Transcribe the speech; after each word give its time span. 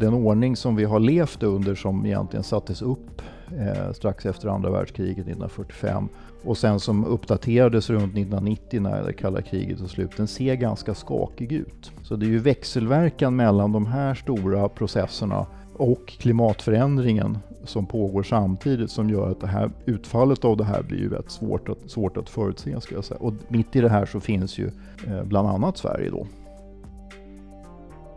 Den 0.00 0.14
ordning 0.14 0.56
som 0.56 0.76
vi 0.76 0.84
har 0.84 1.00
levt 1.00 1.42
under 1.42 1.74
som 1.74 2.06
egentligen 2.06 2.44
sattes 2.44 2.82
upp 2.82 3.22
eh, 3.58 3.92
strax 3.92 4.26
efter 4.26 4.48
andra 4.48 4.70
världskriget 4.70 5.18
1945 5.18 6.08
och 6.44 6.58
sen 6.58 6.80
som 6.80 7.04
uppdaterades 7.04 7.90
runt 7.90 8.02
1990 8.02 8.80
när 8.80 9.02
det 9.02 9.12
kalla 9.12 9.42
kriget 9.42 9.78
tog 9.78 9.90
slut, 9.90 10.16
den 10.16 10.28
ser 10.28 10.54
ganska 10.54 10.94
skakig 10.94 11.52
ut. 11.52 11.92
Så 12.02 12.16
det 12.16 12.26
är 12.26 12.30
ju 12.30 12.38
växelverkan 12.38 13.36
mellan 13.36 13.72
de 13.72 13.86
här 13.86 14.14
stora 14.14 14.68
processerna 14.68 15.46
och 15.76 16.06
klimatförändringen 16.06 17.38
som 17.64 17.86
pågår 17.86 18.22
samtidigt 18.22 18.90
som 18.90 19.10
gör 19.10 19.30
att 19.30 19.40
det 19.40 19.46
här 19.46 19.70
utfallet 19.86 20.44
av 20.44 20.56
det 20.56 20.64
här 20.64 20.82
blir 20.82 20.98
ju 20.98 21.10
rätt 21.10 21.30
svårt 21.30 21.68
att, 21.68 21.90
svårt 21.90 22.16
att 22.16 22.28
förutse. 22.28 22.80
Ska 22.80 22.94
jag 22.94 23.04
säga. 23.04 23.20
Och 23.20 23.34
mitt 23.48 23.76
i 23.76 23.80
det 23.80 23.88
här 23.88 24.06
så 24.06 24.20
finns 24.20 24.58
ju 24.58 24.70
eh, 25.06 25.24
bland 25.24 25.48
annat 25.48 25.78
Sverige 25.78 26.10
då. 26.10 26.26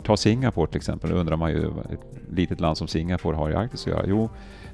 Ta 0.04 0.18
Singapore 0.18 0.68
till 0.68 0.78
exempel, 0.78 1.10
då 1.10 1.16
undrar 1.16 1.38
man 1.38 1.52
ju 1.52 1.68
vad 1.68 1.86
ett 1.86 2.06
litet 2.30 2.60
land 2.60 2.78
som 2.78 2.88
Singapore 2.88 3.36
har 3.36 3.50
i 3.50 3.56
Arktis 3.56 3.82
att 3.82 3.88
göra. 3.88 4.04
Jo, 4.08 4.30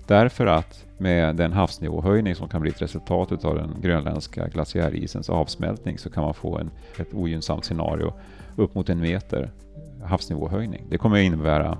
därför 0.07 0.45
att 0.45 0.85
med 0.97 1.35
den 1.35 1.53
havsnivåhöjning 1.53 2.35
som 2.35 2.49
kan 2.49 2.61
bli 2.61 2.71
ett 2.71 2.81
resultat 2.81 3.45
av 3.45 3.55
den 3.55 3.75
grönländska 3.81 4.47
glaciärisens 4.47 5.29
avsmältning 5.29 5.97
så 5.97 6.09
kan 6.09 6.23
man 6.23 6.33
få 6.33 6.57
en, 6.57 6.71
ett 6.99 7.13
ogynnsamt 7.13 7.65
scenario 7.65 8.13
upp 8.55 8.75
mot 8.75 8.89
en 8.89 8.99
meter 8.99 9.51
havsnivåhöjning. 10.03 10.85
Det 10.89 10.97
kommer 10.97 11.17
att 11.17 11.23
innebära 11.23 11.77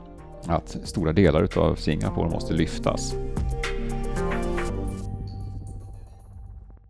att 0.48 0.78
stora 0.84 1.14
delar 1.14 1.58
av 1.58 1.76
Singapore 1.76 2.30
måste 2.30 2.54
lyftas. 2.54 3.16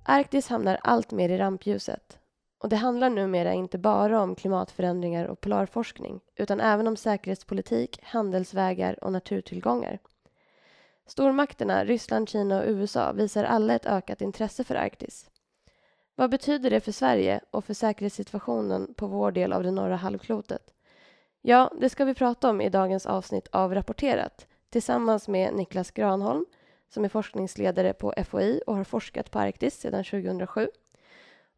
Arktis 0.04 0.48
hamnar 0.48 0.80
allt 0.84 1.12
mer 1.12 1.30
i 1.30 1.38
rampljuset. 1.38 2.17
Och 2.58 2.70
det 2.70 2.76
handlar 2.76 3.10
numera 3.10 3.54
inte 3.54 3.78
bara 3.78 4.22
om 4.22 4.36
klimatförändringar 4.36 5.26
och 5.26 5.42
polarforskning 5.42 6.20
utan 6.36 6.60
även 6.60 6.88
om 6.88 6.96
säkerhetspolitik, 6.96 8.00
handelsvägar 8.04 9.04
och 9.04 9.12
naturtillgångar. 9.12 10.00
Stormakterna 11.08 11.86
Ryssland, 11.86 12.30
Kina 12.30 12.60
och 12.60 12.68
USA 12.68 13.12
visar 13.12 13.44
alla 13.44 13.74
ett 13.74 13.86
ökat 13.86 14.22
intresse 14.22 14.64
för 14.64 14.76
Arktis. 14.76 15.30
Vad 16.16 16.30
betyder 16.30 16.70
det 16.70 16.80
för 16.80 16.92
Sverige 16.92 17.42
och 17.52 17.66
för 17.66 17.74
säkerhetssituationen 17.74 18.94
på 18.94 19.08
vår 19.08 19.32
del 19.32 19.54
av 19.54 19.64
det 19.64 19.72
norra 19.72 19.96
halvklotet? 19.96 20.74
Ja, 21.42 21.72
det 21.80 21.90
ska 21.90 22.06
vi 22.06 22.14
prata 22.14 22.50
om 22.50 22.62
i 22.62 22.70
dagens 22.70 23.06
avsnitt 23.06 23.48
av 23.52 23.76
Rapporterat 23.76 24.48
tillsammans 24.70 25.28
med 25.28 25.54
Niklas 25.54 25.92
Granholm 25.92 26.46
som 26.90 27.06
är 27.06 27.10
forskningsledare 27.10 27.94
på 27.94 28.14
FOI 28.30 28.62
och 28.68 28.76
har 28.76 28.84
forskat 28.84 29.32
på 29.32 29.40
Arktis 29.40 29.80
sedan 29.80 30.04
2007 30.04 30.70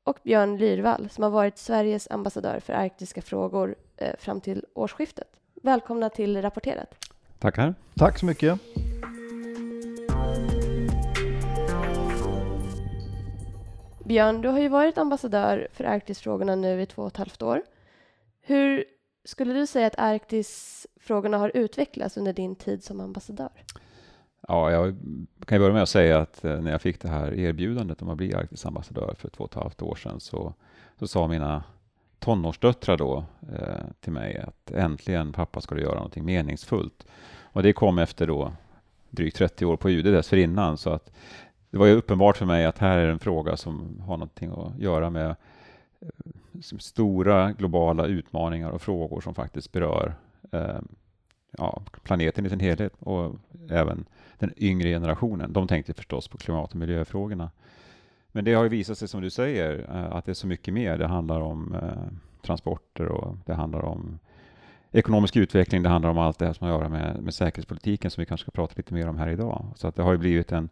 och 0.03 0.17
Björn 0.23 0.57
Lyrvall 0.57 1.09
som 1.09 1.23
har 1.23 1.31
varit 1.31 1.57
Sveriges 1.57 2.11
ambassadör 2.11 2.59
för 2.59 2.73
arktiska 2.73 3.21
frågor 3.21 3.75
eh, 3.97 4.15
fram 4.19 4.41
till 4.41 4.65
årsskiftet. 4.73 5.27
Välkomna 5.63 6.09
till 6.09 6.41
Rapporterat. 6.41 6.95
Tackar. 7.39 7.75
Tack 7.95 8.19
så 8.19 8.25
mycket. 8.25 8.59
Björn, 14.05 14.41
du 14.41 14.49
har 14.49 14.59
ju 14.59 14.67
varit 14.67 14.97
ambassadör 14.97 15.67
för 15.73 15.83
Arktisfrågorna 15.83 16.55
nu 16.55 16.81
i 16.81 16.85
två 16.85 17.01
och 17.01 17.07
ett 17.07 17.17
halvt 17.17 17.41
år. 17.41 17.61
Hur 18.41 18.85
skulle 19.23 19.53
du 19.53 19.67
säga 19.67 19.87
att 19.87 19.99
Arktisfrågorna 19.99 21.37
har 21.37 21.51
utvecklats 21.53 22.17
under 22.17 22.33
din 22.33 22.55
tid 22.55 22.83
som 22.83 22.99
ambassadör? 23.01 23.63
Ja, 24.47 24.71
jag 24.71 24.95
kan 25.45 25.59
börja 25.59 25.73
med 25.73 25.83
att 25.83 25.89
säga 25.89 26.19
att 26.19 26.45
eh, 26.45 26.61
när 26.61 26.71
jag 26.71 26.81
fick 26.81 27.01
det 27.01 27.09
här 27.09 27.33
erbjudandet 27.33 28.01
om 28.01 28.09
att 28.09 28.17
bli 28.17 28.33
Arktisambassadör 28.33 29.15
för 29.17 29.29
två 29.29 29.43
och 29.43 29.49
ett 29.49 29.55
halvt 29.55 29.81
år 29.81 29.95
sedan 29.95 30.19
så, 30.19 30.53
så 30.99 31.07
sa 31.07 31.27
mina 31.27 31.63
tonårsdöttrar 32.19 32.97
då 32.97 33.23
eh, 33.53 33.85
till 33.99 34.13
mig 34.13 34.37
att 34.37 34.71
äntligen 34.71 35.33
pappa 35.33 35.61
ska 35.61 35.75
du 35.75 35.81
göra 35.81 35.95
någonting 35.95 36.25
meningsfullt. 36.25 37.05
Och 37.41 37.63
det 37.63 37.73
kom 37.73 37.99
efter 37.99 38.27
då 38.27 38.51
drygt 39.09 39.37
30 39.37 39.65
år 39.65 39.77
på 39.77 39.89
UD 39.89 40.05
dessförinnan 40.05 40.77
så 40.77 40.89
att 40.89 41.11
det 41.69 41.77
var 41.77 41.85
ju 41.85 41.93
uppenbart 41.93 42.37
för 42.37 42.45
mig 42.45 42.65
att 42.65 42.77
här 42.77 42.97
är 42.97 43.07
en 43.07 43.19
fråga 43.19 43.57
som 43.57 44.01
har 44.05 44.17
någonting 44.17 44.51
att 44.51 44.79
göra 44.79 45.09
med 45.09 45.35
eh, 46.01 46.61
stora 46.79 47.51
globala 47.51 48.05
utmaningar 48.05 48.69
och 48.69 48.81
frågor 48.81 49.21
som 49.21 49.35
faktiskt 49.35 49.71
berör 49.71 50.13
eh, 50.51 50.79
ja, 51.51 51.81
planeten 52.03 52.45
i 52.45 52.49
sin 52.49 52.59
helhet 52.59 52.93
och 52.99 53.35
även 53.69 54.05
den 54.37 54.53
yngre 54.57 54.89
generationen. 54.89 55.53
De 55.53 55.67
tänkte 55.67 55.93
förstås 55.93 56.27
på 56.27 56.37
klimat 56.37 56.71
och 56.71 56.75
miljöfrågorna. 56.75 57.51
Men 58.31 58.45
det 58.45 58.53
har 58.53 58.63
ju 58.63 58.69
visat 58.69 58.97
sig, 58.97 59.07
som 59.07 59.21
du 59.21 59.29
säger, 59.29 59.85
eh, 59.89 60.15
att 60.15 60.25
det 60.25 60.31
är 60.31 60.33
så 60.33 60.47
mycket 60.47 60.73
mer. 60.73 60.97
Det 60.97 61.07
handlar 61.07 61.41
om 61.41 61.75
eh, 61.75 62.17
transporter 62.41 63.07
och 63.07 63.37
det 63.45 63.53
handlar 63.53 63.81
om 63.81 64.19
ekonomisk 64.91 65.35
utveckling. 65.35 65.83
Det 65.83 65.89
handlar 65.89 66.09
om 66.09 66.17
allt 66.17 66.39
det 66.39 66.45
här 66.45 66.53
som 66.53 66.67
har 66.67 66.73
att 66.73 66.79
göra 66.79 66.89
med, 66.89 67.23
med 67.23 67.33
säkerhetspolitiken 67.33 68.11
som 68.11 68.21
vi 68.21 68.25
kanske 68.25 68.43
ska 68.43 68.51
prata 68.51 68.73
lite 68.77 68.93
mer 68.93 69.07
om 69.07 69.17
här 69.17 69.29
idag. 69.29 69.65
Så 69.75 69.87
att 69.87 69.95
det 69.95 70.03
har 70.03 70.11
ju 70.11 70.17
blivit 70.17 70.51
en 70.51 70.69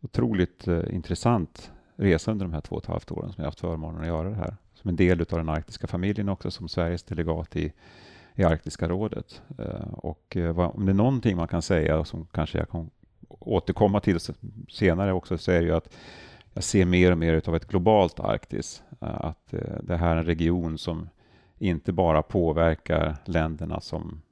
otroligt 0.00 0.68
eh, 0.68 0.94
intressant 0.94 1.72
resa 1.96 2.30
under 2.30 2.46
de 2.46 2.52
här 2.52 2.60
två 2.60 2.76
och 2.76 2.82
ett 2.82 2.88
halvt 2.88 3.10
åren 3.10 3.32
som 3.32 3.42
jag 3.42 3.48
haft 3.48 3.60
förmånen 3.60 4.00
att 4.00 4.06
göra 4.06 4.28
det 4.28 4.36
här. 4.36 4.56
Som 4.74 4.88
en 4.88 4.96
del 4.96 5.20
av 5.20 5.26
den 5.26 5.48
arktiska 5.48 5.86
familjen 5.86 6.28
också, 6.28 6.50
som 6.50 6.68
Sveriges 6.68 7.02
delegat 7.02 7.56
i, 7.56 7.72
i 8.36 8.44
Arktiska 8.44 8.88
rådet. 8.88 9.42
Eh, 9.58 9.88
och 9.92 10.36
eh, 10.36 10.58
om 10.58 10.86
det 10.86 10.92
är 10.92 10.94
någonting 10.94 11.36
man 11.36 11.48
kan 11.48 11.62
säga, 11.62 12.04
som 12.04 12.26
kanske 12.32 12.58
jag 12.58 12.70
kan 12.70 12.90
återkomma 13.28 14.00
till 14.00 14.18
senare 14.68 15.12
också, 15.12 15.38
så 15.38 15.52
är 15.52 15.60
det 15.60 15.66
ju 15.66 15.74
att 15.74 15.96
jag 16.54 16.64
ser 16.64 16.84
mer 16.84 17.12
och 17.12 17.18
mer 17.18 17.48
av 17.48 17.56
ett 17.56 17.68
globalt 17.68 18.20
Arktis. 18.20 18.82
Eh, 19.00 19.24
att 19.24 19.54
det 19.82 19.96
här 19.96 20.16
är 20.16 20.16
en 20.16 20.24
region 20.24 20.78
som 20.78 21.08
inte 21.58 21.92
bara 21.92 22.22
påverkar 22.22 23.16
länderna 23.24 23.80
som 23.80 24.22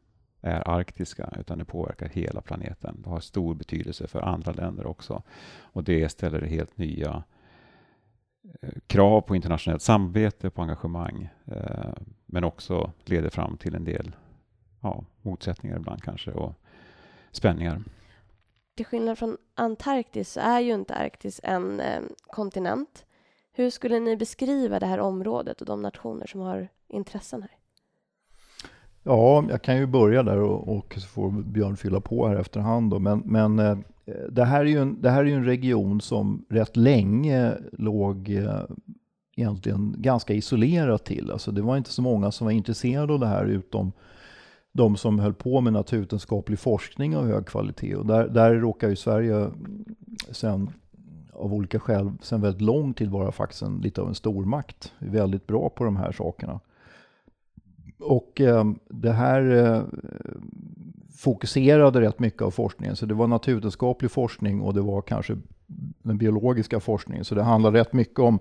är 0.41 0.69
arktiska, 0.69 1.35
utan 1.41 1.59
det 1.59 1.65
påverkar 1.65 2.09
hela 2.09 2.41
planeten. 2.41 3.03
Det 3.05 3.11
har 3.11 3.21
stor 3.21 3.55
betydelse 3.55 4.07
för 4.07 4.21
andra 4.21 4.53
länder 4.53 4.87
också. 4.87 5.23
Och 5.61 5.85
det 5.85 6.09
ställer 6.09 6.41
helt 6.43 6.79
nya 6.79 7.23
krav 8.87 9.21
på 9.21 9.37
internationellt 9.37 9.83
samarbete, 9.83 10.51
på 10.51 10.63
engagemang, 10.63 11.29
men 12.35 12.45
också 12.45 12.93
leder 13.05 13.31
fram 13.31 13.57
till 13.57 13.75
en 13.75 13.85
del 13.85 14.17
ja, 14.81 15.05
motsättningar 15.23 15.77
ibland 15.77 16.03
kanske 16.03 16.31
och 16.31 16.53
spänningar. 17.31 17.83
Till 18.77 18.87
skillnad 18.87 19.19
från 19.19 19.37
Antarktis 19.55 20.33
så 20.33 20.41
är 20.41 20.61
ju 20.61 20.75
inte 20.75 20.95
Arktis 20.95 21.41
en 21.43 21.81
eh, 21.81 22.03
kontinent. 22.27 23.05
Hur 23.53 23.71
skulle 23.71 24.01
ni 24.01 24.17
beskriva 24.17 24.79
det 24.79 24.87
här 24.87 25.01
området 25.01 25.61
och 25.61 25.67
de 25.67 25.83
nationer 25.83 26.27
som 26.27 26.41
har 26.41 26.69
intressen 26.89 27.43
här? 27.43 27.51
Ja, 29.03 29.45
jag 29.49 29.63
kan 29.63 29.77
ju 29.77 29.87
börja 29.87 30.23
där 30.23 30.39
och, 30.39 30.77
och 30.77 30.95
så 30.95 31.09
får 31.09 31.31
Björn 31.31 31.77
fylla 31.77 32.01
på 32.01 32.29
här 32.29 32.37
efterhand. 32.37 32.91
Då. 32.91 32.99
Men, 32.99 33.19
men 33.19 33.59
eh, 33.59 33.79
det, 34.31 34.45
här 34.45 34.61
är 34.61 34.69
ju 34.69 34.79
en, 34.79 35.03
det 35.03 35.11
här 35.11 35.21
är 35.21 35.25
ju 35.25 35.35
en 35.35 35.45
region 35.45 36.01
som 36.01 36.45
rätt 36.49 36.77
länge 36.77 37.57
låg 37.73 38.31
eh, 38.31 38.63
egentligen 39.37 39.95
ganska 39.99 40.35
isolerat 40.35 41.05
till. 41.05 41.31
Alltså 41.31 41.53
det 41.53 41.63
var 41.63 41.77
inte 41.77 41.93
så 41.93 42.03
många 42.03 42.31
som 42.31 42.45
var 42.45 42.53
intresserade 42.53 43.13
av 43.13 43.21
det 43.21 43.27
här 43.27 43.45
utom 43.45 43.93
de 44.73 44.97
som 44.97 45.19
höll 45.19 45.35
på 45.35 45.61
med 45.61 45.73
naturvetenskaplig 45.73 46.59
forskning 46.59 47.17
av 47.17 47.27
hög 47.27 47.47
kvalitet. 47.47 47.97
Och 47.97 48.07
där, 48.07 48.29
där 48.29 48.55
råkar 48.55 48.89
ju 48.89 48.97
Sverige 48.97 49.51
sen 50.31 50.71
av 51.33 51.55
olika 51.55 51.81
skäl 51.81 52.13
sen 52.23 52.41
väldigt 52.41 52.63
lång 52.63 52.95
tid 52.95 53.11
vara 53.11 53.33
faktiskt 53.33 53.63
en, 53.63 53.77
lite 53.77 54.01
av 54.01 54.09
en 54.09 54.15
stormakt. 54.15 54.93
Vi 54.99 55.07
är 55.07 55.13
väldigt 55.13 55.47
bra 55.47 55.69
på 55.69 55.85
de 55.85 55.97
här 55.97 56.13
sakerna. 56.13 56.61
Och 57.99 58.41
eh, 58.41 58.65
det 58.89 59.13
här 59.13 59.51
eh, 59.51 59.83
fokuserade 61.17 62.01
rätt 62.01 62.19
mycket 62.19 62.43
av 62.43 62.51
forskningen. 62.51 62.97
Så 62.97 63.07
det 63.07 63.15
var 63.15 63.27
naturvetenskaplig 63.27 64.11
forskning 64.11 64.61
och 64.61 64.75
det 64.75 64.81
var 64.81 65.03
kanske 65.03 65.37
den 66.03 66.19
biologiska 66.19 66.81
forskningen. 66.81 67.25
Så 67.25 67.35
det 67.35 67.43
handlade 67.43 67.81
rätt 67.81 67.93
mycket 67.93 68.19
om 68.19 68.39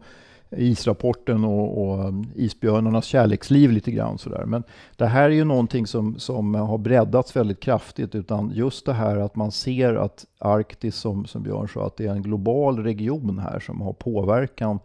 israpporten 0.58 1.44
och, 1.44 1.84
och 1.84 2.08
um, 2.08 2.31
isbjörnarnas 2.36 3.06
kärleksliv 3.06 3.72
lite 3.72 3.91
grann 3.91 4.18
sådär. 4.18 4.46
Men 4.46 4.64
det 4.96 5.06
här 5.06 5.24
är 5.24 5.33
ju 5.33 5.44
någonting 5.44 5.88
som, 5.88 6.19
som 6.19 6.56
har 6.56 6.77
breddats 6.77 7.36
väldigt 7.36 7.60
kraftigt 7.60 8.16
utan 8.16 8.51
just 8.54 8.86
det 8.86 8.94
här 8.94 9.18
att 9.18 9.36
man 9.36 9.51
ser 9.51 9.95
att 9.95 10.25
Arktis 10.39 10.95
som, 10.95 11.25
som 11.25 11.44
Björn 11.44 11.68
sa, 11.68 11.86
att 11.86 11.98
det 11.98 12.06
är 12.06 12.12
en 12.12 12.22
global 12.22 12.83
region 12.83 13.39
här 13.39 13.60
som 13.60 13.81
har 13.81 13.94
påverkan 13.94 14.80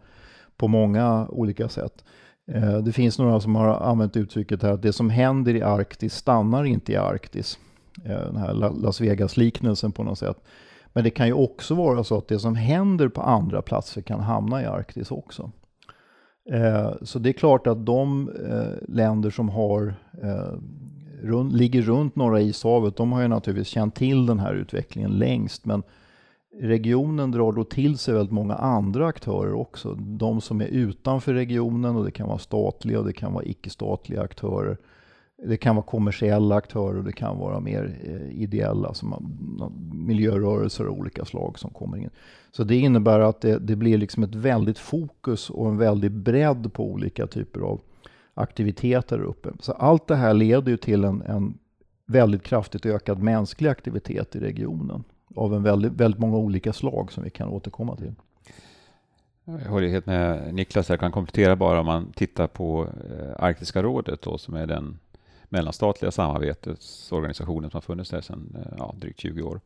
på 0.57 0.67
många 0.67 1.27
olika 1.29 1.69
sätt. 1.69 2.03
Eh, 2.51 2.77
det 2.77 2.91
finns 2.91 3.19
några 3.19 3.39
som 3.39 3.55
har 3.55 3.67
använt 3.67 4.17
uttrycket 4.17 4.63
här 4.63 4.71
att 4.71 4.81
det 4.81 4.93
som 4.93 5.09
händer 5.09 5.55
i 5.55 5.61
Arktis 5.61 6.15
stannar 6.15 6.63
inte 6.63 6.91
i 6.91 6.95
Arktis. 6.95 7.59
Eh, 8.05 8.25
den 8.25 8.37
här 8.37 8.53
Las 8.53 9.01
Vegas-liknelsen 9.01 9.91
på 9.91 10.03
något 10.03 10.19
sätt. 10.19 10.37
Men 10.93 11.03
det 11.03 11.09
kan 11.09 11.27
ju 11.27 11.33
också 11.33 11.75
vara 11.75 12.03
så 12.03 12.17
att 12.17 12.27
det 12.27 12.39
som 12.39 12.55
händer 12.55 13.07
på 13.07 13.21
andra 13.21 13.61
platser 13.61 14.01
kan 14.01 14.19
hamna 14.19 14.61
i 14.61 14.65
Arktis 14.65 15.11
också. 15.11 15.51
Eh, 16.51 16.91
så 17.01 17.19
det 17.19 17.29
är 17.29 17.33
klart 17.33 17.67
att 17.67 17.85
de 17.85 18.29
eh, 18.29 18.87
länder 18.87 19.29
som 19.29 19.49
har, 19.49 19.93
eh, 20.23 21.51
ligger 21.51 21.81
runt 21.81 22.15
Norra 22.15 22.41
ishavet, 22.41 22.95
de 22.95 23.11
har 23.11 23.21
ju 23.21 23.27
naturligtvis 23.27 23.67
känt 23.67 23.95
till 23.95 24.25
den 24.25 24.39
här 24.39 24.53
utvecklingen 24.53 25.11
längst. 25.11 25.65
Men 25.65 25.83
regionen 26.61 27.31
drar 27.31 27.51
då 27.51 27.63
till 27.63 27.97
sig 27.97 28.13
väldigt 28.13 28.31
många 28.31 28.55
andra 28.55 29.07
aktörer 29.07 29.53
också. 29.53 29.93
De 29.93 30.41
som 30.41 30.61
är 30.61 30.65
utanför 30.65 31.33
regionen 31.33 31.95
och 31.95 32.05
det 32.05 32.11
kan 32.11 32.27
vara 32.27 32.37
statliga 32.37 32.99
och 32.99 33.05
det 33.05 33.13
kan 33.13 33.33
vara 33.33 33.43
icke-statliga 33.43 34.21
aktörer. 34.21 34.77
Det 35.43 35.57
kan 35.57 35.75
vara 35.75 35.85
kommersiella 35.85 36.55
aktörer 36.55 36.97
och 36.97 37.03
det 37.03 37.11
kan 37.11 37.37
vara 37.37 37.59
mer 37.59 37.99
eh, 38.03 38.41
ideella, 38.41 38.87
alltså 38.87 39.05
som 39.57 39.73
miljörörelser 39.93 40.85
av 40.85 40.91
olika 40.91 41.25
slag 41.25 41.59
som 41.59 41.69
kommer 41.69 41.97
in. 41.97 42.09
Så 42.51 42.63
det 42.63 42.75
innebär 42.75 43.19
att 43.19 43.41
det, 43.41 43.59
det, 43.59 43.75
blir 43.75 43.97
liksom 43.97 44.23
ett 44.23 44.35
väldigt 44.35 44.77
fokus 44.77 45.49
och 45.49 45.69
en 45.69 45.77
väldig 45.77 46.11
bredd 46.11 46.73
på 46.73 46.91
olika 46.91 47.27
typer 47.27 47.59
av 47.59 47.81
aktiviteter 48.33 49.17
där 49.17 49.23
uppe. 49.23 49.49
Så 49.59 49.71
allt 49.71 50.07
det 50.07 50.15
här 50.15 50.33
leder 50.33 50.71
ju 50.71 50.77
till 50.77 51.03
en, 51.03 51.21
en 51.21 51.57
väldigt 52.05 52.43
kraftigt 52.43 52.85
ökad 52.85 53.19
mänsklig 53.19 53.69
aktivitet 53.69 54.35
i 54.35 54.39
regionen 54.39 55.03
av 55.35 55.55
en 55.55 55.63
väldigt, 55.63 55.93
väldigt 55.93 56.19
många 56.19 56.37
olika 56.37 56.73
slag 56.73 57.11
som 57.11 57.23
vi 57.23 57.29
kan 57.29 57.49
återkomma 57.49 57.95
till. 57.95 58.13
Jag 59.45 59.71
håller 59.71 59.87
helt 59.87 60.05
med 60.05 60.53
Niklas, 60.53 60.89
jag 60.89 60.99
kan 60.99 61.11
komplettera 61.11 61.55
bara 61.55 61.79
om 61.79 61.85
man 61.85 62.11
tittar 62.11 62.47
på 62.47 62.87
eh, 63.09 63.43
Arktiska 63.43 63.83
rådet 63.83 64.21
då, 64.21 64.37
som 64.37 64.55
är 64.55 64.67
den 64.67 64.99
mellanstatliga 65.49 66.11
samarbetsorganisationen 66.11 67.69
som 67.69 67.77
har 67.77 67.81
funnits 67.81 68.09
där 68.09 68.21
sedan 68.21 68.55
eh, 68.55 68.73
ja, 68.77 68.95
drygt 68.97 69.19
20 69.19 69.41
år. 69.41 69.61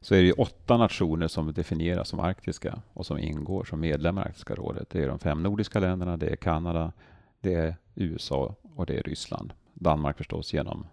Så 0.00 0.14
är 0.14 0.22
det 0.22 0.32
åtta 0.32 0.76
nationer 0.76 1.28
som 1.28 1.52
definieras 1.52 2.08
som 2.08 2.20
arktiska 2.20 2.82
och 2.92 3.06
som 3.06 3.18
ingår 3.18 3.64
som 3.64 3.80
medlemmar 3.80 4.22
i 4.22 4.28
Arktiska 4.28 4.54
rådet. 4.54 4.90
Det 4.90 5.02
är 5.02 5.08
de 5.08 5.18
fem 5.18 5.42
nordiska 5.42 5.80
länderna, 5.80 6.16
det 6.16 6.26
är 6.26 6.36
Kanada, 6.36 6.92
det 7.40 7.54
är 7.54 7.76
USA 7.94 8.54
och 8.74 8.86
det 8.86 8.98
är 8.98 9.02
Ryssland. 9.02 9.52
Danmark 9.74 10.16
förstås 10.16 10.52
genom 10.52 10.86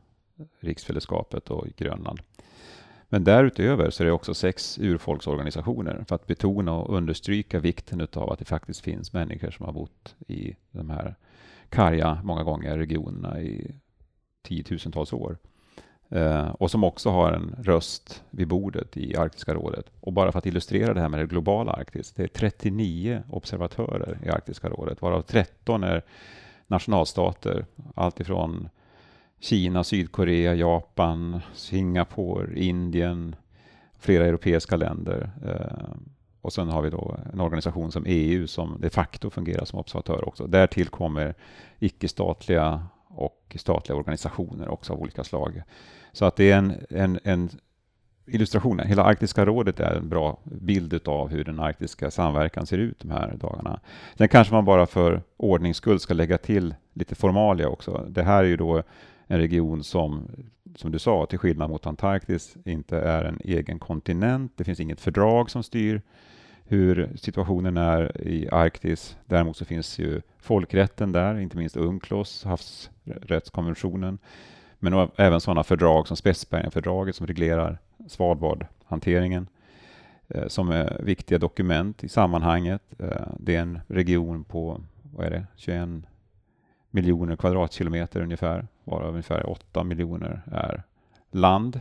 riksfällskapet 0.59 1.50
och 1.50 1.68
Grönland. 1.77 2.19
Men 3.09 3.24
därutöver 3.24 3.89
så 3.89 4.03
är 4.03 4.06
det 4.06 4.12
också 4.13 4.33
sex 4.33 4.79
urfolksorganisationer 4.79 6.06
för 6.07 6.15
att 6.15 6.27
betona 6.27 6.74
och 6.74 6.95
understryka 6.95 7.59
vikten 7.59 8.07
av 8.13 8.31
att 8.31 8.39
det 8.39 8.45
faktiskt 8.45 8.81
finns 8.81 9.13
människor 9.13 9.51
som 9.51 9.65
har 9.65 9.74
bott 9.74 10.15
i 10.27 10.56
de 10.71 10.89
här 10.89 11.15
karga, 11.69 12.21
många 12.24 12.44
gånger, 12.44 12.77
regionerna 12.77 13.41
i 13.41 13.75
tiotusentals 14.44 15.13
år. 15.13 15.38
Eh, 16.10 16.48
och 16.48 16.72
som 16.72 16.84
också 16.84 17.10
har 17.10 17.31
en 17.31 17.56
röst 17.60 18.24
vid 18.30 18.48
bordet 18.48 18.98
i 18.98 19.16
Arktiska 19.16 19.54
rådet. 19.54 19.86
Och 20.00 20.13
bara 20.13 20.31
för 20.31 20.40
att 20.40 20.45
illustrera 20.45 20.94
det 20.94 21.01
här 21.01 21.10
med 21.10 21.19
det 21.19 21.25
globala 21.25 21.72
Arktis, 21.72 22.12
det 22.12 22.24
är 22.24 22.28
39 22.28 23.24
observatörer 23.30 24.18
i 24.24 24.30
Arktiska 24.30 24.69
rådet, 24.69 25.01
varav 25.01 25.22
13 25.22 25.84
är 25.84 26.01
nationalstater, 26.68 27.66
alltifrån 27.95 28.69
Kina, 29.40 29.84
Sydkorea, 29.84 30.56
Japan, 30.56 31.42
Singapore, 31.54 32.60
Indien, 32.60 33.36
flera 34.00 34.25
europeiska 34.25 34.75
länder. 34.75 35.31
Eh, 35.46 35.96
och 36.42 36.54
sen 36.54 36.69
har 36.69 36.81
vi 36.81 36.89
då 36.89 37.18
en 37.34 37.39
organisation 37.39 37.92
som 37.92 38.04
EU 38.07 38.48
som 38.48 38.78
de 38.81 38.89
facto 38.89 39.30
fungerar 39.30 39.66
som 39.66 39.80
observatör 39.80 40.28
också. 40.28 40.48
Därtill 40.48 40.88
kommer 40.88 41.36
icke-statliga 41.80 42.84
och 43.15 43.56
statliga 43.60 43.98
organisationer 43.98 44.69
också 44.69 44.94
av 44.94 45.00
olika 45.00 45.24
slag. 45.24 45.62
Så 46.12 46.25
att 46.25 46.36
det 46.36 46.51
är 46.51 46.57
en, 46.57 46.86
en, 46.89 47.19
en 47.24 47.50
illustration. 48.25 48.80
Hela 48.80 49.04
Arktiska 49.04 49.45
rådet 49.45 49.80
är 49.80 49.95
en 49.95 50.10
bra 50.10 50.39
bild 50.44 51.07
av 51.07 51.30
hur 51.30 51.44
den 51.44 51.60
arktiska 51.60 52.12
samverkan 52.12 52.65
ser 52.65 52.77
ut 52.77 53.00
de 53.00 53.12
här 53.12 53.36
dagarna. 53.39 53.80
Sen 54.18 54.27
kanske 54.27 54.54
man 54.54 54.65
bara 54.65 54.86
för 54.86 55.21
ordnings 55.38 55.77
skull 55.77 56.00
ska 56.00 56.13
lägga 56.13 56.38
till 56.38 56.75
lite 56.94 57.15
formalia 57.15 57.69
också. 57.69 58.06
Det 58.10 58.24
här 58.24 58.44
är 58.44 58.48
ju 58.48 58.57
då 58.57 58.83
en 59.27 59.38
region 59.39 59.83
som, 59.83 60.27
som 60.75 60.92
du 60.92 61.00
sa, 61.00 61.25
till 61.25 61.39
skillnad 61.39 61.69
mot 61.69 61.86
Antarktis, 61.86 62.57
inte 62.65 62.98
är 62.98 63.24
en 63.24 63.39
egen 63.44 63.80
kontinent. 63.80 64.51
Det 64.56 64.63
finns 64.63 64.80
inget 64.80 65.01
fördrag 65.01 65.50
som 65.50 65.63
styr 65.63 66.01
hur 66.65 67.10
situationen 67.15 67.77
är 67.77 68.27
i 68.27 68.50
Arktis. 68.51 69.18
Däremot 69.25 69.57
så 69.57 69.65
finns 69.65 70.00
ju 70.00 70.21
folkrätten 70.39 71.12
där, 71.12 71.39
inte 71.39 71.57
minst 71.57 71.77
UNCLOS, 71.77 72.44
havsrättskonventionen, 72.44 74.18
men 74.80 75.10
även 75.15 75.42
sådana 75.42 75.63
fördrag 75.63 76.07
som 76.07 76.18
Spetsbergenfördraget 76.18 77.15
som 77.15 77.27
reglerar 77.27 77.77
Svalbardhanteringen 78.07 79.48
eh, 80.27 80.48
som 80.48 80.69
är 80.69 81.01
viktiga 81.04 81.39
dokument 81.39 82.04
i 82.04 82.10
sammanhanget. 82.10 82.81
Eh, 83.00 83.27
det 83.39 83.56
är 83.56 83.62
en 83.62 83.80
region 83.88 84.44
på 84.44 84.81
vad 85.01 85.25
är 85.25 85.30
det, 85.30 85.45
21 85.56 85.89
miljoner 86.92 87.36
kvadratkilometer 87.36 88.21
ungefär, 88.21 88.68
varav 88.83 89.10
ungefär 89.10 89.50
8 89.50 89.83
miljoner 89.83 90.42
är 90.51 90.83
land 91.31 91.80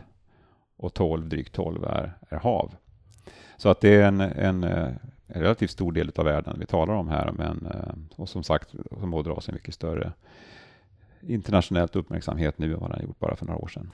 och 0.77 0.93
12, 0.93 1.29
drygt 1.29 1.53
12 1.53 1.83
är, 1.83 2.13
är 2.29 2.37
hav. 2.37 2.75
Så 3.57 3.69
att 3.69 3.81
det 3.81 3.95
är 3.95 4.07
en, 4.07 4.21
en, 4.21 4.63
eh, 4.63 4.87
en, 5.27 5.41
relativt 5.41 5.71
stor 5.71 5.91
del 5.91 6.11
av 6.15 6.25
världen 6.25 6.55
vi 6.59 6.65
talar 6.65 6.93
om 6.93 7.07
här, 7.07 7.31
men, 7.31 7.67
eh, 7.73 8.21
och 8.21 8.29
som 8.29 8.43
sagt 8.43 8.69
som 8.99 9.13
ådrar 9.13 9.39
sig 9.39 9.53
mycket 9.53 9.73
större 9.73 10.13
internationellt 11.27 11.95
uppmärksamhet 11.95 12.57
nu 12.57 12.73
än 12.73 12.79
vad 12.79 12.91
den 12.91 13.01
gjort 13.03 13.19
bara 13.19 13.35
för 13.35 13.45
några 13.45 13.59
år 13.59 13.67
sedan. 13.67 13.91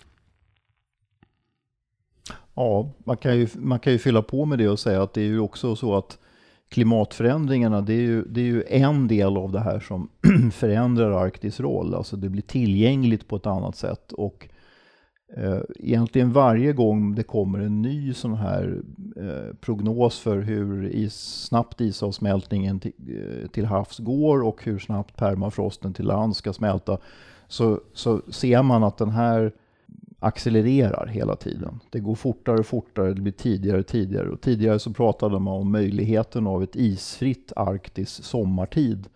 Ja, 2.53 2.89
man 3.03 3.17
kan, 3.17 3.38
ju, 3.38 3.47
man 3.56 3.79
kan 3.79 3.94
ju 3.94 4.00
fylla 4.00 4.21
på 4.21 4.45
med 4.45 4.57
det 4.57 4.69
och 4.69 4.79
säga 4.79 5.03
att 5.03 5.13
det 5.13 5.21
är 5.21 5.25
ju 5.25 5.39
också 5.39 5.75
så 5.75 5.97
att 5.97 6.17
klimatförändringarna, 6.69 7.81
det 7.81 7.94
är, 7.94 8.01
ju, 8.01 8.23
det 8.23 8.41
är 8.41 8.45
ju 8.45 8.63
en 8.67 9.07
del 9.07 9.38
av 9.38 9.51
det 9.51 9.59
här 9.59 9.79
som 9.79 10.09
förändrar 10.51 11.12
Arktis 11.12 11.59
roll. 11.59 11.95
Alltså 11.95 12.15
det 12.15 12.29
blir 12.29 12.41
tillgängligt 12.41 13.27
på 13.27 13.35
ett 13.35 13.45
annat 13.45 13.75
sätt. 13.75 14.12
Och 14.12 14.47
eh, 14.50 14.55
Eh, 15.37 15.59
egentligen 15.79 16.33
varje 16.33 16.73
gång 16.73 17.15
det 17.15 17.23
kommer 17.23 17.59
en 17.59 17.81
ny 17.81 18.13
sån 18.13 18.33
här 18.33 18.81
eh, 19.15 19.55
prognos 19.61 20.19
för 20.19 20.37
hur 20.41 20.85
is, 20.85 21.43
snabbt 21.47 21.81
isavsmältningen 21.81 22.79
till, 22.79 22.93
eh, 23.07 23.47
till 23.47 23.65
havs 23.65 23.97
går 23.97 24.43
och 24.43 24.63
hur 24.63 24.79
snabbt 24.79 25.15
permafrosten 25.15 25.93
till 25.93 26.05
land 26.05 26.35
ska 26.35 26.53
smälta, 26.53 26.97
så, 27.47 27.79
så 27.93 28.21
ser 28.29 28.63
man 28.63 28.83
att 28.83 28.97
den 28.97 29.09
här 29.09 29.51
accelererar 30.19 31.07
hela 31.07 31.35
tiden. 31.35 31.79
Det 31.89 31.99
går 31.99 32.15
fortare 32.15 32.57
och 32.57 32.65
fortare, 32.65 33.13
det 33.13 33.21
blir 33.21 33.33
tidigare 33.33 33.79
och 33.79 33.87
tidigare. 33.87 34.29
Och 34.29 34.41
tidigare 34.41 34.79
så 34.79 34.93
pratade 34.93 35.39
man 35.39 35.53
om 35.53 35.71
möjligheten 35.71 36.47
av 36.47 36.63
ett 36.63 36.75
isfritt 36.75 37.53
Arktis 37.55 38.23
sommartid. 38.23 39.07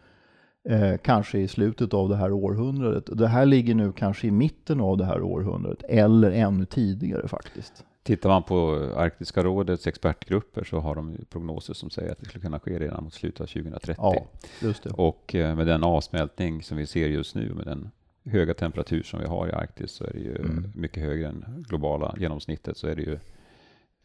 Eh, 0.70 0.98
kanske 0.98 1.40
i 1.40 1.48
slutet 1.48 1.94
av 1.94 2.10
det 2.10 2.16
här 2.16 2.32
århundradet. 2.32 3.18
Det 3.18 3.28
här 3.28 3.46
ligger 3.46 3.76
nu 3.76 3.92
kanske 3.92 4.28
i 4.28 4.32
mitten 4.32 4.82
av 4.82 4.98
det 4.98 5.06
här 5.06 5.22
århundradet, 5.22 5.84
eller 5.90 6.32
ännu 6.32 6.66
tidigare 6.66 7.28
faktiskt. 7.28 7.86
Tittar 8.04 8.30
man 8.30 8.44
på 8.44 8.90
Arktiska 8.96 9.44
rådets 9.44 9.88
expertgrupper 9.88 10.64
så 10.64 10.80
har 10.80 10.96
de 10.96 11.18
prognoser 11.30 11.74
som 11.74 11.90
säger 11.90 12.12
att 12.12 12.20
det 12.20 12.26
skulle 12.26 12.42
kunna 12.42 12.60
ske 12.60 12.80
redan 12.80 13.04
mot 13.04 13.14
slutet 13.14 13.42
av 13.42 13.46
2030. 13.46 13.96
Ja, 13.98 14.26
just 14.62 14.84
det. 14.84 14.90
Och 14.90 15.36
eh, 15.36 15.56
med 15.56 15.68
den 15.68 15.84
avsmältning 15.84 16.64
som 16.64 16.78
vi 16.78 16.86
ser 16.86 17.08
just 17.08 17.36
nu, 17.36 17.54
med 17.54 17.66
den 17.66 17.92
höga 18.26 18.54
temperatur 18.54 19.04
som 19.04 19.20
vi 19.20 19.26
har 19.26 19.48
i 19.48 19.52
Arktis 19.52 19.92
så 19.92 20.04
är 20.04 20.14
det 20.14 20.20
ju 20.20 20.36
mm. 20.36 20.72
mycket 20.76 21.04
högre 21.04 21.28
än 21.28 21.66
globala 21.70 22.16
genomsnittet 22.20 22.78
så 22.78 22.88
är 22.88 22.96
det 22.96 23.02
ju 23.02 23.20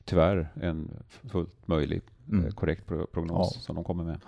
tyvärr 0.04 0.48
en 0.62 0.90
fullt 1.08 1.68
möjlig 1.68 2.02
mm. 2.28 2.44
Eh, 2.44 2.50
korrekt 2.50 2.86
prognos 2.86 3.52
ja. 3.54 3.60
som 3.60 3.74
de 3.74 3.84
kommer 3.84 4.04
med. 4.04 4.20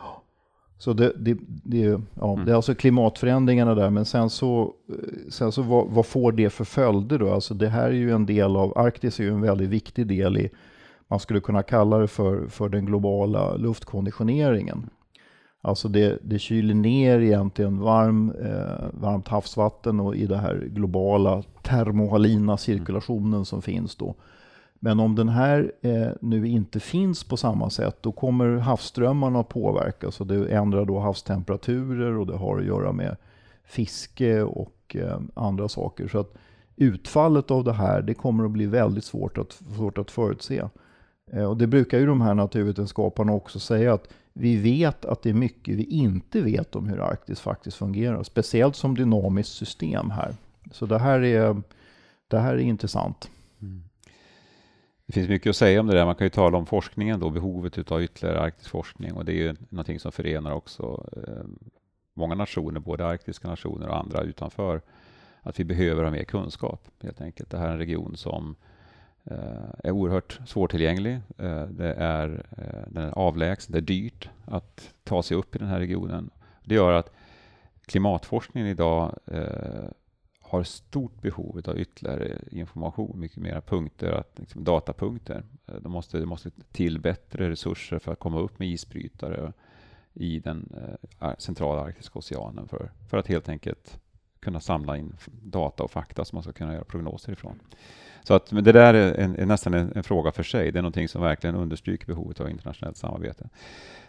Så 0.81 0.93
det, 0.93 1.13
det, 1.17 1.39
det, 1.65 2.01
ja, 2.15 2.33
mm. 2.33 2.45
det 2.45 2.53
är 2.53 2.57
alltså 2.57 2.75
klimatförändringarna 2.75 3.75
där, 3.75 3.91
men 3.91 4.05
sen 4.05 4.31
så, 4.31 4.75
eh, 4.89 5.31
sen 5.31 5.53
så 5.53 5.63
vad, 5.63 5.87
vad, 5.87 6.07
får 6.07 6.33
det 6.33 6.51
för 6.51 6.65
följder 6.65 7.19
då? 7.19 7.33
Alltså 7.33 7.55
det 7.55 7.69
här 7.69 7.87
är 7.87 7.93
ju 7.93 8.13
en 8.13 8.27
del 8.27 8.57
av, 8.57 8.79
Arktis 8.79 9.21
är 9.21 9.25
ju 9.25 9.31
en 9.31 9.41
väldigt 9.41 9.69
viktig 9.69 10.07
del 10.07 10.39
i, 10.39 10.51
man 11.09 11.21
skulle 11.21 11.41
kunna 11.41 11.63
kalla 11.63 11.99
det 11.99 12.09
för, 12.09 12.47
för 12.47 12.69
den 12.69 12.87
globala 12.87 13.57
luftkonditioneringen. 13.57 14.91
Alltså 15.63 15.89
det, 15.89 16.19
det 16.23 16.39
kyler 16.39 16.75
ner 16.75 17.21
egentligen 17.21 17.79
varm, 17.79 18.31
eh, 18.31 18.87
varmt 18.93 19.29
havsvatten 19.29 20.01
och 20.01 20.17
i 20.17 20.27
den 20.27 20.41
här 20.41 20.69
globala 20.71 21.43
termohalina 21.63 22.57
cirkulationen 22.57 23.45
som 23.45 23.63
finns 23.63 23.97
då. 23.97 24.15
Men 24.83 25.01
om 25.01 25.15
den 25.15 25.29
här 25.29 25.73
eh, 25.81 26.09
nu 26.21 26.49
inte 26.49 26.81
finns 26.81 27.25
på 27.25 27.37
samma 27.37 27.71
sätt, 27.71 27.97
då 28.01 28.13
kommer 28.13 28.57
havsströmmarna 28.57 29.41
att 29.41 29.49
påverkas 29.49 30.21
och 30.21 30.27
det 30.27 30.53
ändrar 30.53 30.85
då 30.85 30.99
havstemperaturer 30.99 32.19
och 32.19 32.27
det 32.27 32.37
har 32.37 32.59
att 32.59 32.65
göra 32.65 32.93
med 32.93 33.17
fiske 33.65 34.43
och 34.43 34.97
eh, 34.97 35.21
andra 35.35 35.69
saker. 35.69 36.09
Så 36.09 36.19
att 36.19 36.35
utfallet 36.77 37.51
av 37.51 37.65
det 37.65 37.73
här, 37.73 38.03
det 38.03 38.15
kommer 38.15 38.45
att 38.45 38.51
bli 38.51 38.67
väldigt 38.67 39.05
svårt 39.05 39.39
att, 39.39 39.53
svårt 39.53 39.99
att 39.99 40.11
förutse. 40.11 40.63
Eh, 41.33 41.45
och 41.45 41.57
det 41.57 41.67
brukar 41.67 41.99
ju 41.99 42.07
de 42.07 42.21
här 42.21 42.35
naturvetenskaparna 42.35 43.33
också 43.33 43.61
säga 43.61 43.95
att 43.95 44.09
vi 44.33 44.57
vet 44.57 45.05
att 45.05 45.23
det 45.23 45.31
är 45.31 45.35
mycket 45.35 45.77
vi 45.77 45.85
inte 45.85 46.41
vet 46.41 46.77
om 46.77 46.89
hur 46.89 47.01
Arktis 47.01 47.41
faktiskt 47.41 47.77
fungerar, 47.77 48.23
speciellt 48.23 48.77
som 48.77 48.95
dynamiskt 48.95 49.53
system 49.53 50.11
här. 50.11 50.35
Så 50.73 50.87
det 50.87 50.99
här 50.99 51.25
är, 51.25 51.63
det 52.29 52.39
här 52.39 52.55
är 52.55 52.59
intressant. 52.59 53.31
Det 55.11 55.15
finns 55.15 55.29
mycket 55.29 55.51
att 55.51 55.57
säga 55.57 55.81
om 55.81 55.87
det 55.87 55.97
där. 55.97 56.05
Man 56.05 56.15
kan 56.15 56.25
ju 56.25 56.31
tala 56.31 56.59
om 56.59 56.67
forskningen 56.67 57.21
då, 57.21 57.31
behovet 57.31 57.93
av 57.93 58.03
ytterligare 58.03 58.41
arktisk 58.41 58.71
forskning 58.71 59.13
och 59.13 59.25
det 59.25 59.33
är 59.33 59.37
ju 59.37 59.57
någonting 59.69 60.01
som 60.01 60.13
förenar 60.13 60.53
också 60.53 61.07
eh, 61.17 61.45
många 62.15 62.35
nationer, 62.35 62.81
både 62.81 63.07
arktiska 63.07 63.49
nationer 63.49 63.89
och 63.89 63.97
andra 63.97 64.23
utanför, 64.23 64.81
att 65.43 65.61
vi 65.61 65.65
behöver 65.65 66.05
ha 66.05 66.11
mer 66.11 66.25
kunskap 66.25 66.89
helt 67.03 67.21
enkelt. 67.21 67.51
Det 67.51 67.59
här 67.59 67.69
är 67.69 67.73
en 67.73 67.79
region 67.79 68.17
som 68.17 68.57
eh, 69.25 69.71
är 69.85 69.91
oerhört 69.91 70.41
svårtillgänglig. 70.47 71.15
Eh, 71.39 71.63
det 71.63 71.95
är, 71.95 72.47
eh, 72.59 72.93
den 72.93 73.05
är 73.05 73.13
avlägsen, 73.13 73.73
det 73.73 73.79
är 73.79 73.83
dyrt 73.83 74.29
att 74.45 74.95
ta 75.05 75.23
sig 75.23 75.37
upp 75.37 75.57
i 75.57 75.59
den 75.59 75.69
här 75.69 75.79
regionen. 75.79 76.31
Det 76.65 76.75
gör 76.75 76.93
att 76.93 77.13
klimatforskningen 77.87 78.69
idag 78.69 79.19
har 80.51 80.63
stort 80.63 81.23
behov 81.23 81.61
av 81.65 81.79
ytterligare 81.79 82.39
information, 82.51 83.21
mycket 83.21 83.39
mera 83.39 83.61
punkter, 83.61 84.13
att, 84.13 84.39
liksom, 84.39 84.65
datapunkter. 84.65 85.45
Eh, 85.67 85.75
de 85.75 85.93
måste, 85.93 86.19
det 86.19 86.27
måste 86.27 86.51
till 86.73 87.01
bättre 87.01 87.51
resurser 87.51 87.99
för 87.99 88.13
att 88.13 88.19
komma 88.19 88.41
upp 88.41 88.59
med 88.59 88.69
isbrytare 88.69 89.53
i 90.15 90.39
den 90.39 90.69
eh, 91.21 91.35
centrala 91.39 91.83
arktiska 91.83 92.19
oceanen 92.19 92.69
för, 92.69 92.91
för 93.11 93.17
att 93.17 93.27
helt 93.27 93.49
enkelt 93.49 94.01
kunna 94.41 94.61
samla 94.61 94.97
in 94.97 95.17
data 95.43 95.83
och 95.83 95.91
fakta 95.91 96.25
som 96.25 96.37
man 96.37 96.43
ska 96.43 96.53
kunna 96.53 96.75
göra 96.75 96.85
prognoser 96.85 97.33
ifrån. 97.33 97.61
Så 98.23 98.35
att, 98.35 98.53
men 98.53 98.65
det 98.65 98.73
där 98.73 98.95
är, 98.95 99.15
en, 99.21 99.37
är 99.37 99.47
nästan 99.47 99.75
en, 99.75 99.93
en, 99.95 100.03
fråga 100.03 100.33
för 100.33 100.43
sig. 100.43 100.73
Det 100.73 100.79
är 100.79 100.83
någonting 100.83 101.09
som 101.09 101.23
verkligen 101.23 101.57
understryker 101.57 102.07
behovet 102.07 102.41
av 102.41 102.51
internationellt 102.51 102.97
samarbete. 102.97 103.49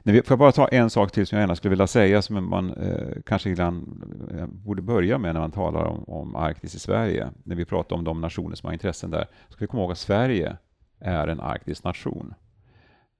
Får 0.03 0.23
jag 0.27 0.39
bara 0.39 0.51
ta 0.51 0.67
en 0.67 0.89
sak 0.89 1.11
till 1.11 1.27
som 1.27 1.35
jag 1.35 1.43
gärna 1.43 1.55
skulle 1.55 1.69
vilja 1.69 1.87
säga 1.87 2.21
som 2.21 2.49
man 2.49 2.73
eh, 2.73 3.21
kanske 3.25 3.49
ibland 3.49 4.03
eh, 4.37 4.47
borde 4.47 4.81
börja 4.81 5.17
med 5.17 5.33
när 5.33 5.41
man 5.41 5.51
talar 5.51 5.83
om, 5.83 6.03
om 6.03 6.35
Arktis 6.35 6.75
i 6.75 6.79
Sverige. 6.79 7.29
När 7.43 7.55
vi 7.55 7.65
pratar 7.65 7.95
om 7.95 8.03
de 8.03 8.21
nationer 8.21 8.55
som 8.55 8.67
har 8.67 8.73
intressen 8.73 9.11
där, 9.11 9.27
ska 9.49 9.57
vi 9.59 9.67
komma 9.67 9.83
ihåg 9.83 9.91
att 9.91 9.97
Sverige 9.97 10.57
är 10.99 11.27
en 11.27 11.39
arktisk 11.39 11.83
nation. 11.83 12.33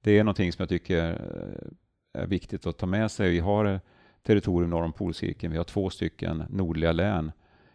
Det 0.00 0.18
är 0.18 0.24
någonting 0.24 0.52
som 0.52 0.62
jag 0.62 0.68
tycker 0.68 1.10
eh, 1.10 2.22
är 2.22 2.26
viktigt 2.26 2.66
att 2.66 2.78
ta 2.78 2.86
med 2.86 3.10
sig. 3.10 3.30
Vi 3.30 3.38
har 3.38 3.64
eh, 3.64 3.78
territorium 4.22 4.70
norr 4.70 4.84
om 4.84 4.92
polcirkeln. 4.92 5.52
Vi 5.52 5.58
har 5.58 5.64
två 5.64 5.90
stycken 5.90 6.44
nordliga 6.50 6.92
län 6.92 7.32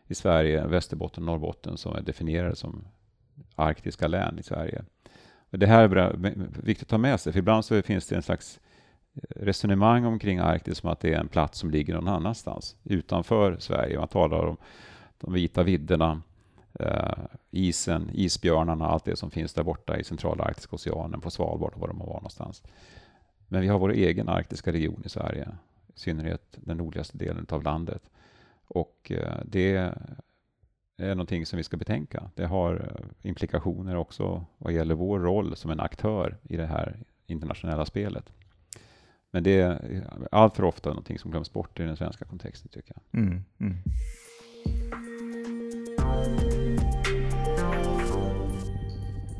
i 0.07 0.15
Sverige, 0.15 0.67
Västerbotten 0.67 1.23
och 1.23 1.25
Norrbotten, 1.25 1.77
som 1.77 1.95
är 1.95 2.01
definierade 2.01 2.55
som 2.55 2.87
arktiska 3.55 4.07
län 4.07 4.39
i 4.39 4.43
Sverige. 4.43 4.83
Och 5.51 5.59
det 5.59 5.67
här 5.67 5.95
är 5.95 6.13
viktigt 6.63 6.85
att 6.85 6.89
ta 6.89 6.97
med 6.97 7.19
sig, 7.19 7.33
för 7.33 7.39
ibland 7.39 7.65
så 7.65 7.81
finns 7.81 8.07
det 8.07 8.15
en 8.15 8.23
slags 8.23 8.59
resonemang 9.35 10.05
omkring 10.05 10.39
Arktis 10.39 10.77
som 10.77 10.89
att 10.89 10.99
det 10.99 11.13
är 11.13 11.19
en 11.19 11.27
plats 11.27 11.59
som 11.59 11.71
ligger 11.71 11.93
någon 11.93 12.07
annanstans 12.07 12.75
utanför 12.83 13.57
Sverige. 13.59 13.99
Man 13.99 14.07
talar 14.07 14.45
om 14.45 14.57
de 15.17 15.33
vita 15.33 15.63
vidderna, 15.63 16.21
eh, 16.79 17.17
isen, 17.51 18.09
isbjörnarna, 18.13 18.87
allt 18.87 19.05
det 19.05 19.15
som 19.15 19.31
finns 19.31 19.53
där 19.53 19.63
borta 19.63 19.97
i 19.97 20.03
centrala 20.03 20.43
Arktiska 20.43 20.75
oceanen, 20.75 21.21
på 21.21 21.31
Svalbard 21.31 21.73
och 21.73 21.79
var 21.79 21.87
de 21.87 21.99
var 21.99 22.05
någonstans. 22.05 22.63
Men 23.47 23.61
vi 23.61 23.67
har 23.67 23.79
vår 23.79 23.91
egen 23.91 24.29
arktiska 24.29 24.71
region 24.71 25.01
i 25.05 25.09
Sverige, 25.09 25.47
i 25.95 25.99
synnerhet 25.99 26.57
den 26.61 26.77
nordligaste 26.77 27.17
delen 27.17 27.45
av 27.49 27.63
landet. 27.63 28.09
Och 28.67 29.11
eh, 29.11 29.39
det 29.45 29.93
är 30.97 31.15
någonting 31.15 31.45
som 31.45 31.57
vi 31.57 31.63
ska 31.63 31.77
betänka. 31.77 32.29
Det 32.35 32.45
har 32.45 32.75
eh, 32.75 33.29
implikationer 33.29 33.95
också 33.95 34.45
vad 34.57 34.73
gäller 34.73 34.95
vår 34.95 35.19
roll 35.19 35.55
som 35.55 35.71
en 35.71 35.79
aktör 35.79 36.37
i 36.43 36.57
det 36.57 36.65
här 36.65 36.99
internationella 37.27 37.85
spelet. 37.85 38.33
Men 39.31 39.43
det 39.43 39.61
är 39.61 40.03
allt 40.31 40.55
för 40.55 40.63
ofta 40.63 40.89
någonting 40.89 41.19
som 41.19 41.31
glöms 41.31 41.53
bort 41.53 41.79
i 41.79 41.83
den 41.83 41.97
svenska 41.97 42.25
kontexten 42.25 42.69
tycker 42.69 42.93
jag. 42.95 43.21
Mm, 43.21 43.43
mm. 43.59 43.77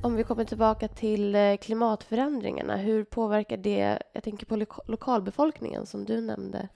Om 0.02 0.16
vi 0.16 0.24
kommer 0.24 0.46
tillbaka 0.46 0.88
till 0.88 1.36
eh, 1.36 1.58
klimatförändringarna, 1.58 2.78
hur 2.78 3.04
påverkar 3.04 3.58
det, 3.58 4.00
jag 4.14 4.24
tänker 4.24 4.46
på 4.46 4.56
lo 4.56 4.66
lokalbefolkningen 4.86 5.86
som 5.86 6.06
du 6.06 6.22
nämnde? 6.22 6.68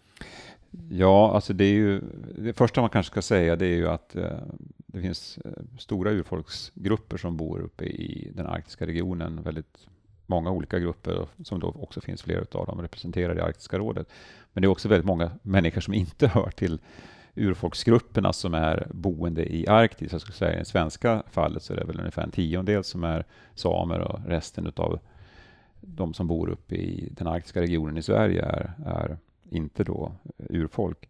Ja, 0.90 1.32
alltså 1.36 1.54
det 1.54 1.64
är 1.64 1.74
ju, 1.74 2.02
det 2.38 2.54
första 2.54 2.82
man 2.82 2.90
kanske 2.90 3.12
ska 3.12 3.22
säga 3.22 3.56
det 3.56 3.66
är 3.66 3.76
ju 3.76 3.88
att 3.88 4.16
eh, 4.16 4.40
det 4.78 5.02
finns 5.02 5.38
eh, 5.46 5.52
stora 5.78 6.12
urfolksgrupper 6.12 7.18
som 7.18 7.38
bor 7.38 7.60
uppe 7.62 7.86
i 7.86 8.32
den 8.36 8.46
arktiska 8.46 8.86
regionen, 8.86 9.44
väldigt 9.44 9.88
många 10.26 10.52
olika 10.52 10.80
grupper 10.80 11.28
som 11.44 11.60
då 11.60 11.68
också 11.68 12.02
finns 12.02 12.22
flera 12.22 12.46
av 12.52 12.66
dem 12.66 12.82
representerade 12.82 13.40
i 13.40 13.44
Arktiska 13.44 13.78
rådet. 13.78 14.08
Men 14.54 14.62
det 14.62 14.66
är 14.66 14.70
också 14.70 14.90
väldigt 14.90 15.06
många 15.06 15.32
människor 15.42 15.82
som 15.82 15.94
inte 15.94 16.28
hör 16.34 16.50
till 16.50 16.80
urfolksgrupperna 17.36 18.34
som 18.34 18.54
är 18.54 18.88
boende 18.92 19.54
i 19.54 19.68
Arktis. 19.68 20.12
Jag 20.12 20.22
skulle 20.22 20.36
säga 20.36 20.56
i 20.56 20.60
det 20.60 20.66
svenska 20.66 21.24
fallet 21.32 21.64
så 21.64 21.74
är 21.74 21.78
det 21.78 21.86
väl 21.86 22.00
ungefär 22.00 22.24
en 22.24 22.32
tiondel 22.32 22.84
som 22.84 23.04
är 23.04 23.26
samer 23.56 24.00
och 24.00 24.20
resten 24.28 24.72
av 24.76 25.00
de 25.82 26.14
som 26.14 26.28
bor 26.28 26.50
uppe 26.50 26.76
i 26.76 27.10
den 27.12 27.28
arktiska 27.28 27.62
regionen 27.62 27.98
i 27.98 28.02
Sverige 28.02 28.42
är, 28.42 28.74
är 28.86 29.18
inte 29.52 29.84
då 29.84 30.12
eh, 30.38 30.46
urfolk. 30.50 31.10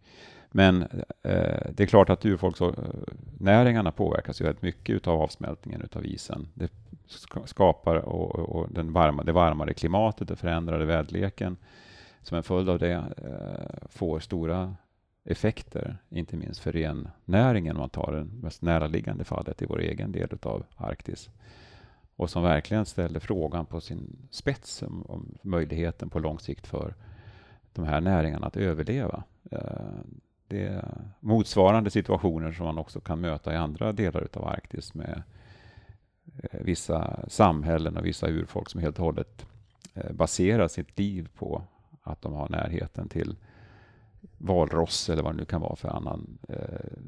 Men 0.52 0.82
eh, 1.24 1.72
det 1.74 1.80
är 1.80 1.86
klart 1.86 2.10
att 2.10 2.26
urfolksnäringarna 2.26 3.92
påverkas 3.92 4.42
ju 4.42 4.46
väldigt 4.46 4.62
mycket 4.62 5.08
av 5.08 5.22
avsmältningen 5.22 5.90
av 5.96 6.06
isen. 6.06 6.48
Det 6.54 6.72
skapar 7.46 7.96
och, 7.96 8.36
och 8.36 8.68
den 8.72 8.94
varma, 8.94 9.24
det 9.24 9.32
varmare 9.32 9.74
klimatet, 9.74 10.28
den 10.28 10.38
förändrade 10.38 10.86
väderleken 10.86 11.58
som 12.22 12.38
en 12.38 12.44
följd 12.44 12.70
av 12.70 12.80
det 12.80 13.04
eh, 13.18 13.88
får 13.90 14.20
stora 14.20 14.76
effekter, 15.24 15.98
inte 16.10 16.38
minst 16.38 16.60
för 16.60 16.72
rennäringen 16.72 17.76
om 17.76 17.80
man 17.80 17.90
tar 17.90 18.12
det 18.12 18.24
mest 18.24 18.62
näraliggande 18.62 19.24
fallet 19.24 19.62
i 19.62 19.66
vår 19.66 19.80
egen 19.80 20.12
del 20.12 20.30
av 20.42 20.64
Arktis. 20.78 21.30
Och 22.16 22.30
som 22.30 22.44
verkligen 22.44 22.86
ställer 22.86 23.20
frågan 23.20 23.66
på 23.66 23.82
sin 23.82 24.28
spets 24.32 24.82
om, 24.82 25.06
om 25.10 25.38
möjligheten 25.42 26.10
på 26.10 26.20
lång 26.20 26.40
sikt 26.40 26.68
för 26.68 26.96
de 27.74 27.86
här 27.86 28.02
näringarna 28.02 28.48
att 28.48 28.58
överleva. 28.58 29.24
Eh, 29.52 29.60
det 30.48 30.66
är 30.66 30.86
motsvarande 31.20 31.90
situationer 31.90 32.52
som 32.52 32.66
man 32.66 32.78
också 32.78 33.00
kan 33.00 33.22
möta 33.22 33.54
i 33.54 33.58
andra 33.58 33.92
delar 33.92 34.28
av 34.34 34.48
Arktis 34.48 34.94
med 34.94 35.24
eh, 36.44 36.60
vissa 36.62 37.20
samhällen 37.28 37.98
och 37.98 38.06
vissa 38.06 38.28
urfolk 38.28 38.70
som 38.70 38.82
helt 38.82 39.00
och 39.00 39.06
hållet 39.06 39.46
eh, 39.94 40.12
baserar 40.12 40.68
sitt 40.68 41.00
liv 41.00 41.30
på 41.36 41.64
att 42.04 42.22
de 42.22 42.34
har 42.34 42.50
närheten 42.50 43.10
till 43.10 43.36
valross 44.38 45.10
eller 45.10 45.24
vad 45.24 45.34
det 45.34 45.38
nu 45.38 45.46
kan 45.46 45.62
vara 45.62 45.76
för 45.76 45.90
annan 45.90 46.38
eh, 46.50 47.00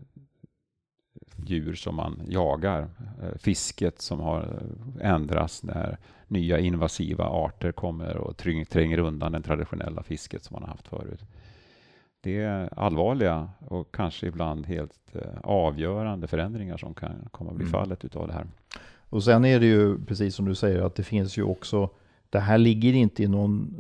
djur 1.46 1.76
som 1.76 1.96
man 1.96 2.22
jagar. 2.28 2.82
Eh, 3.22 3.38
fisket 3.40 4.02
som 4.02 4.20
har 4.20 4.62
ändrats 5.02 5.64
när 5.64 5.98
nya 6.28 6.60
invasiva 6.60 7.26
arter 7.26 7.72
kommer 7.72 8.18
och 8.18 8.38
tränger 8.70 9.00
undan 9.00 9.32
det 9.32 9.42
traditionella 9.42 10.04
fisket 10.04 10.44
som 10.44 10.54
man 10.54 10.64
har 10.64 10.70
haft 10.70 10.88
förut. 10.88 11.22
Det 12.22 12.40
är 12.40 12.80
allvarliga 12.80 13.50
och 13.60 13.96
kanske 13.96 14.28
ibland 14.28 14.66
helt 14.66 15.16
eh, 15.16 15.22
avgörande 15.44 16.28
förändringar 16.28 16.78
som 16.78 16.94
kan 16.94 17.30
komma 17.32 17.50
att 17.50 17.56
bli 17.56 17.66
mm. 17.66 17.72
fallet 17.72 18.06
utav 18.06 18.28
det 18.28 18.34
här. 18.34 18.46
Och 19.10 19.24
sen 19.24 19.46
är 19.46 19.60
det 19.60 19.66
ju 19.66 20.06
precis 20.06 20.36
som 20.36 20.46
du 20.46 20.56
säger 20.56 20.82
att 20.82 20.96
det 20.96 21.04
finns 21.04 21.38
ju 21.38 21.44
också, 21.44 21.90
det 22.30 22.40
här 22.40 22.58
ligger 22.58 22.94
inte 22.94 23.24
i 23.24 23.28
någon 23.28 23.80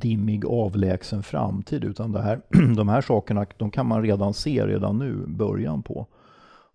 dimmig 0.00 0.46
avlägsen 0.46 1.22
framtid 1.22 1.84
utan 1.84 2.12
det 2.12 2.22
här, 2.22 2.40
de 2.76 2.88
här 2.88 3.00
sakerna 3.00 3.46
de 3.56 3.70
kan 3.70 3.86
man 3.86 4.02
redan 4.02 4.34
se 4.34 4.66
redan 4.66 4.98
nu 4.98 5.26
början 5.26 5.82
på. 5.82 6.06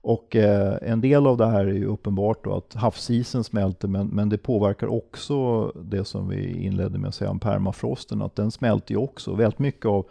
Och 0.07 0.35
eh, 0.35 0.77
en 0.81 1.01
del 1.01 1.27
av 1.27 1.37
det 1.37 1.45
här 1.45 1.65
är 1.65 1.73
ju 1.73 1.85
uppenbart 1.85 2.43
då 2.43 2.55
att 2.55 2.73
havsisen 2.73 3.43
smälter 3.43 3.87
men, 3.87 4.07
men 4.07 4.29
det 4.29 4.37
påverkar 4.37 4.87
också 4.87 5.67
det 5.81 6.05
som 6.05 6.29
vi 6.29 6.65
inledde 6.65 6.99
med 6.99 7.07
att 7.07 7.15
säga 7.15 7.31
om 7.31 7.39
permafrosten, 7.39 8.21
att 8.21 8.35
den 8.35 8.51
smälter 8.51 8.91
ju 8.91 8.97
också. 8.97 9.33
Väldigt 9.33 9.59
mycket 9.59 9.85
av 9.85 10.05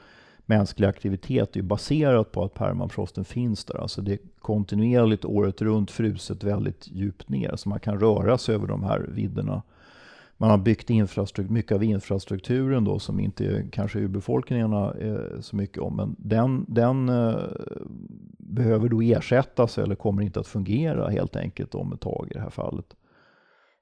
mänsklig 0.46 0.86
aktivitet 0.86 1.56
är 1.56 1.62
baserat 1.62 2.32
på 2.32 2.44
att 2.44 2.54
permafrosten 2.54 3.24
finns 3.24 3.64
där. 3.64 3.80
Alltså 3.80 4.02
det 4.02 4.12
är 4.12 4.18
kontinuerligt 4.38 5.24
året 5.24 5.62
runt 5.62 5.90
fruset 5.90 6.44
väldigt 6.44 6.88
djupt 6.88 7.28
ner, 7.28 7.56
så 7.56 7.68
man 7.68 7.80
kan 7.80 8.00
röra 8.00 8.38
sig 8.38 8.54
över 8.54 8.66
de 8.66 8.82
här 8.82 9.06
vidderna. 9.14 9.62
Man 10.38 10.50
har 10.50 10.58
byggt 10.58 10.90
infrastruktur, 10.90 11.54
mycket 11.54 11.72
av 11.72 11.84
infrastrukturen 11.84 12.84
då 12.84 12.98
som 12.98 13.20
inte 13.20 13.66
kanske 13.72 13.98
urbefolkningarna 13.98 14.90
är 14.92 15.40
så 15.40 15.56
mycket 15.56 15.82
om, 15.82 15.96
men 15.96 16.16
den, 16.18 16.64
den 16.68 17.08
eh, 17.08 17.34
behöver 18.38 18.88
då 18.88 19.02
ersättas 19.02 19.78
eller 19.78 19.94
kommer 19.94 20.22
inte 20.22 20.40
att 20.40 20.46
fungera 20.46 21.08
helt 21.08 21.36
enkelt 21.36 21.74
om 21.74 21.92
ett 21.92 22.00
tag 22.00 22.28
i 22.30 22.34
det 22.34 22.40
här 22.40 22.50
fallet. 22.50 22.96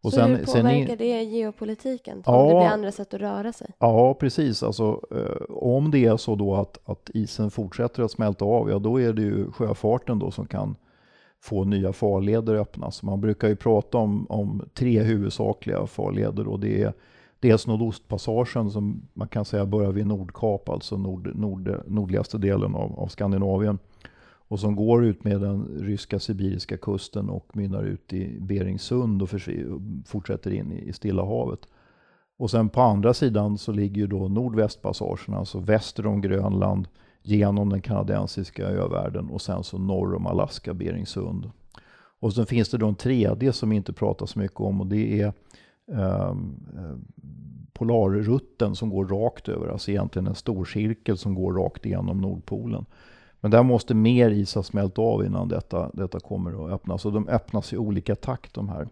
Och 0.02 0.10
så 0.12 0.16
sen, 0.16 0.30
hur 0.30 0.44
påverkar 0.44 0.86
sen, 0.86 0.98
det 0.98 1.22
geopolitiken? 1.22 2.22
Ja, 2.26 2.42
om 2.42 2.48
det 2.48 2.54
blir 2.54 2.66
andra 2.66 2.92
sätt 2.92 3.14
att 3.14 3.20
röra 3.20 3.52
sig? 3.52 3.70
Ja, 3.78 4.14
precis. 4.14 4.62
Alltså, 4.62 5.00
eh, 5.10 5.54
om 5.56 5.90
det 5.90 6.04
är 6.04 6.16
så 6.16 6.34
då 6.34 6.54
att, 6.54 6.78
att 6.84 7.10
isen 7.14 7.50
fortsätter 7.50 8.02
att 8.02 8.10
smälta 8.10 8.44
av, 8.44 8.70
ja 8.70 8.78
då 8.78 9.00
är 9.00 9.12
det 9.12 9.22
ju 9.22 9.50
sjöfarten 9.50 10.18
då 10.18 10.30
som 10.30 10.46
kan 10.46 10.76
få 11.44 11.64
nya 11.64 11.92
farleder 11.92 12.54
öppnas. 12.54 13.02
Man 13.02 13.20
brukar 13.20 13.48
ju 13.48 13.56
prata 13.56 13.98
om, 13.98 14.26
om 14.28 14.62
tre 14.74 15.02
huvudsakliga 15.02 15.86
farleder 15.86 16.48
och 16.48 16.60
det 16.60 16.82
är 16.82 16.92
dels 17.40 17.66
Nordostpassagen 17.66 18.70
som 18.70 19.02
man 19.14 19.28
kan 19.28 19.44
säga 19.44 19.66
börjar 19.66 19.92
vid 19.92 20.06
Nordkap, 20.06 20.68
alltså 20.68 20.96
nord, 20.96 21.36
nord, 21.36 21.82
nordligaste 21.86 22.38
delen 22.38 22.74
av, 22.74 23.00
av 23.00 23.06
Skandinavien 23.06 23.78
och 24.48 24.60
som 24.60 24.76
går 24.76 25.04
ut 25.04 25.24
med 25.24 25.40
den 25.40 25.68
ryska 25.80 26.18
sibiriska 26.18 26.76
kusten 26.76 27.30
och 27.30 27.56
mynnar 27.56 27.82
ut 27.82 28.12
i 28.12 28.40
Beringsund 28.40 29.22
och 29.22 29.30
fortsätter 30.06 30.50
in 30.50 30.72
i 30.72 30.92
Stilla 30.92 31.24
havet. 31.24 31.60
Och 32.36 32.50
sen 32.50 32.68
på 32.68 32.80
andra 32.80 33.14
sidan 33.14 33.58
så 33.58 33.72
ligger 33.72 34.00
ju 34.00 34.06
då 34.06 34.28
nordvästpassagen, 34.28 35.34
alltså 35.34 35.58
väster 35.58 36.06
om 36.06 36.20
Grönland, 36.20 36.88
genom 37.26 37.68
den 37.68 37.82
kanadensiska 37.82 38.66
övärlden 38.66 39.30
och 39.30 39.42
sen 39.42 39.64
så 39.64 39.78
norr 39.78 40.14
om 40.14 40.26
Alaska, 40.26 40.74
Beringsund. 40.74 41.50
Och 42.20 42.34
sen 42.34 42.46
finns 42.46 42.68
det 42.68 42.78
då 42.78 42.88
en 42.88 42.94
tredje 42.94 43.52
som 43.52 43.72
inte 43.72 43.92
pratas 43.92 44.30
så 44.30 44.38
mycket 44.38 44.60
om 44.60 44.80
och 44.80 44.86
det 44.86 45.20
är 45.20 45.32
ehm, 45.92 46.56
eh, 46.76 47.24
polarrutten 47.72 48.74
som 48.74 48.90
går 48.90 49.06
rakt 49.06 49.48
över, 49.48 49.68
alltså 49.68 49.90
egentligen 49.90 50.26
en 50.26 50.34
stor 50.34 50.64
cirkel 50.64 51.18
som 51.18 51.34
går 51.34 51.52
rakt 51.52 51.86
igenom 51.86 52.20
Nordpolen. 52.20 52.86
Men 53.40 53.50
där 53.50 53.62
måste 53.62 53.94
mer 53.94 54.30
is 54.30 54.54
ha 54.54 54.62
smält 54.62 54.98
av 54.98 55.24
innan 55.24 55.48
detta, 55.48 55.90
detta 55.92 56.20
kommer 56.20 56.66
att 56.66 56.72
öppnas. 56.72 57.04
Och 57.04 57.12
de 57.12 57.28
öppnas 57.28 57.72
i 57.72 57.76
olika 57.76 58.14
takt 58.14 58.54
de 58.54 58.68
här. 58.68 58.88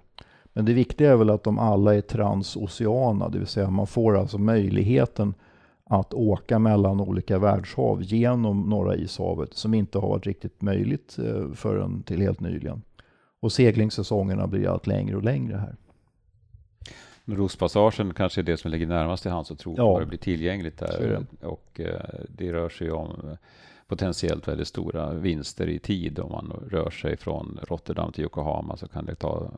Men 0.53 0.65
det 0.65 0.73
viktiga 0.73 1.13
är 1.13 1.17
väl 1.17 1.31
att 1.31 1.45
de 1.45 1.59
alla 1.59 1.95
är 1.95 2.01
transoceana, 2.01 3.29
det 3.29 3.39
vill 3.39 3.47
säga 3.47 3.71
man 3.71 3.87
får 3.87 4.17
alltså 4.17 4.39
möjligheten 4.39 5.35
att 5.93 6.15
åka 6.15 6.59
mellan 6.59 7.01
olika 7.01 7.39
världshav 7.39 8.03
genom 8.03 8.61
Norra 8.61 8.97
ishavet 8.97 9.55
som 9.55 9.75
inte 9.75 9.99
har 9.99 10.09
varit 10.09 10.27
riktigt 10.27 10.63
möjligt 10.63 11.19
eh, 11.19 11.53
förrän 11.55 12.03
till 12.03 12.21
helt 12.21 12.41
nyligen. 12.41 12.83
Och 13.41 13.53
seglingssäsongerna 13.53 14.47
blir 14.47 14.69
allt 14.69 14.87
längre 14.87 15.17
och 15.17 15.23
längre 15.23 15.57
här. 15.57 15.77
Nordostpassagen 17.25 18.15
kanske 18.15 18.41
är 18.41 18.43
det 18.43 18.57
som 18.57 18.71
ligger 18.71 18.87
närmast 18.87 19.23
till 19.23 19.33
hands 19.33 19.51
att 19.51 19.59
tro 19.59 19.75
ja. 19.77 19.99
det 20.01 20.07
blir 20.07 20.19
tillgängligt 20.19 20.79
där. 20.79 21.27
Det. 21.41 21.47
Och 21.47 21.81
eh, 21.81 22.01
det 22.29 22.53
rör 22.53 22.69
sig 22.69 22.91
om 22.91 23.37
potentiellt 23.87 24.49
väldigt 24.49 24.69
stora 24.69 25.15
vinster 25.15 25.69
i 25.69 25.79
tid. 25.79 26.19
Om 26.19 26.33
man 26.33 26.53
rör 26.71 26.91
sig 26.91 27.17
från 27.17 27.59
Rotterdam 27.69 28.13
till 28.13 28.23
Yokohama 28.25 28.77
så 28.77 28.89
kan 28.89 29.07
det 29.07 29.15
ta 29.15 29.51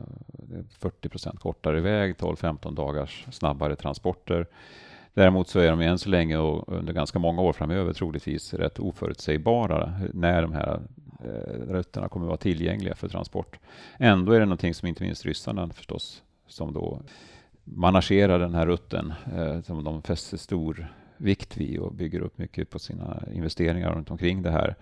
40 0.79 1.09
procent 1.09 1.39
kortare 1.39 1.81
väg, 1.81 2.15
12-15 2.15 2.75
dagars 2.75 3.25
snabbare 3.31 3.75
transporter. 3.75 4.47
Däremot 5.15 5.47
så 5.47 5.59
är 5.59 5.69
de 5.69 5.81
än 5.81 5.99
så 5.99 6.09
länge 6.09 6.37
och 6.37 6.73
under 6.73 6.93
ganska 6.93 7.19
många 7.19 7.41
år 7.41 7.53
framöver 7.53 7.93
troligtvis 7.93 8.53
rätt 8.53 8.79
oförutsägbara 8.79 9.93
när 10.13 10.41
de 10.41 10.53
här 10.53 10.81
rötterna 11.23 11.55
rutterna 11.67 12.09
kommer 12.09 12.25
att 12.25 12.29
vara 12.29 12.37
tillgängliga 12.37 12.95
för 12.95 13.07
transport. 13.07 13.59
Ändå 13.99 14.31
är 14.31 14.39
det 14.39 14.45
någonting 14.45 14.73
som 14.73 14.87
inte 14.87 15.03
minst 15.03 15.25
ryssarna 15.25 15.69
förstås, 15.69 16.23
som 16.47 16.73
då 16.73 17.01
managerar 17.63 18.39
den 18.39 18.53
här 18.53 18.65
rutten, 18.65 19.13
eh, 19.35 19.61
som 19.61 19.83
de 19.83 20.01
fäster 20.01 20.37
stor 20.37 20.87
vikt 21.17 21.57
vid 21.57 21.79
och 21.79 21.93
bygger 21.93 22.19
upp 22.19 22.37
mycket 22.37 22.69
på 22.69 22.79
sina 22.79 23.23
investeringar 23.33 23.95
runt 23.95 24.11
omkring 24.11 24.41
det 24.41 24.51
här. 24.51 24.75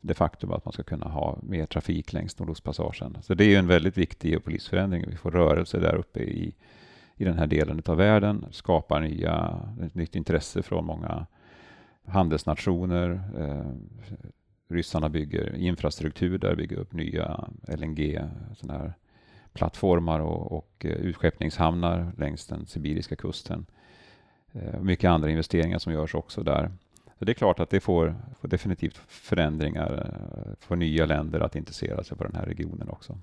Det 0.00 0.14
faktum 0.14 0.52
att 0.52 0.64
man 0.64 0.72
ska 0.72 0.82
kunna 0.82 1.06
ha 1.06 1.38
mer 1.42 1.66
trafik 1.66 2.12
längs 2.12 2.38
Nordostpassagen. 2.38 3.18
Så 3.22 3.34
det 3.34 3.44
är 3.44 3.58
en 3.58 3.66
väldigt 3.66 3.98
viktig 3.98 4.30
geopolitisk 4.30 4.72
Vi 4.72 5.16
får 5.16 5.30
rörelse 5.30 5.78
där 5.78 5.94
uppe 5.94 6.20
i, 6.20 6.54
i 7.20 7.24
den 7.24 7.38
här 7.38 7.46
delen 7.46 7.82
av 7.86 7.96
världen, 7.96 8.46
skapar 8.50 9.00
nya, 9.00 9.60
ett 9.82 9.94
nytt 9.94 10.16
intresse 10.16 10.62
från 10.62 10.86
många 10.86 11.26
handelsnationer. 12.04 13.20
Eh, 13.38 13.72
ryssarna 14.68 15.08
bygger 15.08 15.56
infrastruktur 15.56 16.38
där, 16.38 16.54
bygger 16.56 16.76
upp 16.76 16.92
nya 16.92 17.48
LNG, 17.68 18.20
såna 18.56 18.72
här 18.72 18.92
plattformar 19.52 20.20
och, 20.20 20.52
och 20.52 20.70
eh, 20.78 20.90
utskeppningshamnar 20.90 22.12
längs 22.18 22.46
den 22.46 22.66
sibiriska 22.66 23.16
kusten. 23.16 23.66
Eh, 24.52 24.80
mycket 24.80 25.10
andra 25.10 25.30
investeringar 25.30 25.78
som 25.78 25.92
görs 25.92 26.14
också 26.14 26.42
där. 26.42 26.70
Så 27.18 27.24
det 27.24 27.32
är 27.32 27.34
klart 27.34 27.60
att 27.60 27.70
det 27.70 27.80
får, 27.80 28.14
får 28.40 28.48
definitivt 28.48 28.96
förändringar, 29.08 30.16
får 30.60 30.76
nya 30.76 31.06
länder 31.06 31.40
att 31.40 31.56
intressera 31.56 32.04
sig 32.04 32.16
för 32.16 32.24
den 32.24 32.34
här 32.34 32.46
regionen 32.46 32.88
också. 32.88 33.18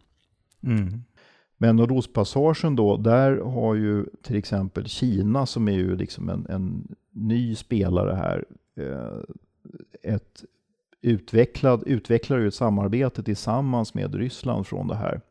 Mm. 0.63 1.03
Men 1.57 1.75
Nordostpassagen 1.75 2.75
då, 2.75 2.97
där 2.97 3.37
har 3.37 3.75
ju 3.75 4.05
till 4.21 4.35
exempel 4.35 4.85
Kina 4.85 5.45
som 5.45 5.67
är 5.67 5.73
ju 5.73 5.95
liksom 5.95 6.29
en, 6.29 6.45
en 6.49 6.95
ny 7.11 7.55
spelare 7.55 8.15
här, 8.15 8.45
eh, 8.75 10.13
ett 10.13 10.43
utvecklad, 11.01 11.83
utvecklar 11.85 12.37
ju 12.37 12.47
ett 12.47 12.53
samarbete 12.53 13.23
tillsammans 13.23 13.93
med 13.93 14.15
Ryssland 14.15 14.67
från 14.67 14.87
det 14.87 14.95
här. 14.95 15.21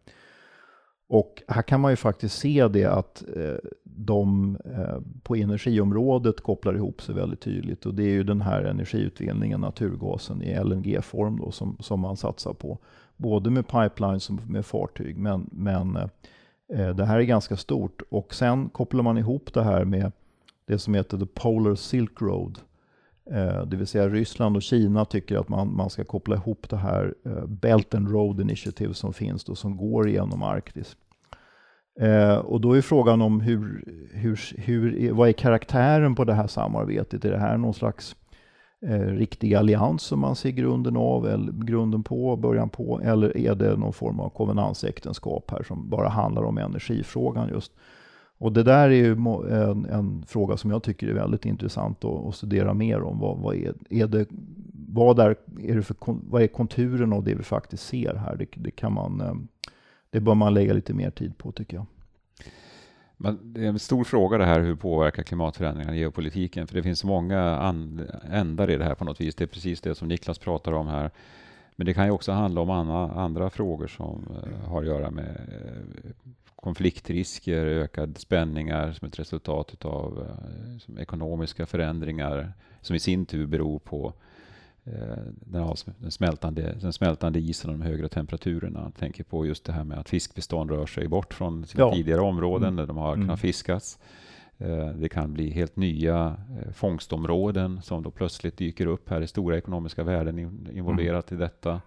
Och 1.08 1.42
här 1.48 1.62
kan 1.62 1.80
man 1.80 1.92
ju 1.92 1.96
faktiskt 1.96 2.38
se 2.38 2.68
det 2.68 2.84
att 2.84 3.24
eh, 3.36 3.70
de 3.84 4.56
eh, 4.64 5.00
på 5.22 5.36
energiområdet 5.36 6.40
kopplar 6.40 6.74
ihop 6.74 7.02
sig 7.02 7.14
väldigt 7.14 7.40
tydligt. 7.40 7.86
Och 7.86 7.94
det 7.94 8.02
är 8.02 8.12
ju 8.12 8.22
den 8.22 8.40
här 8.40 8.62
energiutvinningen, 8.62 9.60
naturgasen 9.60 10.42
i 10.42 10.64
LNG-form 10.64 11.38
då, 11.38 11.50
som, 11.50 11.76
som 11.80 12.00
man 12.00 12.16
satsar 12.16 12.52
på. 12.52 12.78
Både 13.16 13.50
med 13.50 13.68
pipelines 13.68 14.30
och 14.30 14.48
med 14.48 14.66
fartyg. 14.66 15.16
Men, 15.16 15.50
men 15.52 15.96
eh, 16.74 16.88
det 16.88 17.04
här 17.04 17.18
är 17.18 17.22
ganska 17.22 17.56
stort. 17.56 18.02
Och 18.10 18.34
sen 18.34 18.68
kopplar 18.68 19.02
man 19.02 19.18
ihop 19.18 19.54
det 19.54 19.62
här 19.62 19.84
med 19.84 20.12
det 20.66 20.78
som 20.78 20.94
heter 20.94 21.18
The 21.18 21.26
Polar 21.26 21.74
Silk 21.74 22.22
Road. 22.22 22.58
Eh, 23.30 23.66
det 23.66 23.76
vill 23.76 23.86
säga 23.86 24.08
Ryssland 24.08 24.56
och 24.56 24.62
Kina 24.62 25.04
tycker 25.04 25.36
att 25.36 25.48
man, 25.48 25.76
man 25.76 25.90
ska 25.90 26.04
koppla 26.04 26.36
ihop 26.36 26.68
det 26.68 26.76
här 26.76 27.14
eh, 27.24 27.46
Belt 27.46 27.94
and 27.94 28.10
Road 28.10 28.40
Initiative 28.40 28.94
som 28.94 29.12
finns 29.12 29.44
då, 29.44 29.54
som 29.54 29.76
går 29.76 30.08
genom 30.08 30.42
Arktis. 30.42 30.96
Eh, 32.00 32.36
och 32.36 32.60
då 32.60 32.72
är 32.72 32.80
frågan 32.80 33.22
om 33.22 33.40
hur, 33.40 33.84
hur, 34.12 34.40
hur, 34.56 35.12
vad 35.12 35.28
är 35.28 35.32
karaktären 35.32 36.14
på 36.14 36.24
det 36.24 36.34
här 36.34 36.46
samarbetet? 36.46 37.24
Är 37.24 37.30
det 37.30 37.38
här 37.38 37.56
någon 37.56 37.74
slags 37.74 38.16
Eh, 38.88 39.00
riktig 39.00 39.54
allians 39.54 40.02
som 40.02 40.20
man 40.20 40.36
ser 40.36 40.50
grunden 40.50 40.96
av, 40.96 41.26
eller 41.26 41.52
grunden 41.52 42.02
på, 42.02 42.36
början 42.36 42.68
på, 42.68 43.00
eller 43.04 43.36
är 43.36 43.54
det 43.54 43.76
någon 43.76 43.92
form 43.92 44.20
av 44.20 44.28
konvenansäktenskap 44.28 45.50
här 45.50 45.62
som 45.62 45.90
bara 45.90 46.08
handlar 46.08 46.42
om 46.42 46.58
energifrågan 46.58 47.48
just? 47.48 47.72
Och 48.38 48.52
det 48.52 48.62
där 48.62 48.88
är 48.88 48.90
ju 48.90 49.12
en, 49.12 49.86
en 49.86 50.24
fråga 50.26 50.56
som 50.56 50.70
jag 50.70 50.82
tycker 50.82 51.08
är 51.08 51.14
väldigt 51.14 51.44
intressant 51.44 52.04
att, 52.04 52.26
att 52.26 52.34
studera 52.34 52.74
mer 52.74 53.02
om. 53.02 53.18
Vad, 53.18 53.38
vad, 53.38 53.54
är, 53.54 53.74
är 53.90 54.06
det, 54.06 54.26
vad, 54.88 55.18
är, 55.18 55.36
är 55.60 55.74
det 55.74 55.82
för, 55.82 55.96
vad 56.30 56.42
är 56.42 56.46
konturen 56.46 57.12
av 57.12 57.24
det 57.24 57.34
vi 57.34 57.42
faktiskt 57.42 57.86
ser 57.86 58.14
här? 58.14 58.36
Det, 58.36 58.46
det 58.54 58.70
kan 58.70 58.92
man 58.92 59.20
eh, 59.20 59.34
det 60.10 60.20
bör 60.20 60.34
man 60.34 60.54
lägga 60.54 60.74
lite 60.74 60.94
mer 60.94 61.10
tid 61.10 61.38
på 61.38 61.52
tycker 61.52 61.76
jag. 61.76 61.86
Men 63.16 63.38
det 63.42 63.64
är 63.64 63.68
en 63.68 63.78
stor 63.78 64.04
fråga 64.04 64.38
det 64.38 64.44
här, 64.44 64.60
hur 64.60 64.74
påverkar 64.74 65.22
klimatförändringarna 65.22 65.96
geopolitiken? 65.96 66.66
För 66.66 66.74
det 66.74 66.82
finns 66.82 67.04
många 67.04 67.74
ändar 68.30 68.70
i 68.70 68.76
det 68.76 68.84
här 68.84 68.94
på 68.94 69.04
något 69.04 69.20
vis. 69.20 69.34
Det 69.34 69.44
är 69.44 69.48
precis 69.48 69.80
det 69.80 69.94
som 69.94 70.08
Niklas 70.08 70.38
pratar 70.38 70.72
om 70.72 70.86
här. 70.86 71.10
Men 71.76 71.86
det 71.86 71.94
kan 71.94 72.04
ju 72.04 72.10
också 72.10 72.32
handla 72.32 72.60
om 72.60 72.70
andra, 72.70 73.10
andra 73.10 73.50
frågor 73.50 73.86
som 73.86 74.36
eh, 74.42 74.68
har 74.68 74.80
att 74.82 74.86
göra 74.86 75.10
med 75.10 75.26
eh, 75.26 76.10
konfliktrisker, 76.56 77.66
ökade 77.66 78.20
spänningar 78.20 78.92
som 78.92 79.08
ett 79.08 79.18
resultat 79.18 79.84
av 79.84 80.26
eh, 80.28 81.02
ekonomiska 81.02 81.66
förändringar 81.66 82.52
som 82.80 82.96
i 82.96 82.98
sin 82.98 83.26
tur 83.26 83.46
beror 83.46 83.78
på 83.78 84.12
Eh, 84.35 84.35
den, 84.86 85.74
den, 85.98 86.10
smältande, 86.10 86.76
den 86.80 86.92
smältande 86.92 87.38
isen 87.38 87.70
och 87.70 87.78
de 87.78 87.84
högre 87.84 88.08
temperaturerna. 88.08 88.80
Jag 88.82 88.94
tänker 88.94 89.24
på 89.24 89.46
just 89.46 89.64
det 89.64 89.72
här 89.72 89.84
med 89.84 89.98
att 89.98 90.08
fiskbestånd 90.08 90.70
rör 90.70 90.86
sig 90.86 91.08
bort 91.08 91.34
från 91.34 91.66
sina 91.66 91.84
ja. 91.84 91.94
tidigare 91.94 92.20
områden 92.20 92.68
mm. 92.68 92.76
där 92.76 92.86
de 92.86 92.96
har 92.96 93.14
kunnat 93.14 93.26
mm. 93.26 93.36
fiskas. 93.36 93.98
Eh, 94.58 94.88
det 94.88 95.08
kan 95.08 95.32
bli 95.32 95.50
helt 95.50 95.76
nya 95.76 96.36
eh, 96.62 96.72
fångstområden 96.72 97.82
som 97.82 98.02
då 98.02 98.10
plötsligt 98.10 98.56
dyker 98.56 98.86
upp. 98.86 99.10
Här 99.10 99.20
är 99.20 99.26
stora 99.26 99.58
ekonomiska 99.58 100.04
värden 100.04 100.38
involverat 100.72 101.30
mm. 101.30 101.42
i 101.42 101.44
detta. 101.44 101.80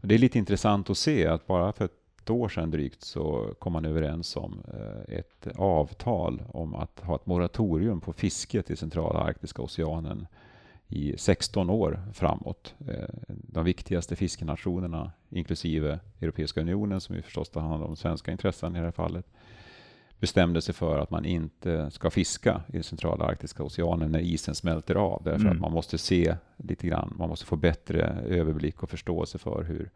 Det 0.00 0.14
är 0.14 0.18
lite 0.18 0.38
intressant 0.38 0.90
att 0.90 0.98
se 0.98 1.26
att 1.26 1.46
bara 1.46 1.72
för 1.72 1.84
ett 1.84 2.30
år 2.30 2.48
sedan 2.48 2.70
drygt 2.70 3.02
så 3.02 3.54
kom 3.58 3.72
man 3.72 3.84
överens 3.84 4.36
om 4.36 4.62
ett 5.08 5.46
avtal 5.56 6.42
om 6.48 6.74
att 6.74 7.00
ha 7.00 7.14
ett 7.14 7.26
moratorium 7.26 8.00
på 8.00 8.12
fisket 8.12 8.70
i 8.70 8.76
centrala 8.76 9.20
Arktiska 9.20 9.62
oceanen 9.62 10.26
i 10.92 11.14
16 11.18 11.70
år 11.70 12.00
framåt. 12.12 12.74
Eh, 12.88 13.08
de 13.28 13.64
viktigaste 13.64 14.16
fiskenationerna, 14.16 15.12
inklusive 15.30 15.98
Europeiska 16.20 16.60
unionen, 16.60 17.00
som 17.00 17.16
ju 17.16 17.22
förstås 17.22 17.50
tar 17.50 17.60
hand 17.60 17.82
om 17.82 17.96
svenska 17.96 18.32
intressen 18.32 18.76
i 18.76 18.78
det 18.78 18.84
här 18.84 18.92
fallet, 18.92 19.26
bestämde 20.20 20.62
sig 20.62 20.74
för 20.74 20.98
att 20.98 21.10
man 21.10 21.24
inte 21.24 21.90
ska 21.90 22.10
fiska 22.10 22.62
i 22.72 22.82
centrala 22.82 23.24
Arktiska 23.24 23.62
oceanen 23.62 24.12
när 24.12 24.20
isen 24.20 24.54
smälter 24.54 24.94
av. 24.94 25.22
Därför 25.24 25.40
mm. 25.40 25.52
att 25.52 25.60
man 25.60 25.72
måste 25.72 25.98
se 25.98 26.36
lite 26.56 26.86
grann, 26.86 27.14
man 27.18 27.28
måste 27.28 27.46
få 27.46 27.56
bättre 27.56 28.02
överblick 28.28 28.82
och 28.82 28.90
förståelse 28.90 29.38
för 29.38 29.62
hur, 29.62 29.90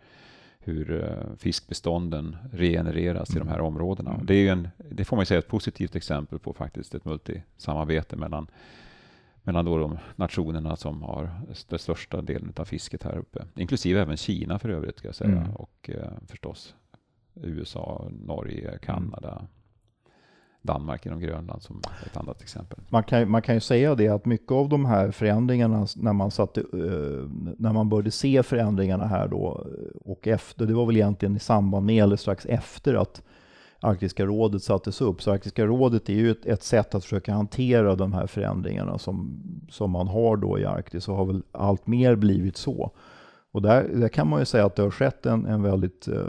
hur 0.58 1.04
eh, 1.04 1.36
fiskbestånden 1.38 2.36
regenereras 2.52 3.30
mm. 3.30 3.42
i 3.42 3.44
de 3.44 3.52
här 3.52 3.60
områdena. 3.60 4.14
Mm. 4.14 4.26
Det, 4.26 4.34
är 4.34 4.52
en, 4.52 4.68
det 4.90 5.04
får 5.04 5.16
man 5.16 5.26
säga 5.26 5.38
ett 5.38 5.48
positivt 5.48 5.96
exempel 5.96 6.38
på 6.38 6.52
faktiskt, 6.52 6.94
ett 6.94 7.04
multisamarbete 7.04 8.16
mellan 8.16 8.46
mellan 9.46 9.64
då 9.64 9.78
de 9.78 9.98
nationerna 10.16 10.76
som 10.76 11.02
har 11.02 11.30
den 11.68 11.78
största 11.78 12.22
delen 12.22 12.52
av 12.56 12.64
fisket 12.64 13.02
här 13.02 13.18
uppe. 13.18 13.44
Inklusive 13.56 14.00
även 14.00 14.16
Kina 14.16 14.58
för 14.58 14.68
övrigt, 14.68 14.98
ska 14.98 15.08
jag 15.08 15.14
säga. 15.14 15.30
Mm. 15.30 15.54
Och 15.54 15.90
eh, 15.90 16.12
förstås 16.26 16.74
USA, 17.34 18.08
Norge, 18.10 18.68
mm. 18.68 18.78
Kanada, 18.78 19.30
mm. 19.30 19.46
Danmark 20.62 21.06
inom 21.06 21.20
Grönland 21.20 21.62
som 21.62 21.82
ett 22.06 22.16
annat 22.16 22.42
exempel. 22.42 22.78
Man 22.88 23.04
kan, 23.04 23.30
man 23.30 23.42
kan 23.42 23.54
ju 23.54 23.60
säga 23.60 23.94
det 23.94 24.08
att 24.08 24.24
mycket 24.24 24.52
av 24.52 24.68
de 24.68 24.84
här 24.84 25.10
förändringarna 25.10 25.86
när 25.96 26.12
man, 26.12 26.30
satte, 26.30 26.60
uh, 26.60 27.30
när 27.58 27.72
man 27.72 27.88
började 27.88 28.10
se 28.10 28.42
förändringarna 28.42 29.06
här 29.06 29.28
då 29.28 29.66
och 30.04 30.26
efter, 30.26 30.66
det 30.66 30.74
var 30.74 30.86
väl 30.86 30.96
egentligen 30.96 31.36
i 31.36 31.40
samband 31.40 31.86
med 31.86 32.02
eller 32.02 32.16
strax 32.16 32.46
efter 32.46 32.94
att 32.94 33.22
Arktiska 33.80 34.26
rådet 34.26 34.62
sattes 34.62 35.00
upp. 35.00 35.22
Så 35.22 35.32
Arktiska 35.32 35.66
rådet 35.66 36.08
är 36.08 36.14
ju 36.14 36.30
ett, 36.30 36.46
ett, 36.46 36.62
sätt 36.62 36.94
att 36.94 37.04
försöka 37.04 37.32
hantera 37.32 37.94
de 37.94 38.12
här 38.12 38.26
förändringarna 38.26 38.98
som, 38.98 39.42
som 39.70 39.90
man 39.90 40.08
har 40.08 40.36
då 40.36 40.58
i 40.58 40.64
Arktis 40.64 41.08
och 41.08 41.16
har 41.16 41.24
väl 41.24 41.42
allt 41.52 41.86
mer 41.86 42.16
blivit 42.16 42.56
så. 42.56 42.92
Och 43.56 43.62
där, 43.62 43.88
där 43.88 44.08
kan 44.08 44.28
man 44.28 44.38
ju 44.38 44.44
säga 44.44 44.66
att 44.66 44.76
det 44.76 44.82
har 44.82 44.90
skett 44.90 45.26
en, 45.26 45.46
en 45.46 45.62
väldigt 45.62 46.08
eh, 46.08 46.26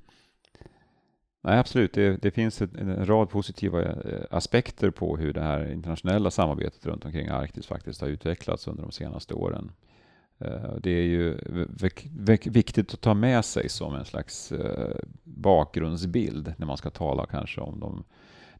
Nej, 1.41 1.60
absolut. 1.60 1.93
Det, 1.93 2.22
det 2.22 2.32
finns 2.32 2.62
ett, 2.62 2.76
en 2.76 3.06
rad 3.06 3.30
positiva 3.30 3.82
eh, 3.82 3.93
aspekter 4.32 4.89
på 4.89 5.17
hur 5.17 5.34
det 5.34 5.41
här 5.41 5.72
internationella 5.72 6.32
samarbetet 6.32 6.86
runt 6.86 7.06
omkring 7.06 7.28
Arktis 7.28 7.67
faktiskt 7.67 8.02
har 8.02 8.08
utvecklats 8.08 8.67
under 8.67 8.84
de 8.84 8.91
senaste 8.91 9.34
åren. 9.34 9.72
Eh, 10.38 10.76
det 10.82 10.91
är 10.91 11.04
ju 11.04 11.38
viktigt 12.45 12.93
att 12.93 13.02
ta 13.02 13.13
med 13.13 13.45
sig 13.45 13.69
som 13.69 13.95
en 13.95 14.06
slags 14.06 14.54
bakgrundsbild 15.24 16.54
när 16.58 16.65
man 16.65 16.78
ska 16.78 16.89
tala 16.89 17.26
kanske 17.26 17.62
om 17.62 17.80
de 17.80 18.04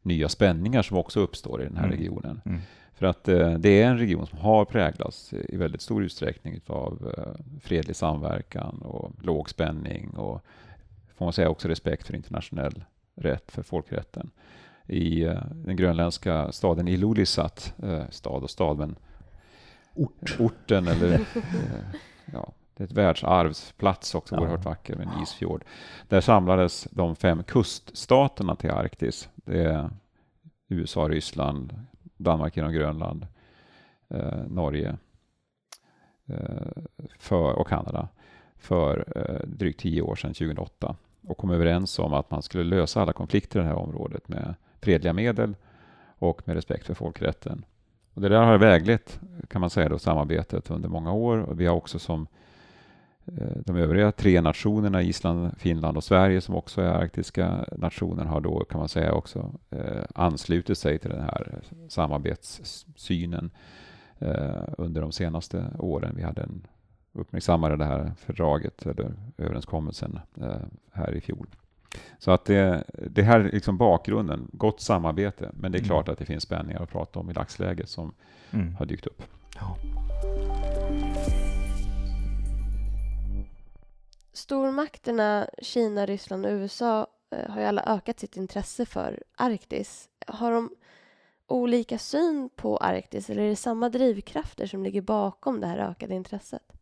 nya 0.02 0.28
spänningar 0.28 0.82
som 0.82 0.96
också 0.96 1.20
uppstår 1.20 1.62
i 1.62 1.64
den 1.64 1.76
här 1.76 1.84
mm. 1.84 1.96
regionen. 1.96 2.40
Mm. 2.44 2.60
För 3.00 3.06
att 3.06 3.24
det 3.58 3.82
är 3.82 3.86
en 3.86 3.98
region 3.98 4.26
som 4.26 4.38
har 4.38 4.64
präglats 4.64 5.32
i 5.32 5.56
väldigt 5.56 5.82
stor 5.82 6.02
utsträckning 6.02 6.60
av 6.66 7.14
fredlig 7.62 7.96
samverkan 7.96 8.82
och 8.82 9.12
låg 9.22 9.50
spänning 9.50 10.10
och 10.10 10.44
får 11.16 11.26
man 11.26 11.32
säga 11.32 11.48
också 11.48 11.68
respekt 11.68 12.06
för 12.06 12.14
internationell 12.14 12.84
rätt, 13.14 13.50
för 13.50 13.62
folkrätten. 13.62 14.30
I 14.86 15.24
uh, 15.24 15.38
den 15.54 15.76
grönländska 15.76 16.52
staden 16.52 16.88
Ilulissat, 16.88 17.74
stad 18.10 18.42
och 18.42 18.50
stad, 18.50 18.78
men 18.78 18.96
Ort. 19.94 20.36
orten 20.38 20.88
eller 20.88 21.20
ja, 22.32 22.52
det 22.76 22.82
är 22.82 22.86
ett 22.86 22.92
världsarvsplats 22.92 24.14
också, 24.14 24.34
ja. 24.34 24.40
oerhört 24.40 24.64
vacker 24.64 24.96
med 24.96 25.06
en 25.06 25.22
isfjord. 25.22 25.64
Där 26.08 26.20
samlades 26.20 26.88
de 26.90 27.16
fem 27.16 27.42
kuststaterna 27.42 28.56
till 28.56 28.70
Arktis. 28.70 29.28
Det 29.34 29.64
är 29.64 29.90
USA, 30.68 31.08
Ryssland, 31.08 31.86
Danmark 32.20 32.56
genom 32.56 32.72
Grönland, 32.72 33.26
eh, 34.08 34.44
Norge 34.48 34.96
eh, 36.26 36.82
för, 37.18 37.52
och 37.52 37.68
Kanada 37.68 38.08
för 38.56 39.12
eh, 39.16 39.48
drygt 39.48 39.80
tio 39.80 40.02
år 40.02 40.16
sedan, 40.16 40.34
2008 40.34 40.96
och 41.26 41.38
kom 41.38 41.50
överens 41.50 41.98
om 41.98 42.14
att 42.14 42.30
man 42.30 42.42
skulle 42.42 42.64
lösa 42.64 43.02
alla 43.02 43.12
konflikter 43.12 43.60
i 43.60 43.62
det 43.62 43.68
här 43.68 43.76
området 43.76 44.28
med 44.28 44.54
fredliga 44.80 45.12
medel 45.12 45.56
och 46.18 46.42
med 46.44 46.56
respekt 46.56 46.86
för 46.86 46.94
folkrätten. 46.94 47.64
Och 48.14 48.20
det 48.20 48.28
där 48.28 48.42
har 48.42 48.58
väglett, 48.58 49.20
kan 49.48 49.60
man 49.60 49.70
säga, 49.70 49.88
då, 49.88 49.98
samarbetet 49.98 50.70
under 50.70 50.88
många 50.88 51.12
år. 51.12 51.38
Och 51.38 51.60
vi 51.60 51.66
har 51.66 51.76
också 51.76 51.98
som 51.98 52.22
eh, 52.22 52.26
de 53.66 53.76
övriga 53.76 54.12
tre 54.12 54.40
nationerna, 54.40 55.02
Island, 55.02 55.50
Finland 55.58 55.96
och 55.96 56.04
Sverige, 56.04 56.40
som 56.40 56.54
också 56.54 56.80
är 56.80 56.88
arktiska 56.88 57.64
nationer, 57.76 58.24
har 58.24 58.40
då, 58.40 58.64
kan 58.64 58.78
man 58.78 58.88
säga, 58.88 59.12
också 59.12 59.52
eh, 59.70 60.04
anslutit 60.14 60.78
sig 60.78 60.98
till 60.98 61.10
den 61.10 61.22
här 61.22 61.60
samarbetssynen 61.88 63.50
eh, 64.18 64.62
under 64.78 65.00
de 65.00 65.12
senaste 65.12 65.64
åren. 65.78 66.12
Vi 66.16 66.22
hade 66.22 66.42
en 66.42 66.66
uppmärksammade 67.12 67.76
det 67.76 67.84
här 67.84 68.12
fördraget 68.18 68.86
eller 68.86 69.12
överenskommelsen 69.38 70.18
eh, 70.40 70.62
här 70.92 71.14
i 71.14 71.20
fjol. 71.20 71.46
Så 72.18 72.30
att 72.30 72.44
det, 72.44 72.84
det 73.10 73.22
här 73.22 73.40
är 73.40 73.52
liksom 73.52 73.78
bakgrunden, 73.78 74.48
gott 74.52 74.80
samarbete, 74.80 75.50
men 75.52 75.72
det 75.72 75.78
är 75.78 75.80
mm. 75.80 75.88
klart 75.88 76.08
att 76.08 76.18
det 76.18 76.24
finns 76.24 76.42
spänningar 76.42 76.82
att 76.82 76.90
prata 76.90 77.18
om 77.18 77.30
i 77.30 77.32
dagsläget 77.32 77.88
som 77.88 78.12
mm. 78.50 78.74
har 78.74 78.86
dykt 78.86 79.06
upp. 79.06 79.22
Ja. 79.56 79.76
Stormakterna 84.32 85.48
Kina, 85.62 86.06
Ryssland 86.06 86.46
och 86.46 86.52
USA 86.52 87.06
eh, 87.30 87.50
har 87.50 87.60
ju 87.60 87.66
alla 87.66 87.82
ökat 87.82 88.20
sitt 88.20 88.36
intresse 88.36 88.86
för 88.86 89.22
Arktis. 89.36 90.08
Har 90.26 90.52
de 90.52 90.70
olika 91.46 91.98
syn 91.98 92.50
på 92.56 92.76
Arktis 92.76 93.30
eller 93.30 93.42
är 93.42 93.48
det 93.48 93.56
samma 93.56 93.88
drivkrafter 93.88 94.66
som 94.66 94.82
ligger 94.82 95.02
bakom 95.02 95.60
det 95.60 95.66
här 95.66 95.78
ökade 95.78 96.14
intresset? 96.14 96.72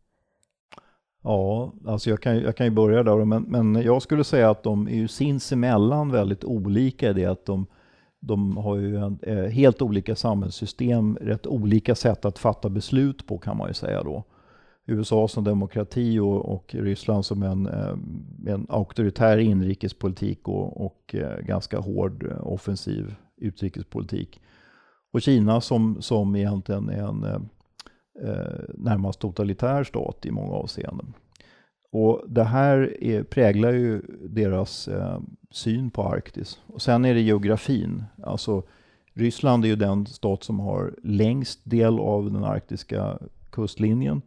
Ja, 1.21 1.73
alltså 1.85 2.09
jag 2.09 2.21
kan, 2.21 2.39
jag 2.39 2.55
kan 2.55 2.65
ju 2.65 2.71
börja 2.71 3.03
där, 3.03 3.25
men, 3.25 3.43
men 3.43 3.75
jag 3.81 4.01
skulle 4.01 4.23
säga 4.23 4.49
att 4.49 4.63
de 4.63 4.87
är 4.87 4.95
ju 4.95 5.07
sinsemellan 5.07 6.11
väldigt 6.11 6.43
olika 6.43 7.09
i 7.09 7.13
det 7.13 7.25
att 7.25 7.45
de, 7.45 7.65
de 8.19 8.57
har 8.57 8.75
ju 8.75 8.97
en, 8.97 9.19
eh, 9.21 9.43
helt 9.43 9.81
olika 9.81 10.15
samhällssystem, 10.15 11.17
rätt 11.21 11.47
olika 11.47 11.95
sätt 11.95 12.25
att 12.25 12.39
fatta 12.39 12.69
beslut 12.69 13.27
på 13.27 13.37
kan 13.37 13.57
man 13.57 13.67
ju 13.67 13.73
säga 13.73 14.03
då. 14.03 14.23
USA 14.89 15.27
som 15.27 15.43
demokrati 15.43 16.19
och, 16.19 16.53
och 16.53 16.75
Ryssland 16.75 17.25
som 17.25 17.43
en, 17.43 17.67
eh, 17.67 17.95
en 18.53 18.65
auktoritär 18.69 19.37
inrikespolitik 19.37 20.47
och, 20.47 20.85
och 20.85 21.15
eh, 21.15 21.39
ganska 21.39 21.79
hård 21.79 22.23
eh, 22.31 22.47
offensiv 22.47 23.15
utrikespolitik. 23.37 24.41
Och 25.13 25.21
Kina 25.21 25.61
som, 25.61 26.01
som 26.01 26.35
egentligen 26.35 26.89
är 26.89 27.03
en 27.03 27.23
eh, 27.23 27.39
närmast 28.73 29.19
totalitär 29.19 29.83
stat 29.83 30.25
i 30.25 30.31
många 30.31 30.53
avseenden. 30.53 31.13
Och 31.91 32.23
det 32.27 32.43
här 32.43 33.03
är, 33.03 33.23
präglar 33.23 33.71
ju 33.71 34.01
deras 34.29 34.87
eh, 34.87 35.19
syn 35.51 35.91
på 35.91 36.03
Arktis. 36.03 36.59
Och 36.67 36.81
sen 36.81 37.05
är 37.05 37.13
det 37.13 37.21
geografin. 37.21 38.03
Alltså, 38.23 38.63
Ryssland 39.13 39.65
är 39.65 39.69
ju 39.69 39.75
den 39.75 40.05
stat 40.05 40.43
som 40.43 40.59
har 40.59 40.95
längst 41.03 41.59
del 41.63 41.99
av 41.99 42.31
den 42.31 42.43
arktiska 42.43 43.19
kustlinjen. 43.49 44.21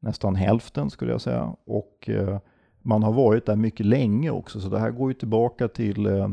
Nästan 0.00 0.34
hälften 0.34 0.90
skulle 0.90 1.12
jag 1.12 1.20
säga. 1.20 1.54
Och 1.64 2.08
eh, 2.08 2.38
man 2.82 3.02
har 3.02 3.12
varit 3.12 3.46
där 3.46 3.56
mycket 3.56 3.86
länge 3.86 4.30
också, 4.30 4.60
så 4.60 4.68
det 4.68 4.78
här 4.78 4.90
går 4.90 5.10
ju 5.10 5.14
tillbaka 5.14 5.68
till 5.68 6.06
eh, 6.06 6.24
eh, 6.24 6.28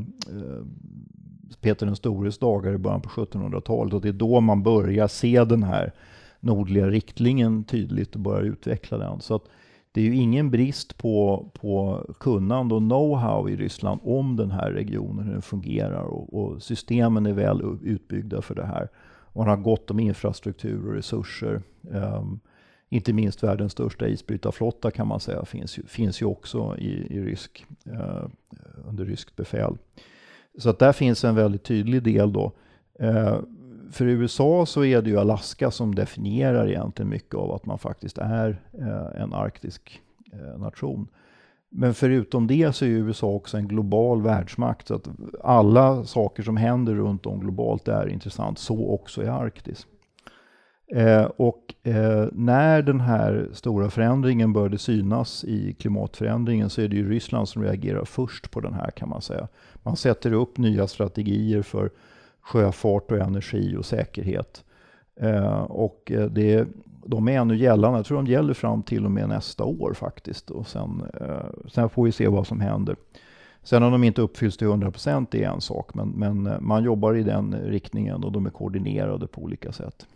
Peter 1.62 1.86
den 1.86 1.96
stores 1.96 2.38
dagar 2.38 2.74
i 2.74 2.78
början 2.78 3.02
på 3.02 3.10
1700-talet. 3.10 3.94
Och 3.94 4.02
det 4.02 4.10
är 4.10 4.14
då 4.14 4.40
man 4.40 4.64
börjar 4.64 5.08
se 5.08 5.44
den 5.44 5.64
här 5.64 5.94
nordliga 6.40 6.88
riktningen 6.88 7.64
tydligt 7.64 8.16
och 8.16 8.22
börjar 8.22 8.44
utveckla 8.44 8.98
den. 8.98 9.22
Så 9.22 9.36
att 9.36 9.44
det 9.92 10.02
är 10.02 10.06
ju 10.06 10.16
ingen 10.16 10.52
brist 10.52 10.98
på, 10.98 11.50
på 11.54 12.06
kunnande 12.20 12.76
och 12.76 12.82
know-how 12.82 13.50
i 13.50 13.56
Ryssland 13.56 14.02
om 14.04 14.36
den 14.36 14.52
här 14.52 14.72
regionen, 14.72 15.26
hur 15.26 15.34
den 15.34 15.42
fungerar 15.42 16.04
och, 16.04 16.34
och, 16.34 16.64
systemen 16.64 17.26
är 17.26 17.34
väl 17.34 17.78
utbyggda 17.84 18.42
för 18.42 18.56
det 18.56 18.66
här. 18.66 18.90
Man 19.34 19.48
har 19.48 19.58
gott 19.58 19.92
om 19.92 20.00
infrastruktur 20.00 20.88
och 20.88 20.94
resurser. 20.94 21.62
Um, 21.82 22.40
inte 22.90 23.14
minst 23.14 23.44
världens 23.44 23.72
största 23.72 24.08
isbrytarflotta 24.08 24.92
kan 24.92 25.08
man 25.08 25.20
säga 25.20 25.46
finns 25.46 25.80
ju, 25.80 25.84
finns 25.84 26.22
ju 26.22 26.26
också 26.26 26.76
i, 26.78 27.16
i 27.16 27.22
rysk, 27.22 27.66
eh, 27.86 28.26
under 28.88 29.06
ryskt 29.06 29.36
befäl. 29.36 29.78
Så 30.58 30.70
att 30.70 30.80
där 30.80 30.94
finns 30.94 31.24
en 31.24 31.36
väldigt 31.36 31.64
tydlig 31.64 32.04
del 32.04 32.34
då. 32.34 32.52
Eh, 33.00 33.40
för 33.92 34.06
USA 34.06 34.66
så 34.66 34.86
är 34.86 35.02
det 35.02 35.10
ju 35.10 35.20
Alaska 35.20 35.72
som 35.72 35.96
definierar 35.96 36.70
egentligen 36.70 37.10
mycket 37.10 37.36
av 37.36 37.52
att 37.52 37.66
man 37.66 37.80
faktiskt 37.80 38.18
är 38.18 38.62
eh, 38.80 39.22
en 39.22 39.34
arktisk 39.34 40.02
eh, 40.34 40.60
nation. 40.60 41.08
Men 41.70 41.94
förutom 41.94 42.48
det 42.48 42.76
så 42.76 42.86
är 42.86 42.90
USA 42.90 43.28
också 43.28 43.58
en 43.58 43.68
global 43.68 44.22
världsmakt. 44.22 44.88
Så 44.88 44.96
att 44.96 45.08
alla 45.44 46.04
saker 46.04 46.44
som 46.44 46.58
händer 46.58 46.96
runt 46.96 47.26
om 47.26 47.40
globalt 47.40 47.88
är 47.88 48.08
intressant, 48.08 48.60
så 48.60 48.90
också 48.90 49.24
i 49.24 49.28
Arktis. 49.28 49.88
Eh, 50.96 51.24
och 51.24 51.67
eh, 51.88 52.28
när 52.32 52.82
den 52.82 53.02
här 53.02 53.50
stora 53.54 53.90
förändringen 53.90 54.54
började 54.54 54.78
synas 54.78 55.44
i 55.44 55.74
klimatförändringen 55.74 56.70
så 56.70 56.82
är 56.82 56.88
det 56.88 56.96
ju 56.96 57.10
Ryssland 57.10 57.50
som 57.50 57.64
reagerar 57.64 58.06
först 58.06 58.52
på 58.52 58.60
den 58.60 58.74
här 58.74 58.92
kan 58.92 59.10
man 59.10 59.22
säga. 59.22 59.48
Man 59.84 59.96
sätter 59.96 60.34
upp 60.34 60.58
nya 60.58 60.88
strategier 60.88 61.62
för 61.62 61.90
sjöfart 62.42 63.12
och 63.12 63.18
energi 63.18 63.76
och 63.78 63.86
säkerhet. 63.86 64.64
Eh, 65.20 65.62
och 65.62 66.12
eh, 66.12 66.26
det, 66.26 66.68
de 67.06 67.28
är 67.28 67.40
ännu 67.40 67.58
gällande, 67.58 68.00
jag 68.00 68.06
tror 68.06 68.18
de 68.18 68.28
gäller 68.28 68.54
fram 68.54 68.84
till 68.84 69.06
och 69.06 69.12
med 69.12 69.30
nästa 69.30 69.64
år 69.64 69.94
faktiskt. 69.94 70.50
Och 70.50 70.68
sen, 70.68 71.04
eh, 71.22 71.68
sen 71.68 71.90
får 71.90 72.04
vi 72.04 72.12
se 72.12 72.28
vad 72.28 72.48
som 72.48 72.62
händer. 72.62 72.96
Sen 73.64 73.84
om 73.84 73.92
de 73.92 74.04
inte 74.04 74.22
uppfylls 74.22 74.58
till 74.58 74.68
100% 74.68 75.36
är 75.36 75.48
en 75.48 75.62
sak, 75.62 75.94
men, 75.94 76.10
men 76.10 76.48
eh, 76.48 76.60
man 76.60 76.84
jobbar 76.84 77.16
i 77.16 77.24
den 77.24 77.56
riktningen 77.66 78.24
och 78.24 78.32
de 78.32 78.46
är 78.46 78.50
koordinerade 78.50 79.28
på 79.28 79.42
olika 79.42 79.72
sätt. 79.72 80.08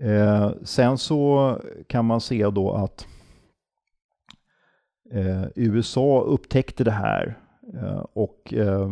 Eh, 0.00 0.50
sen 0.62 0.98
så 0.98 1.56
kan 1.86 2.04
man 2.04 2.20
se 2.20 2.50
då 2.50 2.72
att 2.72 3.06
eh, 5.12 5.44
USA 5.54 6.20
upptäckte 6.20 6.84
det 6.84 6.90
här 6.90 7.38
eh, 7.74 8.04
och 8.12 8.54
eh, 8.54 8.90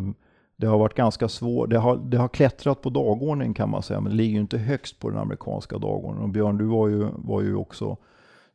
det 0.56 0.66
har 0.66 0.78
varit 0.78 0.94
ganska 0.94 1.28
svårt. 1.28 1.70
Det 1.70 1.78
har, 1.78 1.96
det 1.96 2.16
har 2.16 2.28
klättrat 2.28 2.80
på 2.80 2.90
dagordningen 2.90 3.54
kan 3.54 3.70
man 3.70 3.82
säga, 3.82 4.00
men 4.00 4.12
det 4.12 4.16
ligger 4.16 4.34
ju 4.34 4.40
inte 4.40 4.58
högst 4.58 5.00
på 5.00 5.10
den 5.10 5.18
amerikanska 5.18 5.78
dagordningen. 5.78 6.22
Och 6.22 6.28
Björn, 6.28 6.58
du 6.58 6.64
var 6.64 6.88
ju, 6.88 7.08
var 7.14 7.42
ju 7.42 7.56
också 7.56 7.96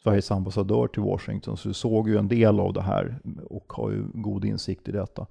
Sveriges 0.03 0.31
ambassadör 0.31 0.88
till 0.88 1.01
Washington, 1.01 1.57
så 1.57 1.67
du 1.67 1.73
såg 1.73 2.09
ju 2.09 2.17
en 2.17 2.27
del 2.27 2.59
av 2.59 2.73
det 2.73 2.81
här 2.81 3.19
och 3.49 3.73
har 3.73 3.91
ju 3.91 4.03
god 4.13 4.45
insikt 4.45 4.88
i 4.88 4.91
detta. 4.91 5.25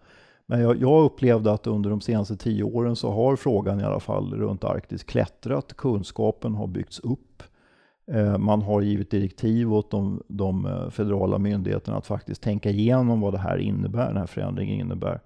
Men 0.50 0.60
jag, 0.60 0.80
jag, 0.80 1.04
upplevde 1.04 1.52
att 1.52 1.66
under 1.66 1.90
de 1.90 2.00
senaste 2.00 2.36
tio 2.36 2.62
åren 2.64 2.96
så 2.96 3.10
har 3.10 3.36
frågan 3.36 3.80
i 3.80 3.84
alla 3.84 4.00
fall 4.00 4.34
runt 4.34 4.64
Arktis 4.64 5.04
klättrat. 5.04 5.76
Kunskapen 5.76 6.54
har 6.54 6.66
byggts 6.66 6.98
upp. 6.98 7.42
Eh, 8.12 8.38
man 8.38 8.62
har 8.62 8.80
givit 8.80 9.10
direktiv 9.10 9.74
åt 9.74 9.90
de, 9.90 10.22
de, 10.28 10.66
eh, 10.66 10.90
federala 10.90 11.38
myndigheterna 11.38 11.96
att 11.96 12.06
faktiskt 12.06 12.42
tänka 12.42 12.70
igenom 12.70 13.20
vad 13.20 13.34
det 13.34 13.38
här 13.38 13.58
innebär, 13.58 14.06
den 14.06 14.16
här 14.16 14.26
förändringen 14.26 14.80
innebär. 14.80 15.20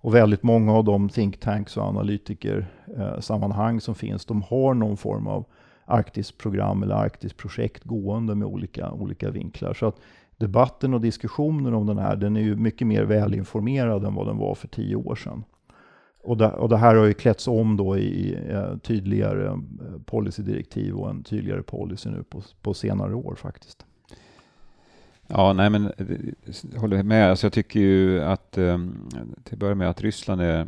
Och 0.00 0.14
väldigt 0.14 0.42
många 0.42 0.72
av 0.72 0.84
de 0.84 1.08
think 1.08 1.40
tanks 1.40 1.76
och 1.76 1.84
analytikersammanhang 1.84 3.74
eh, 3.74 3.80
som 3.80 3.94
finns, 3.94 4.24
de 4.24 4.42
har 4.42 4.74
någon 4.74 4.96
form 4.96 5.26
av 5.26 5.44
Arktisprogram 5.84 6.82
eller 6.82 6.94
Arktisprojekt 6.94 7.84
gående 7.84 8.34
med 8.34 8.48
olika, 8.48 8.92
olika 8.92 9.30
vinklar. 9.30 9.74
Så 9.74 9.86
att 9.86 9.96
debatten 10.36 10.94
och 10.94 11.00
diskussionen 11.00 11.74
om 11.74 11.86
den 11.86 11.98
här, 11.98 12.16
den 12.16 12.36
är 12.36 12.40
ju 12.40 12.56
mycket 12.56 12.86
mer 12.86 13.04
välinformerad 13.04 14.04
än 14.04 14.14
vad 14.14 14.26
den 14.26 14.36
var 14.36 14.54
för 14.54 14.68
tio 14.68 14.96
år 14.96 15.14
sedan. 15.14 15.44
Och 16.22 16.36
det, 16.36 16.52
och 16.52 16.68
det 16.68 16.76
här 16.76 16.94
har 16.94 17.04
ju 17.04 17.12
klätts 17.12 17.48
om 17.48 17.76
då 17.76 17.98
i 17.98 18.38
eh, 18.48 18.76
tydligare 18.76 19.46
eh, 19.46 19.56
policydirektiv 20.04 20.94
och 20.94 21.10
en 21.10 21.22
tydligare 21.22 21.62
policy 21.62 22.10
nu 22.10 22.22
på, 22.22 22.42
på 22.62 22.74
senare 22.74 23.14
år 23.14 23.34
faktiskt. 23.34 23.86
Ja, 25.28 25.52
nej 25.52 25.70
men 25.70 25.92
jag 26.72 26.80
håller 26.80 27.02
med. 27.02 27.30
Alltså 27.30 27.46
jag 27.46 27.52
tycker 27.52 27.80
ju 27.80 28.22
att 28.22 28.58
um, 28.58 29.08
till 29.44 29.54
att 29.54 29.58
börja 29.58 29.74
med 29.74 29.90
att 29.90 30.00
Ryssland 30.00 30.40
är, 30.40 30.60
uh, 30.60 30.66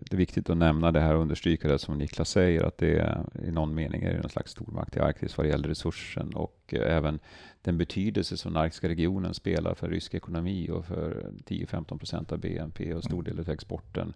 det 0.00 0.12
är 0.12 0.16
viktigt 0.16 0.50
att 0.50 0.56
nämna 0.56 0.92
det 0.92 1.00
här 1.00 1.14
och 1.14 1.22
understryka 1.22 1.68
det 1.68 1.78
som 1.78 1.98
Niklas 1.98 2.30
säger 2.30 2.62
att 2.64 2.78
det 2.78 2.98
är, 2.98 3.24
i 3.44 3.50
någon 3.50 3.74
mening 3.74 4.02
är 4.02 4.14
det 4.14 4.20
någon 4.20 4.30
slags 4.30 4.50
stormakt 4.50 4.96
i 4.96 5.00
Arktis 5.00 5.36
vad 5.36 5.46
det 5.46 5.50
gäller 5.50 5.68
resursen 5.68 6.34
och 6.34 6.74
uh, 6.76 6.80
även 6.82 7.18
den 7.62 7.78
betydelse 7.78 8.36
som 8.36 8.52
den 8.52 8.62
arktiska 8.62 8.88
regionen 8.88 9.34
spelar 9.34 9.74
för 9.74 9.88
rysk 9.88 10.14
ekonomi 10.14 10.70
och 10.70 10.84
för 10.86 11.30
10-15 11.46 11.98
procent 11.98 12.32
av 12.32 12.38
BNP 12.38 12.94
och 12.94 13.04
stor 13.04 13.22
del 13.22 13.40
av 13.40 13.50
exporten. 13.50 14.14